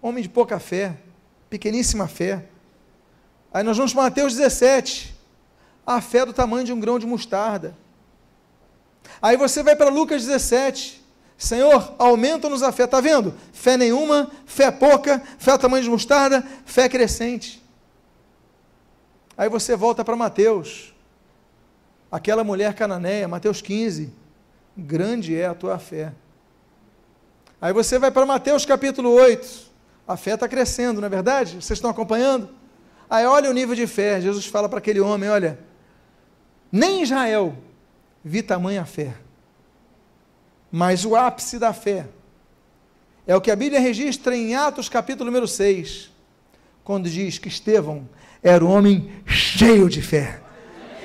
homem 0.00 0.22
de 0.22 0.28
pouca 0.30 0.58
fé, 0.58 0.96
pequeníssima 1.50 2.08
fé. 2.08 2.46
Aí 3.52 3.62
nós 3.62 3.76
vamos 3.76 3.92
para 3.92 4.04
Mateus 4.04 4.34
17. 4.34 5.14
A 5.86 6.00
fé 6.00 6.24
do 6.24 6.32
tamanho 6.32 6.64
de 6.64 6.72
um 6.72 6.80
grão 6.80 6.98
de 6.98 7.06
mostarda. 7.06 7.76
Aí 9.20 9.36
você 9.36 9.62
vai 9.62 9.76
para 9.76 9.90
Lucas 9.90 10.24
17. 10.24 11.04
Senhor, 11.36 11.94
aumenta-nos 11.98 12.62
a 12.62 12.72
fé. 12.72 12.84
Está 12.84 13.02
vendo? 13.02 13.34
Fé 13.52 13.76
nenhuma, 13.76 14.30
fé 14.46 14.70
pouca, 14.70 15.22
fé 15.38 15.50
ao 15.50 15.58
tamanho 15.58 15.84
de 15.84 15.90
mostarda, 15.90 16.42
fé 16.64 16.88
crescente. 16.88 17.62
Aí 19.36 19.50
você 19.50 19.76
volta 19.76 20.02
para 20.02 20.16
Mateus. 20.16 20.95
Aquela 22.16 22.42
mulher 22.42 22.72
cananeia, 22.72 23.28
Mateus 23.28 23.60
15. 23.60 24.10
Grande 24.74 25.38
é 25.38 25.44
a 25.44 25.54
tua 25.54 25.78
fé. 25.78 26.14
Aí 27.60 27.74
você 27.74 27.98
vai 27.98 28.10
para 28.10 28.24
Mateus 28.24 28.64
capítulo 28.64 29.10
8. 29.12 29.70
A 30.08 30.16
fé 30.16 30.32
está 30.32 30.48
crescendo, 30.48 30.98
não 30.98 31.08
é 31.08 31.10
verdade? 31.10 31.56
Vocês 31.56 31.76
estão 31.76 31.90
acompanhando? 31.90 32.48
Aí 33.10 33.26
olha 33.26 33.50
o 33.50 33.52
nível 33.52 33.74
de 33.74 33.86
fé. 33.86 34.18
Jesus 34.18 34.46
fala 34.46 34.66
para 34.66 34.78
aquele 34.78 34.98
homem: 34.98 35.28
olha, 35.28 35.58
nem 36.72 37.02
Israel 37.02 37.54
vi 38.24 38.40
tamanha 38.40 38.86
fé. 38.86 39.14
Mas 40.72 41.04
o 41.04 41.14
ápice 41.14 41.58
da 41.58 41.74
fé 41.74 42.06
é 43.26 43.36
o 43.36 43.42
que 43.42 43.50
a 43.50 43.56
Bíblia 43.56 43.78
registra 43.78 44.34
em 44.34 44.54
Atos 44.54 44.88
capítulo 44.88 45.26
número 45.26 45.46
6, 45.46 46.10
quando 46.82 47.10
diz 47.10 47.36
que 47.36 47.48
Estevão 47.48 48.08
era 48.42 48.64
um 48.64 48.70
homem 48.70 49.12
cheio 49.26 49.90
de 49.90 50.00
fé. 50.00 50.45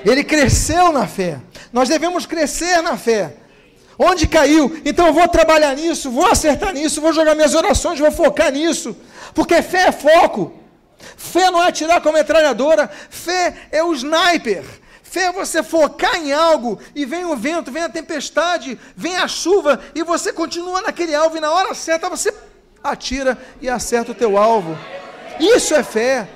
Ele 0.06 0.24
cresceu 0.24 0.92
na 0.92 1.08
fé. 1.08 1.40
Nós 1.72 1.90
devemos 1.90 2.26
crescer 2.26 2.82
na 2.82 2.98
fé. 2.98 3.36
Onde 3.98 4.28
caiu? 4.28 4.82
Então 4.84 5.08
eu 5.08 5.14
vou 5.14 5.28
trabalhar 5.28 5.76
nisso, 5.76 6.10
vou 6.10 6.26
acertar 6.26 6.74
nisso, 6.74 7.02
vou 7.02 7.14
jogar 7.14 7.36
minhas 7.36 7.54
orações, 7.54 8.00
vou 8.00 8.12
focar 8.12 8.52
nisso. 8.52 8.96
Porque 9.34 9.62
fé 9.62 9.88
é 9.88 9.92
foco. 9.92 10.54
Fé 11.18 11.50
não 11.52 11.64
é 11.64 11.68
atirar 11.68 12.02
com 12.02 12.10
a 12.10 12.14
metralhadora, 12.14 12.90
fé 13.10 13.56
é 13.72 13.84
o 13.84 13.94
sniper. 13.94 14.64
Fé 15.04 15.26
é 15.26 15.32
você 15.32 15.62
focar 15.62 16.16
em 16.16 16.32
algo 16.32 16.80
e 16.96 17.06
vem 17.06 17.26
o 17.26 17.36
vento, 17.36 17.72
vem 17.72 17.84
a 17.84 17.90
tempestade, 17.90 18.80
vem 18.96 19.18
a 19.18 19.28
chuva 19.28 19.80
e 19.94 20.04
você 20.04 20.32
continua 20.32 20.82
naquele 20.82 21.14
alvo 21.14 21.38
e 21.38 21.42
na 21.42 21.52
hora 21.52 21.74
certa 21.74 22.10
você 22.10 22.34
atira 22.84 23.38
e 23.60 23.70
acerta 23.70 24.14
o 24.14 24.16
teu 24.16 24.38
alvo. 24.38 24.78
Isso 25.40 25.76
é 25.76 25.84
fé. 25.84 26.28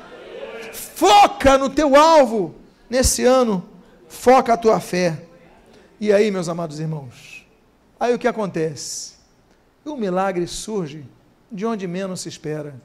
Foca 0.74 1.58
no 1.58 1.70
teu 1.70 1.96
alvo. 1.96 2.56
Nesse 2.90 3.26
ano, 3.26 3.68
foca 4.08 4.54
a 4.54 4.58
tua 4.58 4.80
fé. 4.80 5.22
E 6.00 6.12
aí, 6.12 6.30
meus 6.30 6.50
amados 6.50 6.80
irmãos, 6.80 7.46
aí 8.00 8.14
o 8.14 8.20
que 8.20 8.28
acontece? 8.28 9.14
O 9.84 9.96
milagre 9.96 10.48
surge 10.48 11.06
de 11.52 11.66
onde 11.66 11.88
menos 11.88 12.22
se 12.22 12.30
espera. 12.30 12.76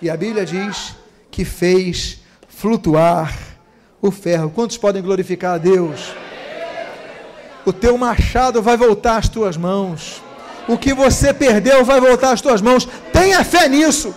E 0.00 0.08
a 0.08 0.16
Bíblia 0.16 0.46
diz 0.46 0.94
que 1.30 1.44
fez 1.44 2.20
flutuar 2.48 3.36
o 4.00 4.10
ferro. 4.10 4.50
Quantos 4.50 4.78
podem 4.78 5.02
glorificar 5.02 5.54
a 5.54 5.58
Deus? 5.58 6.12
O 7.66 7.72
teu 7.72 7.98
machado 7.98 8.62
vai 8.62 8.76
voltar 8.76 9.18
às 9.18 9.28
tuas 9.28 9.56
mãos. 9.56 10.22
O 10.66 10.78
que 10.78 10.94
você 10.94 11.34
perdeu 11.34 11.84
vai 11.84 12.00
voltar 12.00 12.32
às 12.32 12.40
tuas 12.40 12.62
mãos. 12.62 12.88
Tenha 13.12 13.44
fé 13.44 13.68
nisso. 13.68 14.14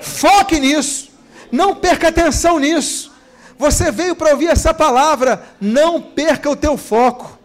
Foque 0.00 0.58
nisso. 0.58 1.10
Não 1.50 1.74
perca 1.74 2.08
atenção 2.08 2.58
nisso. 2.58 3.13
Você 3.58 3.90
veio 3.90 4.16
para 4.16 4.32
ouvir 4.32 4.48
essa 4.48 4.74
palavra. 4.74 5.42
Não 5.60 6.00
perca 6.00 6.50
o 6.50 6.56
teu 6.56 6.76
foco. 6.76 7.38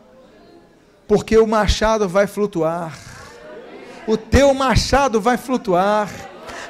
Porque 1.07 1.38
o 1.38 1.47
machado 1.47 2.07
vai 2.07 2.28
flutuar. 2.28 2.97
O 4.07 4.18
teu 4.18 4.53
machado 4.53 5.20
vai 5.22 5.38
flutuar. 5.38 6.10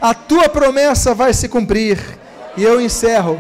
A 0.01 0.13
tua 0.13 0.47
promessa 0.49 1.13
vai 1.13 1.33
se 1.33 1.47
cumprir. 1.47 1.99
E 2.55 2.63
eu 2.63 2.79
encerro 2.79 3.39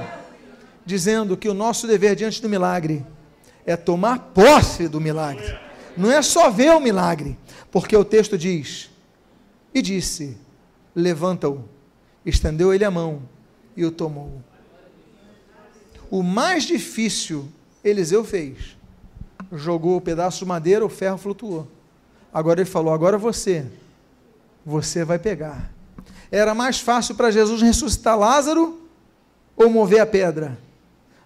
dizendo 0.85 1.37
que 1.37 1.47
o 1.47 1.53
nosso 1.53 1.85
dever 1.85 2.15
diante 2.15 2.41
do 2.41 2.49
milagre 2.49 3.05
é 3.65 3.75
tomar 3.75 4.19
posse 4.33 4.87
do 4.87 4.99
milagre. 4.99 5.57
Não 5.95 6.11
é 6.11 6.21
só 6.21 6.49
ver 6.49 6.71
o 6.71 6.79
milagre, 6.79 7.37
porque 7.71 7.95
o 7.95 8.03
texto 8.03 8.37
diz: 8.37 8.89
E 9.73 9.81
disse: 9.81 10.37
Levanta-o. 10.95 11.63
Estendeu 12.25 12.73
ele 12.73 12.83
a 12.83 12.91
mão 12.91 13.21
e 13.75 13.85
o 13.85 13.91
tomou. 13.91 14.41
O 16.09 16.23
mais 16.23 16.63
difícil 16.63 17.47
Eliseu 17.83 18.23
fez. 18.23 18.77
Jogou 19.51 19.97
o 19.97 20.01
pedaço 20.01 20.39
de 20.39 20.45
madeira, 20.45 20.85
o 20.85 20.89
ferro 20.89 21.17
flutuou. 21.17 21.67
Agora 22.33 22.61
ele 22.61 22.69
falou: 22.69 22.93
Agora 22.93 23.17
você, 23.17 23.65
você 24.65 25.03
vai 25.03 25.19
pegar. 25.19 25.71
Era 26.31 26.53
mais 26.53 26.79
fácil 26.79 27.15
para 27.15 27.31
Jesus 27.31 27.61
ressuscitar 27.61 28.17
Lázaro 28.17 28.81
ou 29.55 29.69
mover 29.69 29.99
a 29.99 30.05
pedra. 30.05 30.57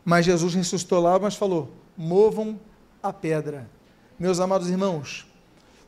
Mas 0.03 0.25
Jesus 0.25 0.53
ressuscitou 0.53 1.01
lá, 1.01 1.17
mas 1.19 1.35
falou: 1.35 1.71
movam 1.97 2.59
a 3.01 3.11
pedra. 3.13 3.69
Meus 4.17 4.39
amados 4.39 4.69
irmãos, 4.69 5.27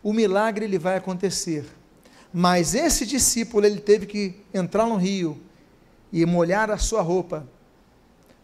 o 0.04 0.14
milagre 0.14 0.66
ele 0.66 0.78
vai 0.78 0.98
acontecer. 0.98 1.66
Mas 2.34 2.76
esse 2.76 3.06
discípulo 3.06 3.66
ele 3.66 3.80
teve 3.80 4.06
que 4.06 4.36
entrar 4.54 4.86
no 4.88 4.98
rio 4.98 5.40
e 6.12 6.26
molhar 6.26 6.70
a 6.70 6.78
sua 6.78 7.02
roupa 7.02 7.48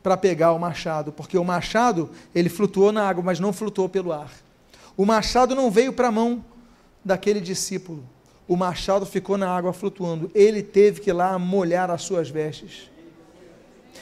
para 0.01 0.17
pegar 0.17 0.51
o 0.53 0.59
machado, 0.59 1.11
porque 1.11 1.37
o 1.37 1.43
machado 1.43 2.09
ele 2.33 2.49
flutuou 2.49 2.91
na 2.91 3.07
água, 3.07 3.23
mas 3.23 3.39
não 3.39 3.53
flutuou 3.53 3.87
pelo 3.87 4.11
ar. 4.11 4.31
O 4.97 5.05
machado 5.05 5.55
não 5.55 5.69
veio 5.69 5.93
para 5.93 6.07
a 6.07 6.11
mão 6.11 6.43
daquele 7.03 7.39
discípulo. 7.39 8.03
O 8.47 8.55
machado 8.55 9.05
ficou 9.05 9.37
na 9.37 9.49
água 9.49 9.71
flutuando. 9.71 10.29
Ele 10.35 10.61
teve 10.61 10.99
que 10.99 11.09
ir 11.09 11.13
lá 11.13 11.37
molhar 11.39 11.89
as 11.89 12.01
suas 12.01 12.29
vestes. 12.29 12.89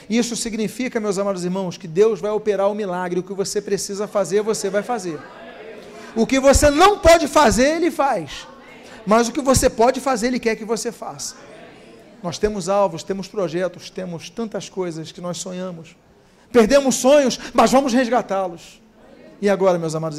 Isso 0.08 0.34
significa, 0.34 0.98
meus 0.98 1.18
amados 1.18 1.44
irmãos, 1.44 1.76
que 1.76 1.86
Deus 1.86 2.20
vai 2.20 2.30
operar 2.32 2.68
o 2.68 2.74
milagre. 2.74 3.20
O 3.20 3.22
que 3.22 3.32
você 3.32 3.62
precisa 3.62 4.08
fazer, 4.08 4.42
você 4.42 4.68
vai 4.68 4.82
fazer. 4.82 5.20
O 6.16 6.26
que 6.26 6.40
você 6.40 6.70
não 6.70 6.98
pode 6.98 7.28
fazer, 7.28 7.76
Ele 7.76 7.90
faz. 7.90 8.48
Mas 9.06 9.28
o 9.28 9.32
que 9.32 9.40
você 9.40 9.70
pode 9.70 10.00
fazer, 10.00 10.28
Ele 10.28 10.40
quer 10.40 10.56
que 10.56 10.64
você 10.64 10.90
faça. 10.90 11.36
Nós 12.22 12.38
temos 12.38 12.68
alvos, 12.68 13.02
temos 13.02 13.28
projetos, 13.28 13.90
temos 13.90 14.28
tantas 14.28 14.68
coisas 14.68 15.12
que 15.12 15.20
nós 15.20 15.38
sonhamos. 15.38 15.96
Perdemos 16.52 16.96
sonhos, 16.96 17.38
mas 17.54 17.70
vamos 17.70 17.92
resgatá-los. 17.92 18.80
E 19.40 19.48
agora, 19.48 19.78
meus 19.78 19.94
amados 19.94 20.08